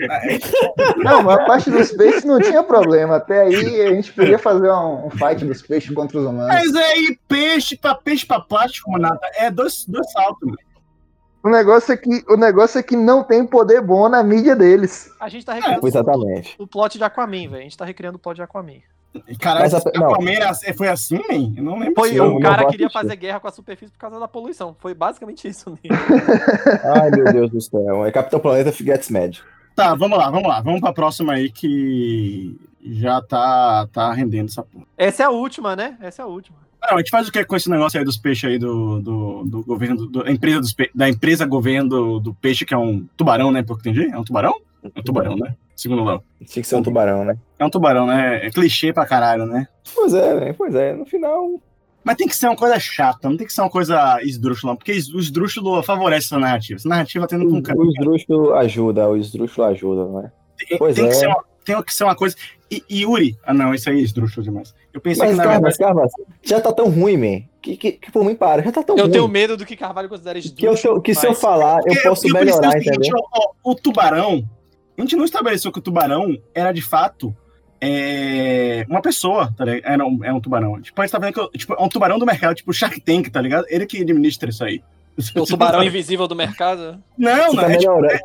Não, 0.97 1.23
mas 1.23 1.39
a 1.39 1.45
parte 1.45 1.69
dos 1.69 1.91
peixes 1.91 2.23
não 2.23 2.39
tinha 2.39 2.63
problema. 2.63 3.17
Até 3.17 3.41
aí 3.41 3.81
a 3.81 3.93
gente 3.93 4.13
podia 4.13 4.39
fazer 4.39 4.71
um, 4.71 5.07
um 5.07 5.09
fight 5.09 5.43
dos 5.43 5.61
peixes 5.61 5.93
contra 5.93 6.19
os 6.19 6.25
humanos. 6.25 6.47
Mas 6.47 6.75
aí, 6.75 7.17
peixe 7.27 7.75
pra 7.75 7.95
peixe 7.95 8.25
pra 8.25 8.39
plástico, 8.39 8.97
nada. 8.97 9.19
É 9.35 9.49
dois, 9.49 9.85
dois 9.85 10.09
saltos, 10.11 10.47
mano. 10.47 10.70
O 11.43 11.49
negócio, 11.49 11.93
é 11.93 11.97
que, 11.97 12.23
o 12.29 12.37
negócio 12.37 12.79
é 12.79 12.83
que 12.83 12.95
não 12.95 13.23
tem 13.23 13.45
poder 13.45 13.81
bom 13.81 14.07
na 14.07 14.23
mídia 14.23 14.55
deles. 14.55 15.11
A 15.19 15.27
gente 15.27 15.45
tá 15.45 15.53
recriando 15.53 15.87
Exatamente. 15.87 16.55
o 16.59 16.67
plot 16.67 16.97
de 16.97 17.03
Aquaman, 17.03 17.49
velho. 17.49 17.55
A 17.57 17.61
gente 17.61 17.77
tá 17.77 17.85
recriando 17.85 18.17
o 18.17 18.19
plot 18.19 18.35
de 18.35 18.43
Aquaman. 18.43 18.81
Caralho, 19.39 19.69
Mas 19.71 19.73
a- 19.73 19.91
não. 19.95 20.11
Aquaman 20.11 20.53
foi 20.77 20.87
assim, 20.87 21.15
man? 21.15 21.53
Eu 21.57 21.63
não 21.63 21.79
lembro. 21.79 21.95
Foi, 21.95 22.17
o 22.19 22.39
cara 22.39 22.65
queria 22.67 22.87
assistir. 22.87 23.01
fazer 23.01 23.15
guerra 23.17 23.39
com 23.39 23.47
a 23.47 23.51
superfície 23.51 23.91
por 23.91 23.99
causa 23.99 24.19
da 24.19 24.27
poluição. 24.27 24.75
Foi 24.79 24.93
basicamente 24.93 25.47
isso. 25.47 25.69
Né? 25.71 25.77
Ai, 27.01 27.09
meu 27.11 27.25
Deus 27.33 27.51
do 27.51 27.59
céu. 27.59 28.05
É 28.05 28.11
Capitão 28.11 28.39
Planeta 28.39 28.71
Gets 28.71 29.09
Mad. 29.09 29.37
Tá, 29.75 29.95
vamos 29.95 30.17
lá, 30.17 30.29
vamos 30.29 30.47
lá. 30.47 30.61
Vamos 30.61 30.79
pra 30.79 30.93
próxima 30.93 31.33
aí 31.33 31.51
que 31.51 32.55
já 32.83 33.21
tá, 33.21 33.87
tá 33.91 34.13
rendendo 34.13 34.47
essa 34.49 34.63
porra. 34.63 34.85
Essa 34.97 35.23
é 35.23 35.25
a 35.25 35.29
última, 35.29 35.75
né? 35.75 35.97
Essa 36.01 36.21
é 36.21 36.23
a 36.25 36.27
última. 36.27 36.57
Não, 36.81 36.95
a 36.95 36.97
gente 36.97 37.11
faz 37.11 37.27
o 37.27 37.31
que 37.31 37.43
com 37.45 37.55
esse 37.55 37.69
negócio 37.69 37.99
aí 37.99 38.05
dos 38.05 38.17
peixes 38.17 38.49
aí 38.49 38.57
do, 38.57 38.99
do, 39.01 39.43
do 39.45 39.63
governo, 39.63 40.07
do- 40.07 40.23
da, 40.23 40.31
empresa 40.31 40.59
dos 40.59 40.73
pe- 40.73 40.89
da 40.95 41.07
empresa 41.07 41.45
governo 41.45 41.89
do, 41.89 42.19
do 42.19 42.33
peixe, 42.33 42.65
que 42.65 42.73
é 42.73 42.77
um 42.77 43.05
tubarão, 43.15 43.51
né? 43.51 43.61
Porque 43.63 43.89
entendi? 43.89 44.09
É 44.11 44.17
um 44.17 44.23
tubarão? 44.23 44.55
É 44.83 44.99
um 44.99 45.03
tubarão, 45.03 45.35
né? 45.35 45.55
Segundo 45.75 46.03
Léo. 46.03 46.23
Tinha 46.45 46.61
que 46.61 46.67
ser 46.67 46.75
um 46.75 46.83
tubarão, 46.83 47.23
né? 47.23 47.37
É 47.59 47.65
um 47.65 47.69
tubarão, 47.69 48.07
né? 48.07 48.45
É 48.45 48.49
clichê 48.49 48.91
pra 48.91 49.05
caralho, 49.05 49.45
né? 49.45 49.67
Pois 49.93 50.13
é, 50.13 50.33
né? 50.39 50.53
Pois 50.53 50.73
é. 50.75 50.93
No 50.93 51.05
final. 51.05 51.61
Mas 52.03 52.15
tem 52.17 52.27
que 52.27 52.35
ser 52.35 52.47
uma 52.47 52.55
coisa 52.55 52.79
chata, 52.79 53.29
não 53.29 53.37
tem 53.37 53.45
que 53.45 53.53
ser 53.53 53.61
uma 53.61 53.69
coisa 53.69 54.19
esdrúxula, 54.23 54.75
porque 54.75 54.91
o 54.91 55.19
esdrúxulo 55.19 55.83
favorece 55.83 56.25
essa 56.25 56.39
narrativa. 56.39 56.77
Essa 56.77 56.89
narrativa 56.89 57.27
tendo 57.27 57.47
com 57.47 57.57
O, 57.59 57.61
cara. 57.63 57.77
o 57.79 57.87
esdrúxulo 57.89 58.53
ajuda, 58.55 59.07
o 59.07 59.15
esdrúxulo 59.17 59.67
ajuda, 59.67 60.05
não 60.05 60.19
é? 60.21 60.31
Tem, 60.67 60.77
pois 60.79 60.95
tem 60.95 61.05
é. 61.05 61.09
que 61.09 61.13
ser 61.15 61.27
uma, 61.27 61.43
tem 61.63 61.83
que 61.83 61.93
ser 61.93 62.03
uma 62.05 62.15
coisa. 62.15 62.35
E, 62.71 62.83
e 62.89 63.01
Yuri. 63.03 63.37
Ah, 63.43 63.53
não, 63.53 63.71
isso 63.71 63.87
aí 63.87 63.99
é 63.99 64.01
esdrúxulo 64.01 64.43
demais. 64.43 64.73
Eu 64.93 64.99
pensei 65.01 65.23
Mas, 65.27 65.31
que 65.31 65.37
na 65.37 65.43
Carvas, 65.43 65.77
verdade. 65.77 65.95
Carvas, 65.95 66.11
já 66.43 66.59
tá 66.61 66.73
tão 66.73 66.89
ruim, 66.89 67.17
man. 67.17 67.41
Que, 67.61 67.77
que, 67.77 67.91
que 67.93 68.11
por 68.11 68.25
mim 68.25 68.35
para, 68.35 68.61
já 68.63 68.71
tá 68.71 68.83
tão 68.83 68.97
Eu 68.97 69.03
ruim. 69.03 69.11
tenho 69.11 69.27
medo 69.27 69.55
do 69.55 69.65
que 69.65 69.75
Carvalho 69.77 70.09
considera 70.09 70.39
que, 70.41 70.65
eu, 70.67 71.01
que 71.01 71.13
se 71.15 71.25
eu 71.27 71.33
falar, 71.35 71.77
eu 71.79 71.83
Porque- 71.93 71.99
posso 72.09 72.27
eu 72.27 72.33
melhorar, 72.33 72.73
o 72.73 72.77
entendeu? 72.77 73.15
ó, 73.33 73.51
o 73.63 73.75
tubarão. 73.75 74.43
A 74.97 75.01
gente 75.01 75.15
não 75.15 75.23
estabeleceu 75.25 75.71
que 75.71 75.79
o 75.79 75.81
tubarão 75.81 76.37
era 76.53 76.71
de 76.71 76.81
fato 76.81 77.35
é, 77.79 78.85
uma 78.89 79.01
pessoa, 79.01 79.53
tá 79.57 79.65
ligado? 79.65 79.91
Era 79.91 80.05
um, 80.05 80.23
é 80.23 80.31
um 80.33 80.39
tubarão. 80.39 80.79
Tipo, 80.81 81.01
a 81.01 81.05
gente 81.05 81.11
tá 81.11 81.19
vendo 81.19 81.33
que 81.33 81.39
eu- 81.39 81.49
tipo, 81.51 81.73
é 81.73 81.81
um 81.81 81.89
tubarão 81.89 82.19
do 82.19 82.25
mercado, 82.25 82.55
tipo 82.55 82.71
Shark 82.73 82.99
Tank, 83.01 83.29
tá 83.29 83.41
ligado? 83.41 83.65
Ele 83.69 83.85
que 83.85 84.01
administra 84.01 84.49
isso 84.49 84.63
aí. 84.63 84.81
O 85.35 85.45
tubarão 85.45 85.83
invisível 85.83 86.27
do 86.27 86.35
mercado. 86.35 87.01
Não, 87.17 87.31
Você 87.51 87.55
não. 87.55 87.63
tá 87.63 87.71
É, 87.71 87.77
tipo, 87.77 87.91
melhorando, 87.95 88.19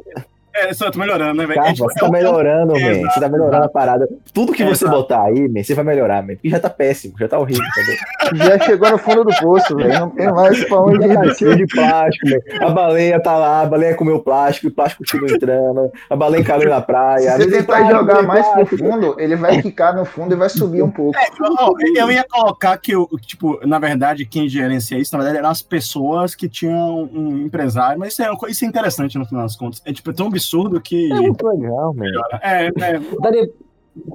é, 0.60 0.74
só 0.74 0.90
tô 0.90 0.98
melhorando, 0.98 1.34
né, 1.34 1.46
velho? 1.46 1.60
É, 1.60 1.72
tipo, 1.72 1.84
você 1.90 1.98
é 1.98 2.02
tá 2.02 2.10
melhorando, 2.10 2.72
man. 2.72 2.78
Exato, 2.78 3.14
Você 3.14 3.20
tá 3.20 3.28
melhorando 3.28 3.64
a 3.64 3.68
parada. 3.68 4.08
Tudo 4.32 4.52
que 4.52 4.64
você 4.64 4.84
Exato. 4.84 4.96
botar 5.00 5.22
aí, 5.24 5.48
man, 5.48 5.62
você 5.62 5.74
vai 5.74 5.84
melhorar, 5.84 6.22
man. 6.22 6.34
Porque 6.34 6.48
já 6.50 6.58
tá 6.60 6.70
péssimo, 6.70 7.14
já 7.18 7.28
tá 7.28 7.38
horrível, 7.38 7.64
entendeu? 7.64 7.96
Já 8.46 8.58
chegou 8.64 8.90
no 8.90 8.98
fundo 8.98 9.22
do 9.24 9.32
poço, 9.36 9.76
velho. 9.76 9.92
Não 10.00 10.10
tem 10.10 10.26
mais 10.32 10.64
pra 10.64 10.80
onde 10.80 11.06
Já 11.06 11.14
tá 11.14 11.34
cheio 11.34 11.52
ir. 11.52 11.56
de 11.58 11.66
plástico, 11.66 12.26
man. 12.28 12.66
A 12.66 12.70
baleia 12.70 13.20
tá 13.22 13.36
lá, 13.36 13.60
a 13.62 13.66
baleia 13.66 13.94
comeu 13.94 14.18
plástico, 14.20 14.66
o 14.66 14.70
plástico 14.72 15.04
continua 15.04 15.30
entrando, 15.36 15.92
a 16.10 16.16
baleia 16.16 16.42
caiu 16.44 16.68
na 16.68 16.80
praia. 16.80 17.32
Se 17.32 17.44
você 17.44 17.58
tentar 17.58 17.88
jogar 17.88 18.22
mais 18.24 18.44
pro 18.48 18.66
fundo, 18.66 19.14
ele 19.20 19.36
vai 19.36 19.62
quicar 19.62 19.94
no 19.94 20.04
fundo 20.04 20.34
e 20.34 20.36
vai 20.36 20.48
subir 20.48 20.82
um 20.82 20.90
pouco. 20.90 21.16
Ó, 21.40 21.72
eu 21.96 22.10
ia 22.10 22.24
colocar 22.28 22.76
que, 22.78 22.96
o- 22.96 23.08
tipo, 23.20 23.60
na 23.64 23.78
verdade, 23.78 24.26
quem 24.26 24.48
gerencia 24.48 24.98
isso, 24.98 25.12
na 25.16 25.18
verdade, 25.22 25.38
eram 25.38 25.50
as 25.50 25.62
pessoas 25.62 26.34
que 26.34 26.48
tinham 26.48 27.08
um 27.12 27.38
empresário, 27.44 27.98
mas 27.98 28.12
isso 28.14 28.22
é, 28.22 28.28
isso 28.48 28.64
é 28.64 28.68
interessante 28.68 29.16
no 29.18 29.24
final 29.24 29.42
das 29.44 29.54
contas. 29.56 29.80
É, 29.84 29.92
tipo, 29.92 30.10
é 30.10 30.12
tão 30.14 30.26
absurdo 30.26 30.45
que. 30.80 31.10
É 31.12 31.20
muito 31.20 31.46
legal, 31.46 31.94
man. 31.94 32.06
É, 32.42 32.66
é, 32.66 32.72
Daria- 33.20 33.50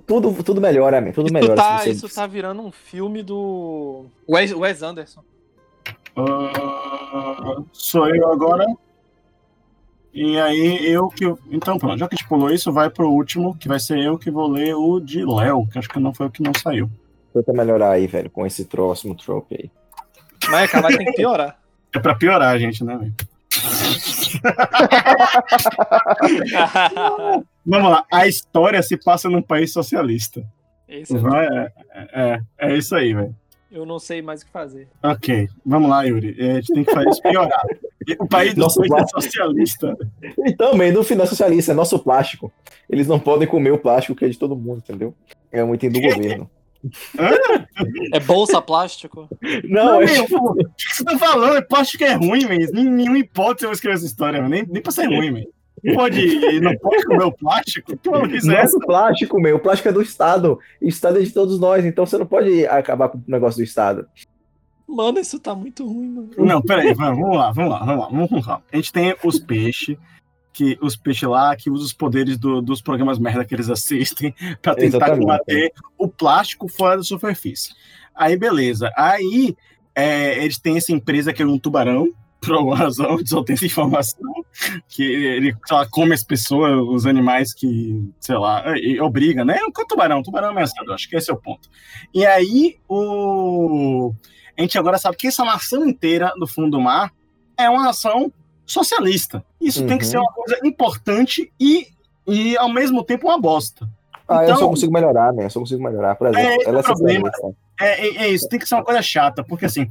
Tudo, 0.06 0.44
tudo 0.44 0.62
melhora, 0.62 1.02
man. 1.02 1.12
Tudo 1.12 1.26
Isso 1.26 1.34
melhora. 1.34 1.56
tá, 1.56 1.78
se 1.80 1.84
você- 1.86 2.06
isso 2.06 2.16
tá 2.16 2.28
virando 2.28 2.62
um 2.62 2.72
filme 2.72 3.24
do 3.24 4.06
Wes, 4.30 4.54
Wes 4.54 4.82
Anderson. 4.84 5.22
Ah, 6.16 7.62
sou 7.72 8.08
eu 8.14 8.30
agora. 8.32 8.66
E 10.14 10.38
aí, 10.38 10.92
eu 10.92 11.08
que. 11.08 11.26
Então, 11.50 11.78
pronto, 11.78 11.98
já 11.98 12.08
que 12.08 12.16
a 12.16 12.18
gente 12.18 12.28
pulou 12.28 12.50
isso, 12.52 12.72
vai 12.72 12.90
pro 12.90 13.10
último, 13.10 13.56
que 13.58 13.68
vai 13.68 13.80
ser 13.80 13.98
eu 14.00 14.18
que 14.18 14.30
vou 14.30 14.48
ler 14.48 14.76
o 14.76 15.00
de 15.00 15.24
Léo, 15.26 15.66
que 15.72 15.80
acho 15.80 15.88
que 15.90 16.00
não 16.00 16.14
foi 16.14 16.28
o 16.28 16.32
que 16.32 16.44
não 16.44 16.52
saiu. 16.54 16.90
Tenta 17.34 17.54
melhorar 17.54 17.92
aí, 17.92 18.08
velho, 18.08 18.30
com 18.30 18.46
esse 18.46 18.66
próximo 18.66 19.16
trope 19.16 19.56
aí. 19.56 19.72
Mas 20.50 20.70
Carvalho 20.70 20.98
tem 20.98 21.06
que 21.08 21.14
piorar. 21.14 21.58
É 21.96 22.00
pra 22.00 22.14
piorar, 22.14 22.60
gente, 22.60 22.84
né, 22.84 22.98
velho? 22.98 23.14
Vamos 27.66 27.92
lá. 27.92 28.06
A 28.12 28.28
história 28.28 28.82
se 28.82 28.98
passa 28.98 29.30
num 29.30 29.42
país 29.42 29.72
socialista. 29.72 30.44
Esse 30.88 31.18
Vai, 31.18 31.48
é, 31.48 31.72
é, 31.94 32.40
é 32.60 32.78
isso 32.78 32.96
aí, 32.96 33.14
velho. 33.14 33.36
eu 33.72 33.86
não 33.86 34.00
sei 34.00 34.22
mais 34.22 34.42
o 34.42 34.46
que 34.46 34.52
fazer. 34.52 34.88
Ok, 35.02 35.48
vamos 35.66 35.90
lá, 35.90 36.04
Yuri. 36.04 36.36
É, 36.38 36.52
A 36.52 36.56
gente 36.56 36.74
tem 36.74 36.84
que 36.84 36.94
fazer 36.94 37.10
isso 37.10 37.22
piorar. 37.22 37.62
O 38.20 38.28
país 38.28 38.54
do 38.54 38.62
Nossa, 38.62 38.80
país 38.82 38.92
é 38.92 39.08
socialista. 39.08 39.96
Então, 40.46 40.76
man, 40.76 40.92
no 40.92 41.04
final 41.04 41.26
socialista, 41.28 41.72
é 41.72 41.76
nosso 41.76 41.98
plástico. 42.00 42.52
Eles 42.90 43.08
não 43.08 43.20
podem 43.20 43.48
comer 43.48 43.72
o 43.72 43.78
plástico 43.78 44.16
que 44.16 44.26
é 44.26 44.30
de 44.30 44.38
todo 44.38 44.56
mundo, 44.56 44.80
entendeu? 44.80 45.14
É 45.52 45.64
um 45.64 45.74
item 45.74 45.90
do 45.92 46.02
governo. 46.02 46.50
É 48.14 48.20
bolsa 48.20 48.62
plástico? 48.62 49.28
Não, 49.64 49.86
Não, 49.86 50.02
é 50.02 50.06
meu, 50.06 50.24
tipo, 50.26 50.52
o 50.52 50.56
que 50.56 50.96
você 50.96 51.04
tá 51.04 51.18
falando? 51.18 51.66
Plástico 51.68 52.04
é 52.04 52.14
ruim, 52.14 52.44
man. 52.44 52.58
Nem- 52.74 52.86
Nenhuma 52.90 53.20
hipótese 53.20 53.66
eu 53.66 53.70
vou 53.70 53.74
escrever 53.74 53.96
essa 53.96 54.06
história, 54.06 54.42
man. 54.42 54.50
nem, 54.50 54.66
nem 54.68 54.82
pra 54.82 54.92
ser 54.92 55.06
ruim, 55.06 55.32
man. 55.32 55.44
Não 55.84 55.96
pode, 55.96 56.60
não 56.62 56.78
pode 56.78 57.06
comer 57.06 57.24
o 57.24 57.32
plástico? 57.32 57.98
Que 57.98 58.10
maluquice 58.10 58.54
é 58.54 58.62
nosso 58.62 58.78
plástico, 58.80 59.40
meu. 59.42 59.56
O 59.56 59.60
plástico 59.60 59.90
é 59.90 59.92
do 59.92 60.02
Estado. 60.02 60.60
O 60.82 60.88
Estado 60.88 61.18
é 61.18 61.22
de 61.24 61.32
todos 61.32 61.60
nós, 61.60 61.84
então 61.86 62.06
você 62.06 62.18
não 62.20 62.26
pode 62.26 62.66
acabar 62.68 63.10
com 63.10 63.18
o 63.18 63.24
negócio 63.28 63.58
do 63.60 63.64
Estado. 63.64 64.06
Mano, 64.88 65.20
isso 65.20 65.40
tá 65.40 65.56
muito 65.56 65.86
ruim, 65.88 66.10
mano. 66.10 66.30
Não, 66.38 66.62
peraí, 66.62 66.94
vamos, 66.94 67.20
vamos 67.20 67.38
lá, 67.38 67.52
vamos 67.52 67.72
lá, 67.72 67.80
vamos 67.80 68.00
lá, 68.04 68.10
vamos 68.28 68.46
calma. 68.46 68.64
A 68.72 68.76
gente 68.76 68.92
tem 68.92 69.16
os 69.24 69.40
peixes, 69.40 69.98
que 70.54 70.78
os 70.82 70.96
peixes 70.96 71.28
lá 71.28 71.56
que 71.56 71.70
usam 71.70 71.86
os 71.86 71.94
poderes 71.94 72.38
do- 72.38 72.62
dos 72.62 72.82
programas 72.82 73.18
merda 73.20 73.46
que 73.46 73.54
eles 73.54 73.70
assistem 73.70 74.34
pra 74.62 74.76
tentar 74.76 74.98
Exatamente. 74.98 75.20
combater 75.22 75.74
o 75.98 76.08
plástico 76.08 76.68
fora 76.68 76.98
da 76.98 77.04
superfície. 77.04 77.74
Aí, 78.14 78.36
beleza. 78.38 78.92
Aí, 78.98 79.56
é, 79.96 80.44
eles 80.44 80.60
têm 80.60 80.78
essa 80.78 80.92
empresa 80.92 81.32
que 81.34 81.42
é 81.42 81.46
um 81.46 81.58
tubarão, 81.58 82.08
por 82.42 82.54
alguma 82.56 82.76
razão, 82.76 83.20
só 83.24 83.44
tem 83.44 83.54
essa 83.54 83.66
informação, 83.68 84.32
que 84.90 85.04
ele 85.04 85.56
sei 85.66 85.78
lá, 85.78 85.88
come 85.88 86.14
as 86.14 86.24
pessoas, 86.24 86.74
os 86.90 87.06
animais 87.06 87.54
que, 87.54 88.04
sei 88.20 88.36
lá, 88.36 88.64
obriga, 89.02 89.46
né? 89.46 89.60
É 89.60 89.64
um 89.64 89.72
tubarão, 89.72 90.24
tubarão 90.24 90.50
ameaçador, 90.50 90.96
acho 90.96 91.08
que 91.08 91.16
esse 91.16 91.30
é 91.30 91.34
o 91.34 91.38
ponto. 91.38 91.70
E 92.12 92.26
aí, 92.26 92.80
o... 92.90 94.12
a 94.58 94.62
gente 94.62 94.76
agora 94.78 94.98
sabe 94.98 95.18
que 95.18 95.28
essa 95.28 95.46
nação 95.46 95.86
inteira 95.88 96.34
do 96.38 96.48
fundo 96.48 96.72
do 96.72 96.82
mar 96.82 97.14
é 97.56 97.70
uma 97.70 97.84
nação 97.84 98.34
socialista. 98.66 99.44
Isso 99.60 99.86
tem 99.86 99.98
que 99.98 100.06
Uhum. 100.06 100.12
ser 100.12 100.18
uma 100.18 100.32
coisa 100.32 100.60
importante 100.64 101.52
e, 101.60 101.88
e 102.28 102.58
ao 102.58 102.70
mesmo 102.70 103.04
tempo, 103.04 103.28
uma 103.28 103.40
bosta. 103.40 103.88
Ah, 104.28 104.38
eu 104.38 104.44
Então- 104.44 104.58
só 104.58 104.68
consigo 104.70 104.94
melhorar, 104.94 105.34
man. 105.34 105.44
Eu 105.44 105.50
só 105.50 105.60
consigo 105.60 105.84
melhorar. 105.84 106.16
Por 106.16 106.28
exemplo, 106.28 106.48
É, 106.50 106.58
ela 106.66 106.78
é 106.78 106.80
é 106.80 106.84
problema. 106.84 107.32
É, 107.80 108.08
é- 108.08 108.18
é 108.26 108.28
isso, 108.30 108.48
tem 108.48 108.60
que 108.60 108.68
ser 108.68 108.76
uma 108.76 108.84
coisa 108.84 109.02
chata, 109.02 109.44
porque 109.44 109.66
assim, 109.66 109.88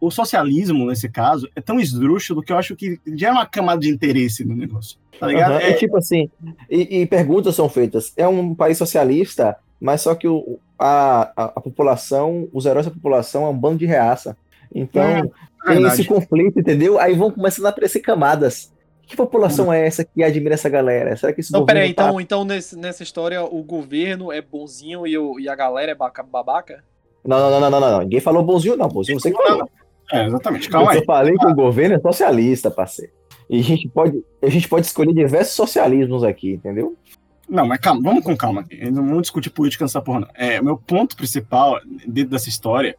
o 0.00 0.10
socialismo, 0.10 0.86
nesse 0.86 1.08
caso, 1.08 1.48
é 1.54 1.60
tão 1.60 1.78
esdrúxulo 1.78 2.42
que 2.42 2.52
eu 2.52 2.58
acho 2.58 2.74
que 2.74 2.98
já 3.14 3.28
é 3.28 3.32
uma 3.32 3.46
camada 3.46 3.80
de 3.80 3.88
interesse 3.90 4.44
no 4.44 4.56
negócio. 4.56 4.98
Tá 5.20 5.28
ligado? 5.28 5.52
Aham, 5.52 5.60
É, 5.60 5.70
E 5.70 5.74
tipo 5.74 5.96
assim, 5.96 6.28
e, 6.68 7.02
e 7.02 7.06
perguntas 7.06 7.54
são 7.54 7.68
feitas. 7.68 8.12
É 8.16 8.26
um 8.26 8.52
país 8.54 8.76
socialista, 8.78 9.56
mas 9.80 10.00
só 10.00 10.14
que 10.14 10.26
o, 10.26 10.58
a, 10.78 11.30
a, 11.36 11.44
a 11.56 11.60
população, 11.60 12.48
os 12.52 12.66
heróis 12.66 12.86
da 12.86 12.92
população 12.92 13.44
é 13.44 13.48
um 13.48 13.56
bando 13.56 13.78
de 13.78 13.86
reaça. 13.86 14.36
Então, 14.72 15.02
É, 15.02 15.22
tem 15.22 15.30
verdade. 15.66 15.94
esse 15.94 16.04
conflito, 16.04 16.60
entendeu? 16.60 16.98
Aí 17.00 17.14
vão 17.14 17.30
começando 17.30 17.66
a 17.66 17.70
aparecer 17.70 18.00
camadas. 18.00 18.72
Que 19.06 19.16
população 19.16 19.70
é 19.72 19.86
essa 19.86 20.04
que 20.04 20.22
admira 20.22 20.54
essa 20.54 20.68
galera? 20.68 21.14
Será 21.16 21.32
que 21.32 21.40
esse 21.40 21.52
Não, 21.52 21.66
peraí, 21.66 21.92
tá- 21.92 22.04
então, 22.06 22.20
então 22.20 22.44
nesse- 22.44 22.76
nessa 22.76 23.02
história 23.02 23.42
o 23.42 23.62
governo 23.62 24.32
é 24.32 24.40
bonzinho 24.40 25.06
e, 25.06 25.16
o- 25.18 25.38
e 25.38 25.48
a 25.48 25.54
galera 25.54 25.92
é 25.92 25.94
baca- 25.94 26.22
babaca? 26.22 26.82
Não, 27.24 27.38
não, 27.38 27.50
não, 27.60 27.70
não, 27.70 27.80
não, 27.80 27.90
não. 27.92 28.00
Ninguém 28.00 28.20
falou 28.20 28.42
bonzinho, 28.42 28.76
não. 28.76 28.88
Bonzinho 28.88 29.20
você 29.20 29.30
que 29.30 29.36
falou. 29.42 29.68
É, 30.12 30.26
exatamente, 30.26 30.68
calma 30.68 30.86
eu 30.88 30.90
aí. 30.92 30.98
só 31.00 31.04
falei 31.04 31.36
que 31.36 31.46
o 31.46 31.54
governo 31.54 31.96
é 31.96 31.98
socialista, 32.00 32.70
parceiro. 32.70 33.12
E 33.48 33.60
a 33.60 33.62
gente 33.62 33.88
pode, 33.88 34.24
a 34.42 34.48
gente 34.48 34.68
pode 34.68 34.86
escolher 34.86 35.12
diversos 35.12 35.54
socialismos 35.54 36.24
aqui, 36.24 36.52
entendeu? 36.52 36.94
Não, 37.48 37.66
mas 37.66 37.78
calma, 37.80 38.00
vamos 38.02 38.24
com 38.24 38.34
calma 38.36 38.62
aqui. 38.62 38.90
Não 38.90 39.04
vamos 39.06 39.22
discutir 39.22 39.50
política 39.50 39.84
nessa 39.84 40.00
porra, 40.00 40.20
não. 40.20 40.28
É, 40.34 40.60
o 40.60 40.64
meu 40.64 40.76
ponto 40.78 41.14
principal 41.14 41.78
dentro 42.06 42.30
dessa 42.30 42.48
história 42.48 42.96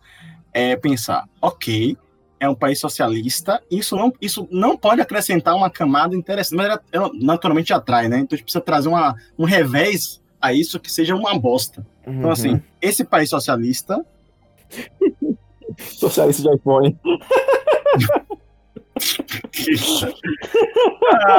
é 0.55 0.73
pensar, 0.77 1.27
ok, 1.41 1.97
é 2.39 2.47
um 2.47 2.55
país 2.55 2.79
socialista, 2.79 3.61
isso 3.69 3.93
não, 3.97 4.13
isso 4.21 4.47
não 4.49 4.77
pode 4.77 5.01
acrescentar 5.01 5.53
uma 5.53 5.69
camada 5.69 6.15
interessante, 6.15 6.55
mas 6.55 6.67
ela, 6.67 6.81
ela 6.93 7.11
naturalmente 7.13 7.73
atrai, 7.73 8.07
né? 8.07 8.19
Então 8.19 8.35
a 8.35 8.37
gente 8.37 8.45
precisa 8.45 8.63
trazer 8.63 8.87
uma, 8.87 9.13
um 9.37 9.43
revés 9.43 10.21
a 10.41 10.53
isso 10.53 10.79
que 10.79 10.89
seja 10.89 11.13
uma 11.13 11.37
bosta. 11.37 11.85
Então, 12.07 12.31
assim, 12.31 12.61
esse 12.81 13.03
país 13.03 13.29
socialista. 13.29 13.99
Socialista 15.77 16.43
de 16.43 16.55
iPhone. 16.55 16.97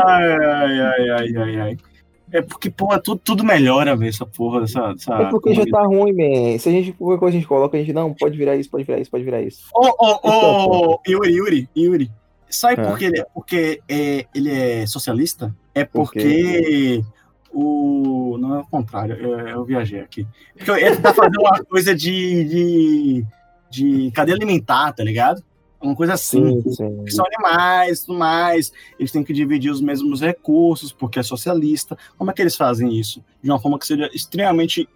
ai, 0.05 0.33
ai, 0.33 0.81
ai, 0.81 1.11
ai, 1.11 1.37
ai, 1.37 1.61
ai. 1.61 1.79
É 2.33 2.43
porque, 2.43 2.69
porra, 2.69 3.01
tudo, 3.01 3.21
tudo 3.23 3.45
melhora, 3.45 3.97
velho, 3.97 4.09
essa 4.09 4.27
porra, 4.27 4.65
essa. 4.65 4.95
essa 4.97 5.15
É 5.15 5.31
porque 5.31 5.55
já 5.55 5.65
tá 5.67 5.83
ruim, 5.85 6.13
man. 6.13 6.59
Se 6.59 6.69
a 6.69 6.73
gente, 6.73 6.93
qualquer 6.93 7.19
coisa 7.21 7.37
a 7.37 7.41
gente 7.41 7.49
coloca, 7.49 7.77
a 7.77 7.81
gente 7.81 7.93
não, 7.93 8.13
pode 8.13 8.37
virar 8.37 8.57
isso, 8.57 8.69
pode 8.69 8.85
virar 8.85 8.99
isso, 8.99 9.11
pode 9.11 9.25
virar 9.25 9.43
isso. 9.43 9.69
Ô, 9.73 9.87
ô, 9.87 10.21
Esse 10.25 10.45
é 10.45 10.47
ô, 10.47 11.01
Yuri, 11.07 11.33
Yuri, 11.35 11.69
Yuri. 11.77 12.11
Sabe 12.49 12.81
É. 12.81 12.85
por 12.85 12.99
que 12.99 13.05
ele, 13.05 13.21
é- 13.21 13.27
porque 13.35 13.81
é, 13.89 14.27
ele 14.35 14.51
é 14.51 14.87
socialista? 14.87 15.55
É 15.75 15.85
Por 15.85 16.05
porque 16.05 17.03
o. 17.53 18.37
Não 18.39 18.57
é 18.57 18.59
o 18.61 18.67
contrário, 18.67 19.15
eu, 19.17 19.39
eu 19.49 19.65
viajei 19.65 20.01
aqui. 20.01 20.27
Porque 20.57 20.71
ele 20.71 20.97
tá 20.97 21.13
fazendo 21.13 21.41
uma 21.41 21.65
coisa 21.65 21.95
de, 21.95 22.45
de, 22.45 23.25
de 23.71 24.11
cadeia 24.13 24.37
alimentar, 24.37 24.93
tá 24.93 25.03
ligado? 25.03 25.43
Uma 25.81 25.95
coisa 25.95 26.15
assim. 26.15 26.63
Sim, 26.63 26.71
sim. 26.73 27.05
que 27.05 27.11
são 27.11 27.25
animais, 27.27 28.01
tudo 28.01 28.19
mais. 28.19 28.73
Eles 28.99 29.13
têm 29.13 29.23
que 29.23 29.33
dividir 29.33 29.71
os 29.71 29.81
mesmos 29.81 30.21
recursos, 30.21 30.93
porque 30.93 31.19
é 31.19 31.23
socialista. 31.23 31.97
Como 32.17 32.31
é 32.31 32.35
que 32.35 32.43
eles 32.43 32.57
fazem 32.57 32.99
isso? 32.99 33.23
De 33.43 33.51
uma 33.51 33.59
forma 33.59 33.79
que 33.79 33.87
seja 33.87 34.11
extremamente 34.13 34.89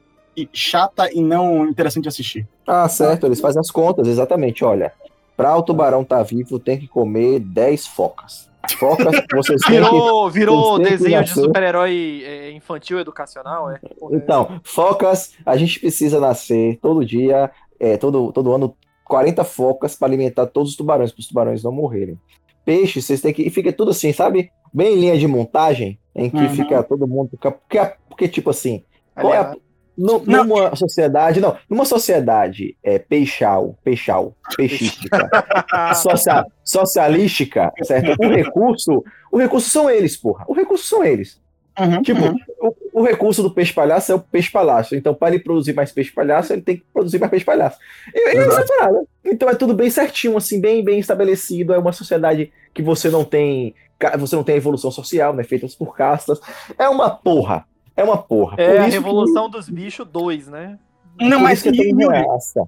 chata 0.53 1.13
e 1.13 1.23
não 1.23 1.67
interessante 1.67 2.05
de 2.05 2.09
assistir. 2.09 2.49
Ah, 2.67 2.89
certo, 2.89 3.27
eles 3.27 3.41
fazem 3.41 3.61
as 3.61 3.71
contas, 3.71 4.07
exatamente. 4.07 4.65
Olha, 4.65 4.93
para 5.37 5.57
o 5.57 5.63
tubarão 5.63 6.03
estar 6.03 6.23
vivo, 6.23 6.59
tem 6.59 6.79
que 6.79 6.89
comer 6.89 7.41
10 7.41 7.87
focas. 7.89 8.49
Focas, 8.79 9.07
vocês 9.33 9.61
têm 9.63 9.83
que. 9.83 9.91
Virou, 9.91 10.31
virou 10.31 10.79
desenho 10.79 11.25
de 11.25 11.31
super-herói 11.31 12.23
é, 12.25 12.53
infantil 12.53 12.99
educacional, 13.01 13.71
é? 13.71 13.81
Então, 14.13 14.61
focas, 14.63 15.33
a 15.45 15.57
gente 15.57 15.81
precisa 15.81 16.21
nascer 16.21 16.79
todo 16.81 17.05
dia, 17.05 17.51
é, 17.79 17.97
todo, 17.97 18.33
todo 18.33 18.53
ano, 18.53 18.77
40 19.11 19.43
focas 19.43 19.97
para 19.97 20.07
alimentar 20.09 20.47
todos 20.47 20.71
os 20.71 20.77
tubarões, 20.77 21.11
para 21.11 21.21
os 21.21 21.27
tubarões 21.27 21.63
não 21.65 21.73
morrerem. 21.73 22.17
Peixe, 22.65 23.03
vocês 23.03 23.21
têm 23.21 23.33
que. 23.35 23.43
E 23.43 23.51
fica 23.51 23.73
tudo 23.73 23.91
assim, 23.91 24.13
sabe? 24.13 24.51
Bem 24.73 24.95
em 24.95 25.01
linha 25.01 25.19
de 25.19 25.27
montagem, 25.27 25.99
em 26.15 26.31
que 26.31 26.37
Uhum. 26.37 26.49
fica 26.51 26.83
todo 26.85 27.09
mundo. 27.09 27.31
Porque, 27.41 27.81
porque 28.09 28.29
tipo 28.29 28.51
assim, 28.51 28.85
qual 29.21 29.35
é 29.35 29.39
a- 29.39 29.57
nu- 29.99 30.23
Não. 30.25 30.45
numa 30.45 30.77
sociedade. 30.77 31.41
Não, 31.41 31.57
numa 31.69 31.85
sociedade 31.85 32.77
é, 32.85 32.99
peixal, 33.01 33.77
peixal, 33.83 34.37
peixística. 34.57 35.29
socia- 35.97 36.47
socialística, 36.65 37.73
certo? 37.83 38.17
O 38.25 38.29
recurso, 38.29 39.03
o 39.33 39.39
recurso 39.39 39.69
são 39.71 39.91
eles, 39.91 40.17
porra. 40.17 40.45
O 40.47 40.53
recurso 40.55 40.87
são 40.87 41.03
eles. 41.03 41.41
Uhum, 41.79 42.03
Tipo, 42.03 42.21
uhum. 42.21 42.37
o, 42.61 43.01
o 43.01 43.03
recurso 43.03 43.43
do 43.43 43.51
peixe 43.51 43.73
palhaço 43.73 44.13
é 44.13 44.15
o 44.15 44.21
peixe 44.21 44.51
palhaço. 44.51 44.95
Então, 44.95 45.15
para 45.15 45.35
ele 45.35 45.43
produzir 45.43 45.73
mais 45.73 45.93
peixe 45.93 46.11
palhaço, 46.11 46.53
ele 46.53 46.63
tem 46.63 46.77
que 46.77 46.85
produzir 46.93 47.19
mais 47.19 47.31
peixe 47.31 47.45
palhaço. 47.45 47.79
E, 48.15 48.35
e 48.35 48.39
é 48.39 48.47
essa 48.47 48.65
parada. 48.65 49.05
Então 49.25 49.49
é 49.49 49.55
tudo 49.55 49.75
bem 49.75 49.89
certinho, 49.91 50.37
assim, 50.37 50.61
bem, 50.61 50.85
bem 50.85 50.99
estabelecido. 50.99 51.73
É 51.73 51.79
uma 51.79 51.93
sociedade 51.93 52.53
que 52.75 52.83
você 52.83 53.09
não 53.11 53.25
tem. 53.25 53.75
Você 54.19 54.35
não 54.35 54.43
tem 54.43 54.57
evolução 54.57 54.91
social, 54.91 55.35
né? 55.35 55.45
Feitas 55.45 55.75
por 55.75 55.95
castas. 55.95 56.41
É 56.79 56.89
uma 56.89 57.11
porra. 57.11 57.67
É 57.97 58.03
uma 58.03 58.17
porra. 58.17 58.57
É 58.59 58.71
Por 58.71 58.81
a 58.81 58.89
isso 58.89 58.97
Revolução 58.97 59.51
dos 59.51 59.69
Bichos 59.69 60.09
2, 60.09 60.49
né? 60.49 60.79
Não, 61.19 61.39
por 61.39 61.43
mas 61.45 61.61
que 61.63 61.69
é 61.69 61.73
tão 61.73 61.85
Yuri, 61.85 62.07
reaça. 62.19 62.63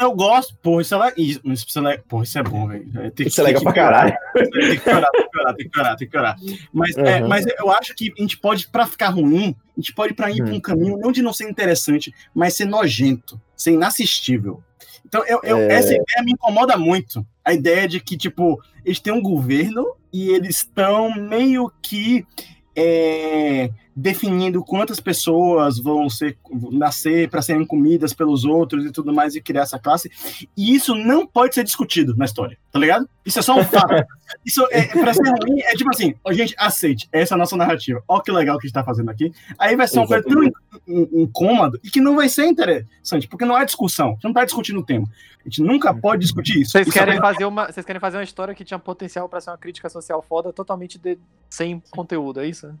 eu 0.00 0.12
gosto, 0.14 0.56
pô, 0.62 0.80
isso 0.80 0.94
é, 0.94 0.98
le- 0.98 1.14
isso, 1.16 1.40
isso 1.44 1.78
é, 1.78 1.82
le- 1.82 1.98
pô, 2.08 2.22
isso 2.22 2.38
é 2.38 2.42
bom, 2.42 2.66
velho. 2.66 2.84
É, 3.00 3.12
Isso 3.22 3.40
é 3.40 3.44
legal 3.44 3.60
que 3.60 3.64
pra 3.64 3.72
caralho. 3.72 4.16
Tem 4.34 4.76
que 4.76 4.80
piorar, 4.80 5.10
tem 5.12 5.22
que 5.24 5.30
piorar, 5.30 5.54
tem 5.54 5.64
que 5.66 5.70
piorar, 5.72 5.96
tem 5.96 6.06
que 6.08 6.12
piorar. 6.12 6.36
Mas, 6.72 6.96
é, 6.96 7.22
Uhum. 7.22 7.28
mas 7.28 7.46
eu 7.46 7.70
acho 7.70 7.94
que 7.94 8.12
a 8.18 8.20
gente 8.20 8.38
pode, 8.38 8.68
pra 8.68 8.86
ficar 8.86 9.10
ruim, 9.10 9.54
a 9.76 9.80
gente 9.80 9.94
pode 9.94 10.14
pra 10.14 10.30
ir 10.30 10.42
Hum. 10.42 10.46
pra 10.46 10.54
um 10.54 10.60
caminho 10.60 10.96
não 10.98 11.12
de 11.12 11.22
não 11.22 11.32
ser 11.32 11.48
interessante, 11.48 12.12
mas 12.34 12.56
ser 12.56 12.64
nojento, 12.64 13.40
ser 13.56 13.72
inassistível. 13.72 14.60
Então, 15.06 15.24
eu, 15.26 15.40
eu- 15.44 15.58
É. 15.58 15.74
essa 15.74 15.92
ideia 15.92 16.24
me 16.24 16.32
incomoda 16.32 16.76
muito. 16.76 17.24
A 17.44 17.52
ideia 17.52 17.86
de 17.86 18.00
que, 18.00 18.16
tipo, 18.16 18.60
eles 18.84 18.98
têm 18.98 19.12
um 19.12 19.22
governo 19.22 19.86
e 20.12 20.30
eles 20.30 20.56
estão 20.56 21.14
meio 21.14 21.70
que 21.82 22.26
é, 22.74 23.70
definindo 23.94 24.64
quantas 24.64 24.98
pessoas 25.00 25.78
vão 25.78 26.08
ser 26.08 26.38
nascer 26.70 27.28
para 27.28 27.42
serem 27.42 27.66
comidas 27.66 28.12
pelos 28.14 28.44
outros 28.44 28.84
e 28.86 28.90
tudo 28.90 29.12
mais 29.12 29.34
e 29.34 29.40
criar 29.40 29.62
essa 29.62 29.78
classe. 29.78 30.10
E 30.56 30.74
isso 30.74 30.94
não 30.94 31.26
pode 31.26 31.54
ser 31.54 31.62
discutido 31.64 32.16
na 32.16 32.24
história, 32.24 32.56
tá 32.70 32.78
ligado? 32.78 33.08
Isso 33.24 33.38
é 33.38 33.42
só 33.42 33.54
um 33.58 33.64
fato. 33.64 33.92
Isso 34.46 34.66
é, 34.70 34.86
pra 34.86 35.12
ser 35.12 35.28
ruim, 35.28 35.60
é 35.60 35.74
tipo 35.74 35.90
assim, 35.90 36.14
ó, 36.24 36.32
gente, 36.32 36.54
aceite, 36.58 37.06
essa 37.12 37.34
é 37.34 37.36
a 37.36 37.38
nossa 37.38 37.54
narrativa. 37.54 38.02
Ó 38.08 38.18
que 38.18 38.32
legal 38.32 38.56
que 38.58 38.66
a 38.66 38.68
gente 38.68 38.74
tá 38.74 38.82
fazendo 38.82 39.10
aqui. 39.10 39.30
Aí 39.58 39.76
vai 39.76 39.86
ser 39.86 39.98
uma 39.98 40.06
coisa 40.06 40.24
tão 40.26 40.42
incômoda 41.12 41.78
e 41.84 41.90
que 41.90 42.00
não 42.00 42.16
vai 42.16 42.28
ser 42.30 42.46
interessante, 42.46 43.28
porque 43.28 43.44
não 43.44 43.54
há 43.54 43.62
discussão. 43.64 44.08
A 44.08 44.12
gente 44.12 44.24
não 44.24 44.32
tá 44.32 44.44
discutindo 44.44 44.80
o 44.80 44.84
tema. 44.84 45.06
A 45.40 45.48
gente 45.48 45.62
nunca 45.62 45.92
pode 45.94 46.22
discutir 46.22 46.62
isso. 46.62 46.72
Vocês 46.72 46.86
Isso 46.86 46.96
querem 46.98 47.18
é- 47.18 47.20
fazer 47.20 47.44
uma, 47.44 47.70
vocês 47.70 47.84
querem 47.84 48.00
fazer 48.00 48.16
uma 48.16 48.22
história 48.24 48.54
que 48.54 48.64
tinha 48.64 48.78
potencial 48.78 49.28
pra 49.28 49.40
ser 49.40 49.50
uma 49.50 49.58
crítica 49.58 49.88
social 49.90 50.24
foda, 50.26 50.52
totalmente 50.52 50.98
de- 50.98 51.18
sem 51.50 51.82
conteúdo, 51.90 52.40
é 52.40 52.46
isso? 52.48 52.72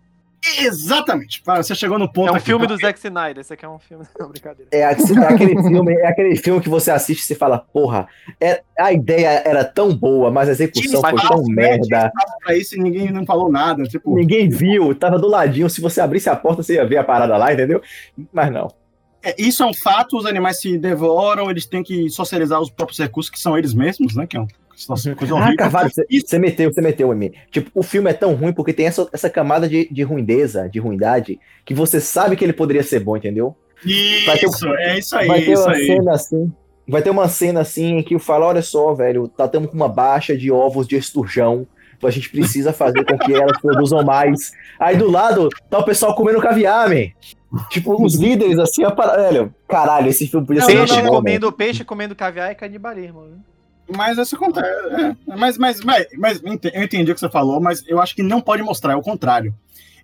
Exatamente. 0.58 1.42
Você 1.44 1.74
chegou 1.74 1.98
no 1.98 2.12
ponto 2.12 2.28
É 2.28 2.32
um 2.32 2.34
aqui, 2.34 2.46
filme 2.46 2.66
tá? 2.66 2.74
do 2.74 2.80
Zack 2.80 2.98
Snyder, 2.98 3.40
esse 3.40 3.52
aqui 3.52 3.64
é 3.64 3.68
um 3.68 3.78
filme, 3.78 4.04
não, 4.18 4.28
brincadeira. 4.28 4.68
É, 4.72 4.80
é 4.80 4.84
aquele 4.86 5.62
filme, 5.62 5.94
é 5.94 6.06
aquele 6.06 6.36
filme 6.36 6.60
que 6.60 6.68
você 6.68 6.90
assiste 6.90 7.20
e 7.22 7.24
você 7.24 7.34
fala, 7.34 7.58
porra, 7.72 8.08
é, 8.40 8.62
a 8.78 8.92
ideia 8.92 9.42
era 9.44 9.64
tão 9.64 9.94
boa, 9.94 10.30
mas 10.30 10.48
a 10.48 10.52
execução 10.52 11.00
foi 11.00 11.14
espaço, 11.14 11.28
tão 11.28 11.44
merda. 11.46 11.86
Tinha 11.86 12.06
espaço 12.06 12.34
pra 12.44 12.56
isso 12.56 12.76
e 12.76 12.80
ninguém 12.80 13.10
não 13.12 13.24
falou 13.24 13.50
nada. 13.50 13.84
Tipo, 13.84 14.14
Ninguém 14.14 14.48
viu, 14.48 14.94
tava 14.94 15.18
do 15.18 15.28
ladinho. 15.28 15.70
Se 15.70 15.80
você 15.80 16.00
abrisse 16.00 16.28
a 16.28 16.36
porta, 16.36 16.62
você 16.62 16.74
ia 16.74 16.84
ver 16.86 16.96
a 16.98 17.04
parada 17.04 17.36
lá, 17.36 17.52
entendeu? 17.52 17.80
Mas 18.32 18.50
não. 18.52 18.68
é, 19.22 19.34
isso 19.38 19.62
é 19.62 19.66
um 19.66 19.74
fato, 19.74 20.16
os 20.18 20.26
animais 20.26 20.60
se 20.60 20.76
devoram, 20.76 21.48
eles 21.50 21.66
têm 21.66 21.82
que 21.82 22.10
socializar 22.10 22.60
os 22.60 22.70
próprios 22.70 22.98
recursos, 22.98 23.30
que 23.30 23.38
são 23.38 23.56
eles 23.56 23.72
mesmos, 23.72 24.16
né? 24.16 24.26
Que 24.26 24.36
é 24.36 24.40
uma 24.88 24.96
coisa 24.96 25.14
coisa 25.16 25.34
Ah, 25.34 25.36
horrível. 25.38 25.56
Carvalho, 25.56 25.90
você, 25.90 26.06
Isso- 26.10 26.38
meteu, 26.40 26.72
você 26.72 26.80
meteu 26.80 27.12
em 27.12 27.16
mim. 27.16 27.32
Tipo, 27.50 27.70
o 27.74 27.82
filme 27.82 28.10
é 28.10 28.14
tão 28.14 28.34
ruim 28.34 28.52
porque 28.52 28.72
tem 28.72 28.86
essa, 28.86 29.08
essa 29.12 29.28
camada 29.30 29.68
de, 29.68 29.88
de 29.90 30.02
ruindeza, 30.02 30.68
de 30.68 30.78
ruindade, 30.78 31.38
que 31.64 31.74
você 31.74 32.00
sabe 32.00 32.36
que 32.36 32.44
ele 32.44 32.52
poderia 32.52 32.82
ser 32.82 33.00
bom, 33.00 33.16
entendeu? 33.16 33.56
Vai 34.26 34.38
ter- 34.38 34.46
Isso, 34.46 34.66
é 34.74 34.98
isso 34.98 35.16
aí, 35.16 35.26
vai 35.26 35.40
ter 35.42 35.52
isso 35.52 35.62
uma 35.64 35.72
aí. 35.72 35.86
cena 35.86 36.12
assim. 36.12 36.52
Vai 36.88 37.02
ter 37.02 37.10
uma 37.10 37.28
cena 37.28 37.60
assim 37.60 37.98
em 37.98 38.02
que 38.02 38.18
fala: 38.18 38.46
olha 38.46 38.62
só, 38.62 38.92
velho, 38.94 39.28
tá 39.28 39.46
tamo 39.48 39.68
com 39.68 39.74
uma 39.76 39.88
baixa 39.88 40.36
de 40.36 40.50
ovos 40.50 40.86
de 40.86 40.96
esturjão. 40.96 41.66
A 42.04 42.10
gente 42.10 42.28
precisa 42.30 42.72
fazer 42.72 43.04
com 43.04 43.16
que 43.16 43.32
elas 43.32 43.60
produzam 43.60 44.02
mais. 44.04 44.50
Aí 44.80 44.96
do 44.96 45.08
lado 45.08 45.48
tá 45.70 45.78
o 45.78 45.84
pessoal 45.84 46.16
comendo 46.16 46.40
caviar, 46.40 46.88
man. 46.88 47.06
Tipo, 47.70 48.02
os 48.04 48.16
líderes 48.16 48.58
assim, 48.58 48.82
a 48.82 48.90
para... 48.90 49.16
velho, 49.30 49.54
caralho, 49.68 50.08
esse 50.08 50.26
filme 50.26 50.44
podia 50.44 50.62
Não, 50.62 50.66
ser 50.68 50.74
não, 50.74 50.80
Peixe 50.80 50.94
muito 50.94 51.06
bom, 51.06 51.12
man. 51.12 51.18
comendo, 51.20 51.52
peixe 51.52 51.84
comendo 51.84 52.16
caviar 52.16 52.50
é 52.50 52.54
canibalismo. 52.56 53.20
né? 53.22 53.36
Mas 53.88 54.16
isso 54.18 54.36
acontece. 54.36 54.66
é. 54.66 55.16
Mas, 55.36 55.58
mas, 55.58 55.80
mas, 55.82 56.06
mas 56.18 56.42
eu 56.42 56.52
ente- 56.52 56.70
eu 56.74 56.82
entendi 56.82 57.10
o 57.10 57.14
que 57.14 57.20
você 57.20 57.28
falou, 57.30 57.60
mas 57.60 57.86
eu 57.88 58.00
acho 58.00 58.14
que 58.14 58.22
não 58.22 58.40
pode 58.40 58.62
mostrar, 58.62 58.92
é 58.92 58.96
o 58.96 59.02
contrário. 59.02 59.54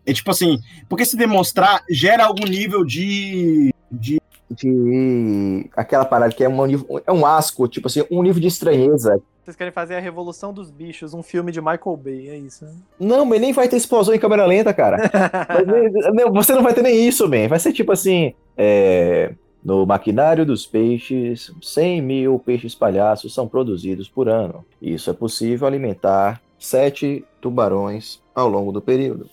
É 0.07 0.13
tipo 0.13 0.31
assim, 0.31 0.59
porque 0.89 1.05
se 1.05 1.17
demonstrar 1.17 1.83
gera 1.91 2.25
algum 2.25 2.45
nível 2.47 2.85
de. 2.85 3.73
de 3.91 4.19
de 4.51 5.69
aquela 5.77 6.07
parada 6.07 6.33
que 6.35 6.43
é 6.43 6.49
um, 6.49 6.65
nível- 6.65 7.03
é 7.07 7.13
um 7.13 7.27
asco, 7.27 7.69
tipo 7.69 7.87
assim, 7.87 8.03
um 8.11 8.23
nível 8.23 8.41
de 8.41 8.49
estranheza. 8.49 9.21
Vocês 9.45 9.55
querem 9.55 9.71
fazer 9.73 9.95
a 9.97 10.01
Revolução 10.01 10.55
dos 10.55 10.71
Bichos, 10.71 11.13
um 11.13 11.23
filme 11.23 11.53
de 11.53 11.61
Michael 11.61 11.97
Bay, 12.03 12.31
é 12.31 12.39
isso. 12.39 12.65
né? 12.65 12.73
Não, 12.99 13.27
mas 13.27 13.41
nem 13.43 13.53
vai 13.53 13.69
ter 13.69 13.77
explosão 13.77 14.15
em 14.15 14.19
câmera 14.19 14.47
lenta, 14.47 14.73
cara. 14.73 14.97
Nem- 15.67 16.15
não, 16.15 16.33
você 16.33 16.55
não 16.55 16.63
vai 16.63 16.73
ter 16.73 16.81
nem 16.83 17.07
isso, 17.07 17.29
man. 17.29 17.47
Vai 17.47 17.59
ser 17.59 17.73
tipo 17.75 17.93
assim, 17.93 18.33
é, 18.57 19.33
no 19.65 19.85
maquinário 19.85 20.47
dos 20.47 20.67
peixes, 20.67 21.53
100 21.61 22.03
mil 22.03 22.39
peixes 22.39 22.75
palhaços 22.75 23.35
são 23.35 23.49
produzidos 23.49 24.09
por 24.09 24.29
ano. 24.29 24.65
Isso 24.81 25.11
é 25.11 25.13
possível 25.13 25.67
alimentar 25.67 26.41
sete 26.59 27.25
tubarões 27.41 28.21
ao 28.35 28.49
longo 28.49 28.73
do 28.73 28.81
período. 28.81 29.29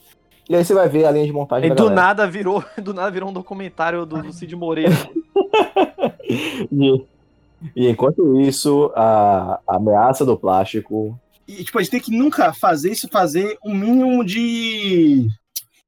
E 0.48 0.54
aí 0.54 0.64
você 0.64 0.74
vai 0.74 0.88
ver 0.88 1.04
a 1.04 1.10
linha 1.10 1.26
de 1.26 1.32
montagem 1.32 1.66
E 1.66 1.68
da 1.70 1.74
do 1.74 1.88
galera. 1.88 2.00
nada 2.00 2.26
virou, 2.28 2.62
do 2.82 2.94
nada 2.94 3.10
virou 3.10 3.30
um 3.30 3.32
documentário 3.32 4.06
do, 4.06 4.22
do 4.22 4.32
Cid 4.32 4.54
Moreira. 4.54 4.94
E, 6.72 7.04
e 7.74 7.88
enquanto 7.88 8.40
isso, 8.40 8.92
a, 8.94 9.60
a 9.66 9.76
ameaça 9.76 10.24
do 10.24 10.36
plástico 10.36 11.18
E, 11.46 11.64
tipo, 11.64 11.78
a 11.78 11.82
gente 11.82 11.90
tem 11.90 12.00
que 12.00 12.16
nunca 12.16 12.52
fazer 12.52 12.90
isso, 12.92 13.08
fazer 13.08 13.56
um 13.64 13.74
mínimo 13.74 14.24
de 14.24 15.28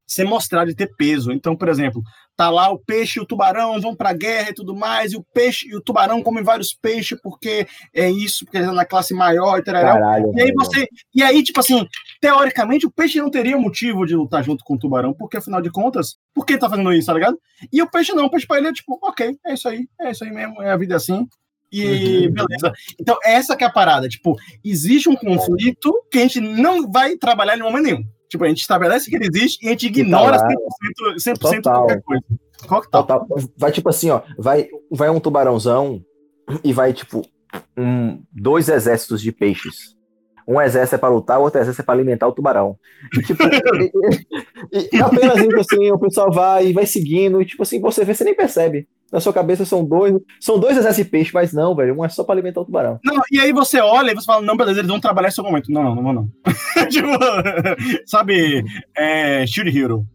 ser 0.07 0.25
mostrado, 0.25 0.71
de 0.71 0.77
ter 0.77 0.95
peso. 0.97 1.33
Então, 1.33 1.55
por 1.57 1.69
exemplo, 1.69 2.03
tá 2.39 2.51
lá 2.51 2.71
o 2.71 2.79
peixe 2.79 3.19
e 3.19 3.23
o 3.23 3.27
tubarão 3.27 3.81
vão 3.81 3.97
pra 3.97 4.13
guerra 4.13 4.51
e 4.51 4.55
tudo 4.55 4.73
mais, 4.73 5.13
e 5.13 5.17
o 5.17 5.25
peixe 5.35 5.67
e 5.67 5.75
o 5.75 5.81
tubarão 5.81 6.23
comem 6.23 6.45
vários 6.45 6.73
peixes 6.73 7.19
porque 7.21 7.67
é 7.93 8.09
isso, 8.09 8.45
porque 8.45 8.59
eles 8.59 8.69
são 8.69 8.77
na 8.77 8.85
classe 8.85 9.13
maior 9.13 9.59
e 9.59 9.65
tal. 9.65 9.75
E 10.37 10.41
aí 10.41 10.53
você. 10.53 10.87
E 11.13 11.21
aí, 11.21 11.43
tipo 11.43 11.59
assim, 11.59 11.85
teoricamente, 12.21 12.87
o 12.87 12.93
peixe 12.93 13.19
não 13.19 13.29
teria 13.29 13.59
motivo 13.59 14.07
de 14.07 14.15
lutar 14.15 14.45
junto 14.45 14.63
com 14.63 14.75
o 14.75 14.79
tubarão, 14.79 15.13
porque 15.13 15.37
afinal 15.37 15.61
de 15.61 15.69
contas, 15.69 16.17
por 16.33 16.47
que 16.47 16.53
ele 16.53 16.61
tá 16.61 16.71
fazendo 16.71 16.93
isso, 16.93 17.09
tá 17.09 17.15
ligado? 17.15 17.37
E 17.73 17.83
o 17.83 17.91
peixe 17.91 18.13
não, 18.13 18.27
o 18.27 18.31
peixe 18.31 18.47
pra 18.47 18.59
ele 18.59 18.69
é 18.69 18.73
tipo, 18.73 18.97
ok, 19.03 19.37
é 19.45 19.55
isso 19.55 19.69
aí, 19.69 19.89
é 20.01 20.13
isso 20.13 20.23
aí 20.23 20.31
mesmo, 20.31 20.63
é 20.63 20.71
a 20.71 20.77
vida 20.77 20.95
assim. 20.95 21.27
E 21.73 22.29
beleza. 22.29 22.73
Então, 23.01 23.19
essa 23.25 23.57
que 23.57 23.65
é 23.65 23.67
a 23.67 23.73
parada. 23.73 24.09
Tipo, 24.09 24.37
existe 24.65 25.09
um 25.09 25.17
conflito 25.17 25.93
que 26.11 26.19
a 26.19 26.23
gente 26.23 26.41
não 26.41 26.89
vai 26.89 27.17
trabalhar 27.17 27.59
em 27.59 27.63
momento 27.63 27.85
nenhum. 27.85 28.05
Tipo, 28.29 28.45
a 28.45 28.49
gente 28.49 28.61
estabelece 28.61 29.09
que 29.09 29.17
ele 29.17 29.27
existe 29.27 29.65
e 29.65 29.69
a 29.69 29.71
gente 29.71 29.87
ignora 29.87 30.37
lá. 30.37 30.49
100%, 31.19 31.19
100 31.19 31.35
Total. 31.35 31.87
qualquer 31.87 32.03
coisa. 32.03 32.25
Qual 32.67 32.83
que 32.83 32.91
tá? 32.91 33.03
Total. 33.03 33.27
Vai 33.57 33.73
tipo 33.73 33.89
assim, 33.89 34.11
ó. 34.11 34.21
Vai, 34.37 34.69
vai 34.91 35.09
um 35.09 35.21
tubarãozão 35.21 36.05
e 36.63 36.73
vai, 36.73 36.93
tipo, 36.93 37.23
um, 37.77 38.23
dois 38.33 38.69
exércitos 38.69 39.23
de 39.23 39.33
peixes. 39.33 39.97
Um 40.47 40.61
exército 40.61 40.95
é 40.95 40.99
pra 40.99 41.11
lutar, 41.11 41.39
o 41.39 41.43
outro 41.43 41.61
exército 41.61 41.83
é 41.83 41.85
pra 41.85 41.95
alimentar 41.95 42.27
o 42.27 42.33
tubarão. 42.33 42.79
E, 43.15 43.23
tipo, 43.23 43.43
e, 44.73 44.97
e 44.97 45.03
apenas 45.03 45.37
isso, 45.37 45.61
assim, 45.61 45.91
o 45.91 45.99
pessoal 45.99 46.33
vai 46.33 46.69
e 46.69 46.73
vai 46.73 46.87
seguindo, 46.87 47.41
e 47.41 47.45
tipo 47.45 47.63
assim, 47.63 47.81
você 47.81 48.05
vê, 48.05 48.15
você 48.15 48.25
nem 48.25 48.35
percebe. 48.35 48.89
Na 49.11 49.21
sua 49.21 49.33
cabeça 49.33 49.65
são 49.65 49.85
dois, 49.85 50.15
são 50.39 50.59
dois 50.59 50.77
peixe, 51.05 51.31
mas 51.33 51.53
não, 51.53 51.75
velho, 51.75 51.99
um 51.99 52.05
é 52.05 52.09
só 52.09 52.23
pra 52.23 52.35
alimentar 52.35 52.61
o 52.61 52.65
tubarão. 52.65 53.01
Não, 53.03 53.23
e 53.33 53.41
aí 53.41 53.53
você 53.53 53.81
olha 53.81 54.13
e 54.13 54.15
você 54.15 54.27
fala, 54.27 54.43
não, 54.43 54.57
beleza, 54.57 54.81
eles 54.81 54.91
vão 54.91 55.01
trabalhar 55.01 55.29
esse 55.29 55.41
momento. 55.41 55.73
Não, 55.73 55.83
não, 55.83 55.95
não 55.95 56.03
vão 56.03 56.13
não. 56.13 56.29
tipo, 56.91 57.09
sabe, 58.07 58.63
é, 58.97 59.47
Shield 59.47 59.77
Hero. 59.79 60.07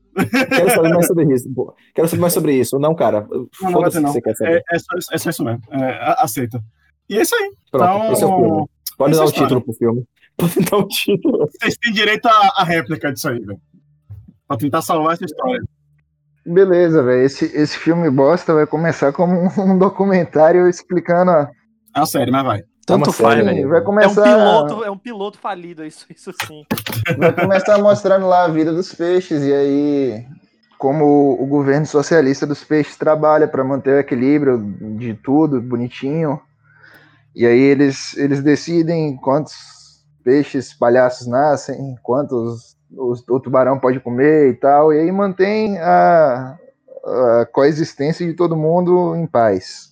Quero 0.49 0.69
saber 0.69 0.89
mais 0.89 1.07
sobre 1.07 1.33
isso. 1.33 1.51
pô. 1.53 1.73
Quero 1.95 2.07
saber 2.07 2.21
mais 2.21 2.33
sobre 2.33 2.55
isso. 2.55 2.77
Não, 2.77 2.93
cara. 2.93 3.27
Não, 3.31 3.71
não 3.71 3.79
o 3.79 4.01
não. 4.01 4.11
você 4.13 4.21
quer 4.21 4.35
saber. 4.35 4.63
É, 4.71 4.75
é, 4.75 4.79
só, 4.79 4.85
é 5.11 5.17
só 5.17 5.29
isso 5.29 5.43
mesmo. 5.43 5.61
É, 5.71 6.15
aceita. 6.19 6.61
E 7.09 7.17
é 7.17 7.21
isso 7.21 7.35
aí. 7.35 7.51
Pronto, 7.71 8.15
então- 8.15 8.29
é 8.29 8.31
o. 8.31 8.69
Pode 8.95 9.15
dar 9.15 9.23
o 9.23 9.25
história. 9.25 9.47
título 9.47 9.61
pro 9.61 9.73
filme. 9.73 10.03
Pode 10.37 10.59
dar 10.69 10.77
o 10.77 10.87
título. 10.87 11.49
Vocês 11.51 11.75
têm 11.77 11.93
direito 11.93 12.27
à 12.27 12.63
réplica 12.63 13.11
disso 13.11 13.29
aí, 13.29 13.39
velho. 13.39 13.59
Pra 14.47 14.57
tentar 14.57 14.81
salvar 14.81 15.13
essa 15.13 15.25
história. 15.25 15.61
Beleza, 16.45 17.01
velho. 17.03 17.23
Esse, 17.23 17.45
esse 17.55 17.77
filme 17.77 18.09
bosta 18.09 18.53
vai 18.53 18.65
começar 18.67 19.13
como 19.13 19.33
um, 19.33 19.49
um 19.73 19.77
documentário 19.77 20.67
explicando. 20.67 21.31
a- 21.31 21.49
É 21.95 21.99
uma 21.99 22.05
série, 22.05 22.31
mas 22.31 22.43
vai. 22.43 22.63
Tanto 22.85 23.07
uma 23.09 23.13
faz, 23.13 23.45
velho. 23.45 23.69
Vai 23.69 23.79
É 23.79 23.81
um 23.81 23.85
começar, 23.85 24.23
piloto, 24.23 24.83
é 24.83 24.91
um 24.91 24.97
piloto 24.97 25.39
falido, 25.39 25.85
isso, 25.85 26.05
isso 26.09 26.33
sim. 26.45 26.63
vai 27.17 27.31
começar 27.31 27.77
mostrando 27.77 28.27
lá 28.27 28.43
a 28.43 28.49
vida 28.49 28.73
dos 28.73 28.93
peixes 28.93 29.41
e 29.43 29.53
aí 29.53 30.25
como 30.77 31.41
o 31.41 31.45
governo 31.45 31.85
socialista 31.85 32.45
dos 32.45 32.61
peixes 32.61 32.97
trabalha 32.97 33.47
para 33.47 33.63
manter 33.63 33.91
o 33.95 33.99
equilíbrio 33.99 34.57
de 34.97 35.13
tudo 35.13 35.61
bonitinho. 35.61 36.41
E 37.33 37.45
aí 37.45 37.57
eles, 37.57 38.17
eles 38.17 38.43
decidem 38.43 39.15
quantos 39.15 39.55
peixes 40.25 40.73
palhaços 40.73 41.25
nascem, 41.25 41.95
quantos 42.03 42.72
os- 42.97 43.23
o 43.27 43.39
tubarão 43.39 43.79
pode 43.79 43.99
comer 43.99 44.49
e 44.49 44.53
tal, 44.53 44.93
e 44.93 44.99
aí 44.99 45.11
mantém 45.11 45.77
a, 45.79 46.57
a 47.05 47.45
coexistência 47.51 48.25
de 48.25 48.33
todo 48.33 48.55
mundo 48.55 49.15
em 49.15 49.25
paz. 49.27 49.91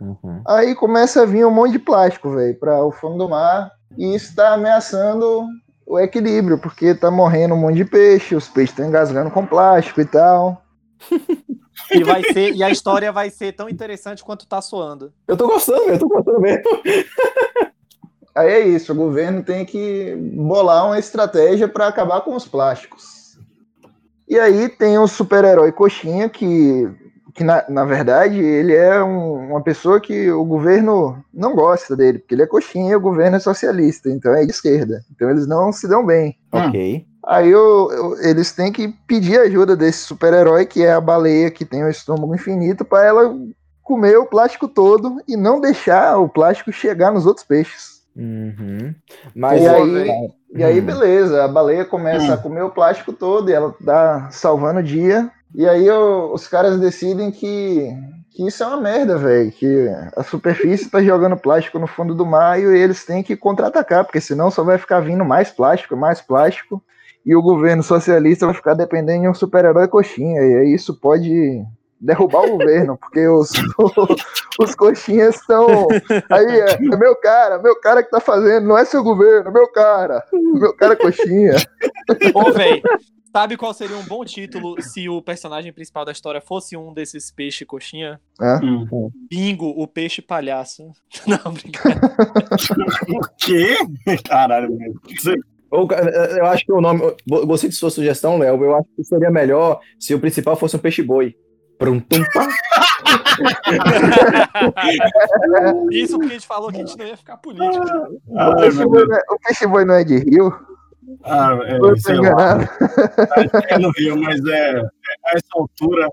Uhum. 0.00 0.42
Aí 0.46 0.74
começa 0.74 1.22
a 1.22 1.26
vir 1.26 1.44
um 1.46 1.50
monte 1.50 1.72
de 1.72 1.78
plástico, 1.78 2.30
velho, 2.30 2.58
para 2.58 2.82
o 2.84 2.90
fundo 2.90 3.18
do 3.18 3.28
mar. 3.28 3.70
E 3.98 4.14
isso 4.14 4.30
está 4.30 4.54
ameaçando 4.54 5.44
o 5.84 5.98
equilíbrio, 5.98 6.56
porque 6.58 6.94
tá 6.94 7.10
morrendo 7.10 7.54
um 7.54 7.58
monte 7.58 7.76
de 7.76 7.84
peixe, 7.84 8.34
os 8.36 8.48
peixes 8.48 8.70
estão 8.70 8.86
engasgando 8.86 9.30
com 9.30 9.44
plástico 9.44 10.00
e 10.00 10.04
tal. 10.06 10.62
E, 11.92 12.04
vai 12.04 12.22
ser, 12.22 12.52
e 12.54 12.62
a 12.62 12.70
história 12.70 13.10
vai 13.10 13.30
ser 13.30 13.52
tão 13.52 13.68
interessante 13.68 14.22
quanto 14.22 14.46
tá 14.46 14.60
soando. 14.60 15.12
Eu 15.26 15.36
tô 15.36 15.48
gostando. 15.48 15.84
Eu 15.88 15.98
tô 15.98 16.06
gostando 16.08 16.38
mesmo. 16.38 16.62
Aí 18.34 18.48
é 18.48 18.60
isso, 18.60 18.92
o 18.92 18.96
governo 18.96 19.42
tem 19.42 19.64
que 19.64 20.14
bolar 20.34 20.86
uma 20.86 20.98
estratégia 20.98 21.68
para 21.68 21.88
acabar 21.88 22.20
com 22.20 22.34
os 22.36 22.46
plásticos. 22.46 23.36
E 24.28 24.38
aí 24.38 24.68
tem 24.68 24.96
o 24.98 25.08
super-herói 25.08 25.72
Coxinha, 25.72 26.28
que, 26.28 26.88
que 27.34 27.42
na, 27.42 27.64
na 27.68 27.84
verdade 27.84 28.38
ele 28.38 28.72
é 28.74 29.02
um- 29.02 29.50
uma 29.50 29.60
pessoa 29.60 29.98
que 30.00 30.30
o 30.30 30.44
governo 30.44 31.22
não 31.34 31.54
gosta 31.56 31.96
dele, 31.96 32.20
porque 32.20 32.34
ele 32.36 32.42
é 32.42 32.46
coxinha 32.46 32.92
e 32.92 32.96
o 32.96 33.00
governo 33.00 33.36
é 33.36 33.40
socialista, 33.40 34.08
então 34.08 34.32
é 34.32 34.44
de 34.44 34.52
esquerda. 34.52 35.02
Então 35.10 35.28
eles 35.28 35.48
não 35.48 35.72
se 35.72 35.88
dão 35.88 36.06
bem. 36.06 36.36
Hum. 36.52 36.68
Ok. 36.68 37.04
Aí 37.26 37.52
o- 37.52 37.88
o- 37.88 38.16
eles 38.20 38.52
têm 38.52 38.70
que 38.72 38.88
pedir 39.08 39.40
ajuda 39.40 39.76
desse 39.76 39.98
super-herói, 40.04 40.64
que 40.64 40.84
é 40.84 40.92
a 40.92 41.00
baleia 41.00 41.50
que 41.50 41.64
tem 41.64 41.82
o 41.84 41.88
estômago 41.90 42.32
infinito, 42.34 42.84
para 42.84 43.04
ela 43.04 43.36
comer 43.82 44.16
o 44.16 44.26
plástico 44.26 44.68
todo 44.68 45.20
e 45.26 45.36
não 45.36 45.60
deixar 45.60 46.16
o 46.18 46.28
plástico 46.28 46.70
chegar 46.70 47.10
nos 47.12 47.26
outros 47.26 47.44
peixes. 47.44 47.89
Uhum. 48.16 48.94
Mas 49.34 49.62
E 49.62 49.66
ó, 49.68 49.74
aí- 49.82 49.90
velho, 49.92 50.32
E 50.52 50.64
aí, 50.64 50.80
hum, 50.80 50.84
beleza, 50.84 51.44
a 51.44 51.48
baleia 51.48 51.84
começa 51.84 52.34
a 52.34 52.36
comer 52.36 52.62
o 52.62 52.70
plástico 52.70 53.12
todo 53.12 53.48
e 53.48 53.52
ela 53.52 53.72
tá 53.84 54.28
salvando 54.32 54.80
o 54.80 54.82
dia. 54.82 55.30
E 55.54 55.68
aí 55.68 55.88
o- 55.88 56.32
os 56.34 56.48
caras 56.48 56.78
decidem 56.80 57.30
que, 57.30 57.88
que 58.32 58.46
isso 58.46 58.62
é 58.62 58.66
uma 58.66 58.80
merda, 58.80 59.16
velho. 59.16 59.50
Que 59.52 59.88
a 60.16 60.22
superfície 60.24 60.90
tá 60.90 61.00
jogando 61.02 61.36
plástico 61.36 61.78
no 61.78 61.86
fundo 61.86 62.14
do 62.14 62.26
mar 62.26 62.60
e 62.60 62.64
eles 62.64 63.04
têm 63.04 63.22
que 63.22 63.36
contra-atacar, 63.36 64.04
porque 64.04 64.20
senão 64.20 64.50
só 64.50 64.64
vai 64.64 64.76
ficar 64.76 64.98
vindo 65.00 65.24
mais 65.24 65.50
plástico, 65.50 65.96
mais 65.96 66.20
plástico. 66.20 66.82
E 67.24 67.36
o 67.36 67.42
governo 67.42 67.82
socialista 67.82 68.46
vai 68.46 68.54
ficar 68.54 68.74
dependendo 68.74 69.22
de 69.22 69.28
um 69.28 69.34
super-herói 69.34 69.86
coxinha. 69.86 70.40
E 70.40 70.56
aí 70.56 70.74
isso 70.74 70.98
pode 70.98 71.62
derrubar 72.00 72.44
o 72.44 72.58
governo, 72.58 72.96
porque 72.96 73.26
os, 73.28 73.50
os 74.58 74.74
coxinhas 74.74 75.36
estão. 75.36 75.86
Aí 76.30 76.60
é, 76.60 76.72
é 76.74 76.96
meu 76.96 77.14
cara, 77.16 77.58
meu 77.58 77.78
cara 77.78 78.02
que 78.02 78.10
tá 78.10 78.20
fazendo, 78.20 78.66
não 78.66 78.78
é 78.78 78.84
seu 78.84 79.02
governo, 79.02 79.52
meu 79.52 79.70
cara. 79.70 80.24
Meu 80.32 80.74
cara 80.74 80.94
é 80.94 80.96
coxinha. 80.96 81.56
Ô, 82.34 82.52
véi, 82.52 82.82
sabe 83.32 83.56
qual 83.56 83.74
seria 83.74 83.96
um 83.96 84.04
bom 84.04 84.24
título 84.24 84.80
se 84.80 85.08
o 85.08 85.20
personagem 85.20 85.72
principal 85.72 86.04
da 86.04 86.12
história 86.12 86.40
fosse 86.40 86.76
um 86.76 86.92
desses 86.94 87.30
peixes 87.30 87.66
coxinha? 87.66 88.20
Hum. 88.40 89.10
Bingo, 89.30 89.68
o 89.76 89.86
peixe 89.86 90.22
palhaço. 90.22 90.90
Não, 91.26 91.52
brincadeira. 91.52 92.00
O 93.08 93.20
quê? 93.38 93.76
Caralho, 94.26 94.76
velho. 94.76 95.00
Você- 95.18 95.36
ou, 95.72 95.86
Eu 96.36 96.46
acho 96.46 96.64
que 96.66 96.72
o 96.72 96.80
nome. 96.80 97.00
Gostei 97.28 97.70
de 97.70 97.76
sua 97.76 97.90
sugestão, 97.90 98.38
Léo. 98.38 98.60
Eu 98.64 98.74
acho 98.74 98.88
que 98.96 99.04
seria 99.04 99.30
melhor 99.30 99.78
se 100.00 100.12
o 100.12 100.18
principal 100.18 100.56
fosse 100.56 100.74
um 100.74 100.80
Prontum, 101.80 102.22
pá. 102.34 102.46
Isso 105.90 106.18
porque 106.18 106.32
a 106.32 106.34
gente 106.34 106.46
falou 106.46 106.70
que 106.70 106.76
a 106.76 106.80
gente 106.80 106.98
não 106.98 107.06
ia 107.06 107.16
ficar 107.16 107.38
político. 107.38 107.86
O 108.28 108.38
Ai, 108.38 108.54
peixe, 108.60 108.84
boi 108.84 109.06
não 109.06 109.16
é, 109.16 109.22
o 109.30 109.38
peixe 109.38 109.66
boi 109.66 109.86
não 109.86 109.94
é 109.94 110.04
de 110.04 110.18
rio? 110.18 110.54
Ah, 111.24 111.58
é, 111.64 111.78
tô 111.78 111.96
sei 111.96 112.16
lá. 112.16 112.20
enganado. 112.20 112.68
É 113.70 113.78
no 113.78 113.90
Rio, 113.92 114.20
mas 114.20 114.44
é, 114.44 114.76
é 114.76 114.82
a 114.82 115.30
essa 115.34 115.48
altura. 115.54 116.06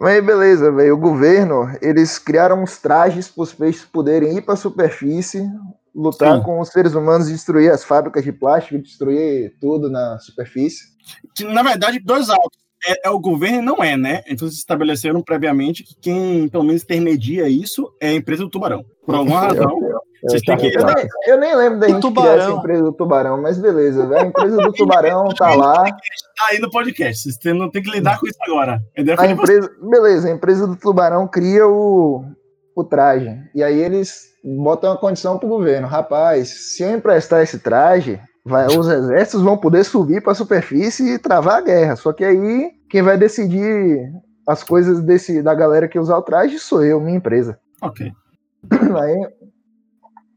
Mas 0.00 0.14
aí, 0.14 0.20
beleza, 0.20 0.72
velho. 0.72 0.94
O 0.94 0.98
governo, 0.98 1.70
eles 1.80 2.18
criaram 2.18 2.64
uns 2.64 2.78
trajes 2.78 3.28
para 3.28 3.44
os 3.44 3.54
peixes 3.54 3.84
poderem 3.84 4.36
ir 4.36 4.42
para 4.42 4.54
a 4.54 4.56
superfície, 4.56 5.48
lutar 5.94 6.38
Sim. 6.38 6.42
com 6.42 6.58
os 6.58 6.70
seres 6.70 6.94
humanos, 6.94 7.28
destruir 7.28 7.70
as 7.70 7.84
fábricas 7.84 8.24
de 8.24 8.32
plástico, 8.32 8.82
destruir 8.82 9.54
tudo 9.60 9.88
na 9.88 10.18
superfície. 10.18 10.88
Na 11.40 11.62
verdade, 11.62 12.00
dois 12.00 12.28
altos. 12.28 12.66
É, 12.86 13.08
é 13.08 13.10
o 13.10 13.18
governo 13.18 13.58
e 13.58 13.64
não 13.64 13.82
é, 13.82 13.96
né? 13.96 14.22
Então 14.28 14.46
eles 14.46 14.58
estabeleceram 14.58 15.20
previamente 15.22 15.82
que 15.82 15.94
quem, 16.00 16.48
pelo 16.48 16.64
menos, 16.64 16.82
intermedia 16.82 17.48
isso 17.48 17.92
é 18.00 18.08
a 18.08 18.14
empresa 18.14 18.44
do 18.44 18.50
Tubarão. 18.50 18.84
Por 19.04 19.14
alguma 19.14 19.40
razão. 19.48 19.78
Vocês 20.22 20.42
têm 20.42 20.56
que- 20.56 20.76
Eu 20.76 20.84
nem, 20.84 21.06
eu 21.28 21.38
nem 21.38 21.56
lembro 21.56 21.78
da 21.78 21.86
O 21.86 21.90
gente 21.90 22.00
tubarão. 22.02 22.32
criar 22.34 22.44
essa 22.48 22.58
empresa 22.58 22.82
do 22.82 22.92
tubarão, 22.92 23.40
mas 23.42 23.58
beleza. 23.58 24.16
A 24.18 24.26
empresa 24.26 24.56
do 24.56 24.72
tubarão 24.72 25.28
tá 25.36 25.54
lá. 25.54 25.84
Aí 26.50 26.58
no 26.58 26.70
podcast. 26.70 27.30
Vocês 27.32 27.56
não 27.56 27.70
tem 27.70 27.82
que 27.82 27.90
lidar 27.90 28.18
com 28.18 28.26
isso 28.26 28.38
agora. 28.42 28.80
A 28.96 29.00
ideia 29.00 29.14
A 29.16 29.20
vocês. 29.22 29.32
empresa, 29.38 29.70
beleza, 29.80 30.28
a 30.28 30.30
empresa 30.32 30.66
do 30.66 30.76
tubarão 30.76 31.26
cria 31.28 31.66
o, 31.68 32.24
o 32.74 32.84
traje. 32.84 33.36
E 33.54 33.62
aí 33.62 33.78
eles 33.80 34.28
botam 34.44 34.90
uma 34.90 34.96
condição 34.96 35.38
pro 35.38 35.48
governo. 35.48 35.86
Rapaz, 35.86 36.48
se 36.74 36.82
eu 36.82 36.90
emprestar 36.92 37.42
esse 37.42 37.58
traje, 37.60 38.20
vai, 38.44 38.66
os 38.66 38.88
exércitos 38.88 39.42
vão 39.42 39.56
poder 39.56 39.84
subir 39.84 40.22
para 40.22 40.32
a 40.32 40.36
superfície 40.36 41.14
e 41.14 41.18
travar 41.18 41.58
a 41.58 41.62
guerra. 41.62 41.96
Só 41.96 42.12
que 42.12 42.24
aí 42.24 42.72
quem 42.88 43.02
vai 43.02 43.16
decidir 43.16 44.12
as 44.46 44.62
coisas 44.62 45.00
desse, 45.02 45.42
da 45.42 45.54
galera 45.54 45.88
que 45.88 45.98
usar 45.98 46.16
o 46.16 46.22
traje 46.22 46.58
sou 46.58 46.82
eu, 46.82 47.00
minha 47.00 47.18
empresa. 47.18 47.58
Ok. 47.82 48.10
Aí 48.70 49.28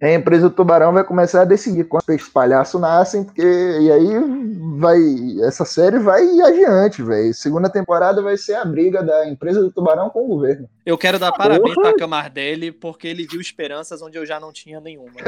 a 0.08 0.14
empresa 0.14 0.50
do 0.50 0.56
Tubarão 0.56 0.94
vai 0.94 1.04
começar 1.04 1.42
a 1.42 1.46
decidir 1.46 1.84
quantos 1.84 2.08
peixes 2.08 2.28
palhaço 2.28 2.80
nascem, 2.80 3.24
porque 3.24 3.44
e 3.44 3.92
aí 3.92 4.10
vai 4.78 4.98
essa 5.44 5.64
série 5.64 6.00
vai 6.00 6.24
adiante, 6.42 7.04
velho. 7.04 7.32
Segunda 7.34 7.70
temporada 7.70 8.22
vai 8.22 8.36
ser 8.36 8.56
a 8.56 8.66
briga 8.66 9.02
da 9.04 9.30
empresa 9.30 9.62
do 9.62 9.72
Tubarão 9.72 10.10
com 10.10 10.26
o 10.26 10.28
governo. 10.28 10.68
Eu 10.84 10.98
quero 10.98 11.20
dar 11.20 11.32
parabéns 11.32 11.76
pra 11.76 11.96
Camardelli, 11.96 12.72
porque 12.72 13.08
ele 13.08 13.28
viu 13.28 13.40
esperanças 13.40 14.02
onde 14.02 14.18
eu 14.18 14.26
já 14.26 14.40
não 14.40 14.52
tinha 14.52 14.82
nenhuma. 14.82 15.12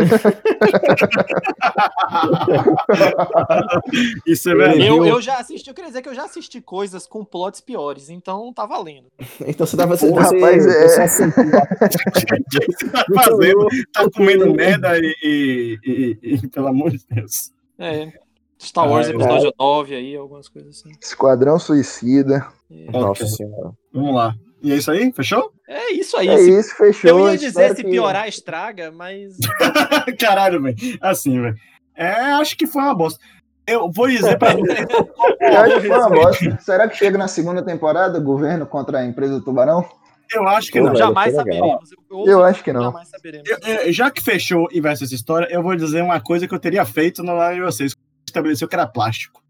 Isso 4.25 4.49
é 4.49 4.55
verdade. 4.55 4.87
Eu, 4.87 5.05
eu 5.05 5.21
já 5.21 5.37
assisti, 5.37 5.69
eu 5.69 5.75
queria 5.75 5.89
dizer 5.89 6.01
que 6.01 6.09
eu 6.09 6.15
já 6.15 6.25
assisti 6.25 6.59
coisas 6.59 7.05
com 7.05 7.23
plots 7.23 7.61
piores, 7.61 8.09
então 8.09 8.51
tá 8.51 8.65
valendo. 8.65 9.05
Então 9.45 9.67
você 9.67 9.77
tava. 9.77 9.95
Você, 9.95 10.09
Pô, 10.09 10.15
você, 10.15 10.39
rapaz, 10.39 10.65
é- 10.65 11.07
você 11.07 11.25
O 11.27 11.31
que 12.49 12.65
você 12.71 12.89
tá 12.89 13.05
fazendo? 13.13 13.67
Tá 13.93 14.09
comendo 14.09 14.55
e, 14.63 15.15
e- 15.23 15.79
e- 15.83 16.17
e- 16.35 16.47
pelo 16.47 16.67
amor 16.67 16.91
de 16.91 16.99
Deus. 17.09 17.51
É. 17.79 18.11
Star 18.61 18.89
Wars 18.89 19.07
Ah, 19.07 19.11
episódio 19.11 19.53
9 19.59 19.95
aí, 19.95 20.15
algumas 20.15 20.47
coisas 20.47 20.77
assim. 20.79 20.91
Esquadrão 21.01 21.59
Suicida. 21.59 22.47
É. 22.71 22.91
Nossa 22.91 23.25
senhora. 23.27 23.71
Vamos 23.93 24.15
lá. 24.15 24.35
E 24.61 24.71
é 24.71 24.75
isso 24.77 24.89
aí? 24.91 25.11
Fechou? 25.11 25.51
É 25.67 25.91
isso 25.91 26.15
aí. 26.15 26.29
É 26.29 26.37
se- 26.37 26.59
isso, 26.59 26.75
fechou. 26.77 27.09
eu 27.09 27.29
ia 27.31 27.37
dizer 27.37 27.75
se 27.75 27.83
que- 27.83 27.89
piorar, 27.89 28.27
estraga, 28.29 28.91
mas. 28.91 29.35
Caralho, 30.19 30.61
velho. 30.61 30.77
Assim, 31.01 31.41
velho. 31.41 31.55
É, 31.95 32.09
acho 32.33 32.55
que 32.57 32.65
foi 32.65 32.81
uma 32.81 32.95
bosta. 32.95 33.19
Eu 33.67 33.89
vou 33.91 34.07
dizer 34.07 34.37
pra 34.37 34.53
vocês. 34.55 34.85
Eu 35.41 35.57
acho 35.59 35.81
que 35.81 35.87
foi 35.87 35.97
uma 35.97 36.09
bosta. 36.09 36.57
Será 36.61 36.87
que 36.87 36.97
chega 36.97 37.17
na 37.17 37.27
segunda 37.27 37.61
temporada 37.63 38.17
o 38.19 38.23
governo 38.23 38.65
contra 38.65 38.99
a 38.99 39.05
empresa 39.05 39.33
do 39.39 39.43
Tubarão? 39.43 39.85
Eu 40.31 40.47
acho 40.47 40.71
que 40.71 40.79
Pô, 40.79 40.85
não. 40.85 40.93
velho, 40.93 41.05
jamais 41.05 41.33
saberemos. 41.35 41.89
ouso 42.09 42.29
Eu 42.31 42.43
acho 42.43 42.63
que 42.63 42.73
não. 42.73 42.83
Jamais 42.83 43.09
saberemos. 43.09 43.49
Eu- 43.49 43.57
eu- 43.59 43.91
já 43.93 44.09
que 44.11 44.21
fechou 44.23 44.67
e 44.71 44.79
vai 44.81 44.95
ser 44.95 45.05
essa 45.05 45.15
história, 45.15 45.47
eu 45.51 45.61
vou 45.63 45.75
dizer 45.75 46.01
uma 46.03 46.19
coisa 46.19 46.47
que 46.47 46.53
eu 46.53 46.59
teria 46.59 46.85
feito 46.85 47.23
na 47.23 47.33
live 47.33 47.59
de 47.59 47.65
vocês. 47.65 47.95
Estabeleceu 48.27 48.67
que 48.67 48.75
era 48.75 48.87
plástico. 48.87 49.41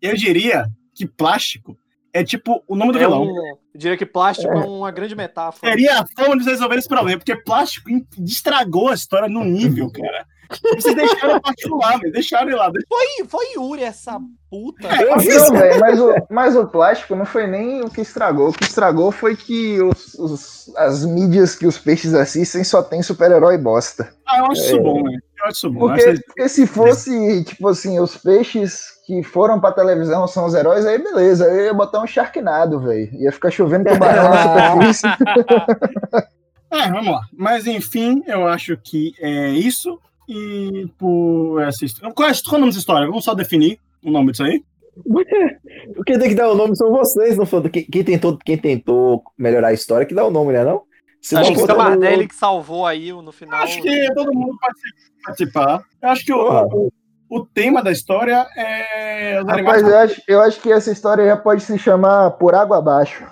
Eu 0.00 0.14
diria 0.16 0.66
que 0.94 1.06
plástico 1.06 1.76
é 2.12 2.24
tipo 2.24 2.62
o 2.66 2.74
nome 2.76 2.92
do 2.92 2.98
É 2.98 3.02
vilão. 3.02 3.22
um, 3.24 3.28
eu 3.48 3.58
diria 3.74 3.96
que 3.96 4.04
plástico 4.04 4.52
é 4.52 4.56
uma 4.66 4.90
grande 4.90 5.14
metáfora. 5.14 5.70
Seria 5.72 6.00
a 6.00 6.04
forma 6.16 6.36
de 6.36 6.44
vocês 6.44 6.56
resolverem 6.56 6.80
esse 6.80 6.88
problema, 6.88 7.18
porque 7.18 7.36
plástico 7.36 7.88
estragou 8.26 8.88
a 8.88 8.94
história 8.94 9.28
num 9.28 9.44
nível, 9.44 9.90
cara. 9.92 10.26
Vocês 10.74 10.94
deixaram 10.96 11.36
o 11.36 11.40
plástico 11.42 11.76
lá, 11.76 11.96
velho. 11.96 12.12
Deixaram 12.12 12.46
ele 12.48 12.56
lá. 12.56 12.70
Foi, 12.88 13.26
foi 13.28 13.52
Yuri, 13.54 13.82
essa 13.84 14.18
puta. 14.50 14.88
Eu 15.00 15.16
vi 15.18 15.28
velho, 15.28 15.80
mas 15.80 16.00
o, 16.00 16.14
mas 16.28 16.56
o 16.56 16.66
plástico 16.66 17.14
não 17.14 17.24
foi 17.24 17.46
nem 17.46 17.82
o 17.82 17.88
que 17.90 18.00
estragou. 18.00 18.48
O 18.48 18.52
que 18.52 18.64
estragou 18.64 19.12
foi 19.12 19.36
que 19.36 19.80
os, 19.80 20.14
os- 20.14 20.72
as 20.76 21.04
mídias 21.04 21.54
que 21.54 21.66
os 21.66 21.78
peixes 21.78 22.14
assistem 22.14 22.64
só 22.64 22.82
tem 22.82 23.02
super-herói 23.02 23.56
bosta. 23.58 24.12
Ah, 24.26 24.38
eu 24.38 24.44
acho 24.46 24.60
isso 24.62 24.76
É. 24.76 24.80
bom, 24.80 25.02
velho. 25.04 25.22
Eu 25.38 25.44
acho 25.46 25.52
isso 25.56 25.70
bom. 25.70 25.80
Eu 25.80 25.88
acho 25.90 25.96
Porque, 26.04 26.12
isso- 26.12 26.22
porque 26.26 26.48
se 26.48 26.66
fosse, 26.66 27.44
tipo 27.44 27.68
assim, 27.68 27.98
os 28.00 28.16
peixes 28.16 28.90
que 29.06 29.22
foram 29.22 29.60
pra 29.60 29.72
televisão 29.72 30.26
são 30.28 30.46
os 30.46 30.54
heróis, 30.54 30.84
aí 30.86 30.98
beleza. 30.98 31.44
Eu 31.46 31.64
ia 31.66 31.74
botar 31.74 32.00
um 32.02 32.06
Sharknado, 32.06 32.80
velho. 32.80 33.08
Ia 33.14 33.32
ficar 33.32 33.50
chovendo 33.50 33.88
tubarão 33.90 34.30
na 34.30 34.92
superfície. 34.92 35.06
É, 36.72 36.88
vamos 36.88 37.08
lá. 37.12 37.22
Mas 37.36 37.66
enfim, 37.66 38.22
eu 38.28 38.46
acho 38.46 38.76
que 38.76 39.12
é 39.20 39.48
isso. 39.50 39.98
E 40.32 40.86
por 40.96 41.60
essa 41.62 41.84
história. 41.84 42.14
Qual 42.14 42.28
é, 42.28 42.32
qual 42.32 42.54
é 42.54 42.56
o 42.56 42.60
nome 42.60 42.70
dessa 42.70 42.78
história? 42.78 43.06
Vamos 43.08 43.24
só 43.24 43.34
definir 43.34 43.80
o 44.04 44.10
nome 44.12 44.30
disso 44.30 44.44
aí? 44.44 44.62
Quem 46.06 46.18
tem 46.18 46.28
que 46.28 46.34
dar 46.34 46.50
o 46.50 46.54
nome 46.54 46.76
são 46.76 46.90
vocês, 46.90 47.36
não 47.36 47.44
foi? 47.46 47.68
Quem, 47.68 47.84
quem 47.84 48.04
tentou, 48.04 48.38
quem 48.44 48.56
tentou 48.56 49.22
melhorar 49.38 49.68
a 49.68 49.72
história 49.72 50.06
que 50.06 50.14
dá 50.14 50.24
o 50.24 50.30
nome, 50.30 50.52
né? 50.52 50.64
Não? 50.64 50.82
Se 51.22 51.36
Acho 51.36 51.50
não 51.50 51.52
que 51.52 51.58
o 51.58 51.60
for 51.62 51.66
todo 51.68 51.76
Camardelli 51.78 52.16
mundo- 52.18 52.28
que 52.28 52.34
salvou 52.34 52.86
aí 52.86 53.12
no 53.12 53.32
final. 53.32 53.62
Acho 53.62 53.80
que 53.82 54.14
todo 54.14 54.32
mundo 54.32 54.56
pode 54.60 54.80
participar. 55.24 55.82
Eu 56.02 56.08
acho 56.08 56.24
que 56.24 56.32
o, 56.32 56.36
Porra. 56.38 56.66
o, 56.66 56.92
o 57.30 57.46
tema 57.46 57.82
da 57.82 57.90
história 57.92 58.46
é. 58.56 59.40
Rapaz, 59.46 59.82
eu 59.82 59.96
acho, 59.98 60.22
eu 60.28 60.40
acho 60.42 60.60
que 60.60 60.72
essa 60.72 60.90
história 60.90 61.26
já 61.26 61.36
pode 61.36 61.62
se 61.62 61.76
chamar 61.78 62.30
Por 62.32 62.54
Água 62.54 62.78
Abaixo. 62.78 63.26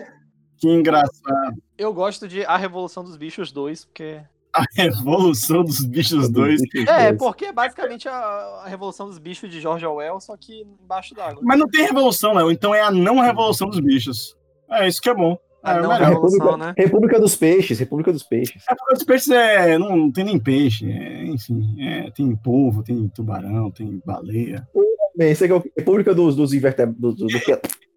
Que 0.59 0.69
engraçado. 0.69 1.57
Eu 1.79 1.95
gosto 1.95 2.27
de 2.27 2.45
A 2.45 2.57
Revolução 2.57 3.05
dos 3.05 3.17
Bichos 3.17 3.53
2, 3.53 3.85
porque. 3.85 4.21
A 4.53 4.65
revolução 4.75 5.63
dos 5.63 5.85
bichos 5.85 6.29
dois. 6.29 6.61
É, 6.89 7.13
porque 7.13 7.45
é 7.45 7.53
basicamente 7.53 8.09
a, 8.09 8.15
a 8.15 8.67
Revolução 8.67 9.07
dos 9.07 9.19
Bichos 9.19 9.49
de 9.51 9.61
George 9.61 9.87
Orwell, 9.87 10.19
só 10.21 10.37
que 10.37 10.67
embaixo 10.83 11.15
d'água. 11.15 11.41
Mas 11.45 11.59
não 11.59 11.69
tem 11.69 11.85
revolução, 11.85 12.33
Léo. 12.33 12.51
Então 12.51 12.75
é 12.75 12.81
a 12.81 12.91
não 12.91 13.21
revolução 13.21 13.69
dos 13.69 13.79
bichos. 13.79 14.37
É 14.71 14.89
isso 14.89 15.01
que 15.01 15.11
é 15.11 15.15
bom. 15.15 15.39
É, 15.65 15.71
A 15.71 15.75
revolução, 15.75 16.09
República, 16.15 16.57
né? 16.57 16.75
República 16.77 17.21
dos 17.21 17.37
Peixes, 17.37 17.79
República 17.79 18.11
dos 18.11 18.23
Peixes. 18.23 18.65
É 18.69 18.75
porque 18.75 18.95
os 18.95 19.05
peixes 19.05 19.29
é, 19.29 19.79
não, 19.79 19.97
não 19.97 20.11
tem 20.11 20.25
nem 20.25 20.39
peixe. 20.39 20.91
é, 20.91 21.27
enfim, 21.27 21.77
é, 21.81 22.11
tem 22.11 22.35
polvo, 22.35 22.83
tem 22.83 23.07
tubarão, 23.09 23.71
tem 23.71 24.03
baleia. 24.05 24.67
Bem, 25.15 25.31
Esse 25.31 25.45
aqui 25.45 25.53
é 25.53 25.57
o 25.57 25.65
República 25.77 26.15
dos, 26.15 26.35
dos 26.35 26.53
invertebrados. 26.53 27.01
Do, 27.01 27.13
do, 27.13 27.27
do 27.27 27.41
que? 27.41 27.53
República 27.53 27.61
dos, 27.61 27.88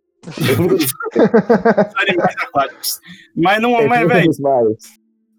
animais 1.98 2.36
aquáticos. 2.44 3.00
Mas 3.36 3.62
não, 3.62 3.72
mas, 3.72 4.00
República 4.00 4.16
velho, 4.42 4.78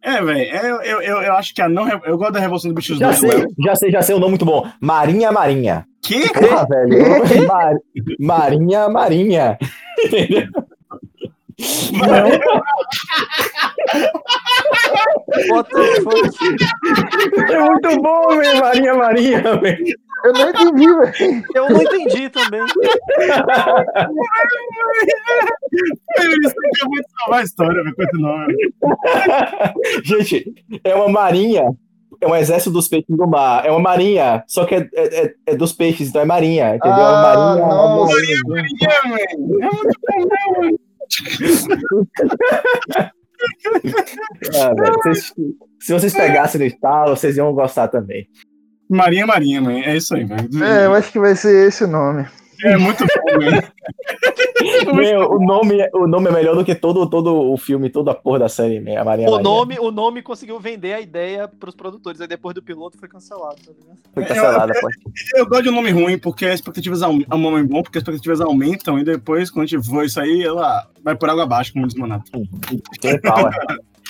é, 0.05 0.20
velho, 0.20 0.57
eu, 0.57 0.83
eu, 0.83 1.01
eu, 1.03 1.22
eu 1.22 1.33
acho 1.35 1.55
que 1.55 1.62
a 1.62 1.68
não. 1.68 1.89
Eu 1.89 2.18
gosto 2.18 2.33
da 2.33 2.41
Revolução 2.41 2.72
dos 2.72 2.76
Bichos 2.85 2.99
Já 2.99 3.07
2. 3.09 3.18
sei, 3.20 3.30
Léo. 3.30 3.47
já 3.64 3.76
sei, 3.76 3.91
já 3.93 4.03
sei 4.03 4.14
um 4.16 4.18
nome 4.18 4.30
muito 4.33 4.45
bom. 4.45 4.66
Marinha 4.80 5.30
Marinha. 5.30 5.87
Que? 6.03 6.28
Porra, 6.33 6.66
velho. 6.68 7.47
Mar- 7.47 7.76
Marinha 8.18 8.89
Marinha. 8.89 9.57
Entendeu? 10.05 10.49
Fuck? 15.49 15.68
É 17.53 17.59
muito 17.61 18.03
bom, 18.03 18.28
velho. 18.37 18.61
Marinha 18.61 18.95
Marinha, 18.95 19.43
velho. 19.61 19.85
Eu 20.24 20.32
não 20.32 20.48
entendi, 20.50 20.86
velho. 20.86 21.44
Eu 21.54 21.68
não 21.70 21.82
entendi 21.82 22.28
também. 22.30 22.60
Isso 26.20 26.54
aqui 26.64 26.82
é 26.82 26.84
muito 26.86 27.08
salvar 27.18 27.40
a 27.40 27.42
história, 27.44 27.82
velho. 27.82 27.96
Continua. 27.96 28.46
Gente, 30.04 30.52
é 30.84 30.94
uma 30.94 31.08
marinha. 31.08 31.70
É 32.20 32.26
um 32.26 32.36
exército 32.36 32.70
dos 32.70 32.86
peixes 32.88 33.16
do 33.16 33.26
mar. 33.26 33.66
É 33.66 33.70
uma 33.70 33.80
marinha, 33.80 34.44
só 34.46 34.64
que 34.64 34.76
é, 34.76 34.88
é, 34.94 35.24
é- 35.26 35.34
é 35.48 35.56
dos 35.56 35.72
peixes, 35.72 36.08
então 36.08 36.22
é 36.22 36.24
marinha, 36.24 36.76
entendeu? 36.76 36.96
É 36.98 37.02
Ah, 37.02 37.22
marinha. 37.22 37.66
nossa. 37.66 38.12
É, 38.16 38.18
velho. 38.20 38.38
É 39.60 39.70
muito 39.72 39.98
bom, 40.08 40.28
velho. 40.60 40.78
Ah, 44.54 44.74
velho, 44.74 44.92
vocês- 45.02 45.32
se 45.80 45.92
vocês 45.92 46.12
pegassem 46.14 46.60
no 46.60 46.66
estalo, 46.66 47.16
vocês 47.16 47.36
iam 47.36 47.52
gostar 47.52 47.88
também. 47.88 48.28
Marinha, 48.97 49.26
Marinha, 49.26 49.61
mãe. 49.61 49.82
É 49.84 49.97
isso 49.97 50.14
aí, 50.14 50.24
velho. 50.24 50.64
É, 50.64 50.86
eu 50.86 50.95
acho 50.95 51.11
que 51.12 51.18
vai 51.18 51.34
ser 51.34 51.68
esse 51.68 51.84
o 51.84 51.88
nome. 51.88 52.26
É 52.64 52.76
muito 52.76 53.05
bom, 53.05 53.38
velho. 53.40 53.62
Meu, 54.95 55.32
o, 55.32 55.45
nome, 55.45 55.80
é- 55.80 55.90
o 55.93 56.07
nome 56.07 56.28
é 56.28 56.32
melhor 56.32 56.55
do 56.55 56.64
que 56.64 56.74
todo, 56.76 57.09
todo 57.09 57.34
o 57.34 57.57
filme, 57.57 57.90
toda 57.90 58.12
a 58.12 58.14
porra 58.14 58.38
da 58.40 58.49
série, 58.49 58.78
meu, 58.78 59.01
a 59.01 59.05
Marinha 59.05 59.28
O 59.28 59.32
Marinha. 59.32 59.51
nome, 59.51 59.78
o 59.80 59.90
nome 59.90 60.22
conseguiu 60.22 60.61
vender 60.61 60.93
a 60.95 61.01
ideia 61.01 61.49
pros 61.49 61.74
produtores, 61.74 62.20
aí 62.20 62.28
depois 62.28 62.55
do 62.55 62.62
piloto 62.62 62.97
foi 62.97 63.09
cancelado, 63.09 63.57
tá 63.57 63.72
ligado? 63.72 63.99
Foi 64.14 64.24
cancelada, 64.24 64.72
pô. 64.80 64.88
Eu 65.34 65.47
gosto 65.47 65.64
de 65.64 65.68
um 65.70 65.74
nome 65.74 65.90
ruim, 65.90 66.16
porque 66.16 66.47
as 66.47 66.55
expectativas 66.55 67.03
aumentam. 67.03 67.36
É 67.36 67.40
um 67.40 67.43
nome 67.51 67.64
bom, 67.64 67.82
porque 67.82 67.99
as 67.99 68.03
expectativas 68.03 68.40
aumentam, 68.40 68.97
e 68.99 69.03
depois, 69.05 69.51
quando 69.51 69.64
a 69.64 69.66
gente 69.66 69.84
for 69.84 70.05
isso 70.05 70.20
aí, 70.20 70.45
ela 70.45 70.86
vai 71.03 71.16
por 71.16 71.28
água 71.28 71.43
abaixo, 71.43 71.72
como 71.72 71.86
diz 71.88 71.97
o 71.97 72.01
Manato. 72.01 72.30
É. 73.05 73.20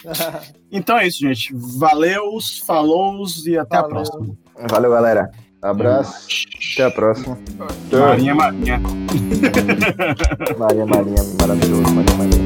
Então 0.75 0.99
é 0.99 1.07
isso, 1.07 1.21
gente. 1.21 1.55
Valeu, 1.55 2.25
falou 2.67 3.25
e 3.47 3.57
até 3.57 3.77
a 3.77 3.83
Valeu. 3.83 3.95
próxima. 3.97 4.37
Valeu, 4.71 4.91
galera. 4.91 5.31
Abraço. 5.61 6.27
Até 6.75 6.85
a 6.85 6.91
próxima. 6.91 7.39
Marinha 7.93 8.35
Marinha. 8.35 8.81
Marinha 10.59 10.87
Marinha, 10.87 11.23
maravilhoso. 11.41 11.83
Marinha 11.95 12.17
Marinha. 12.19 12.43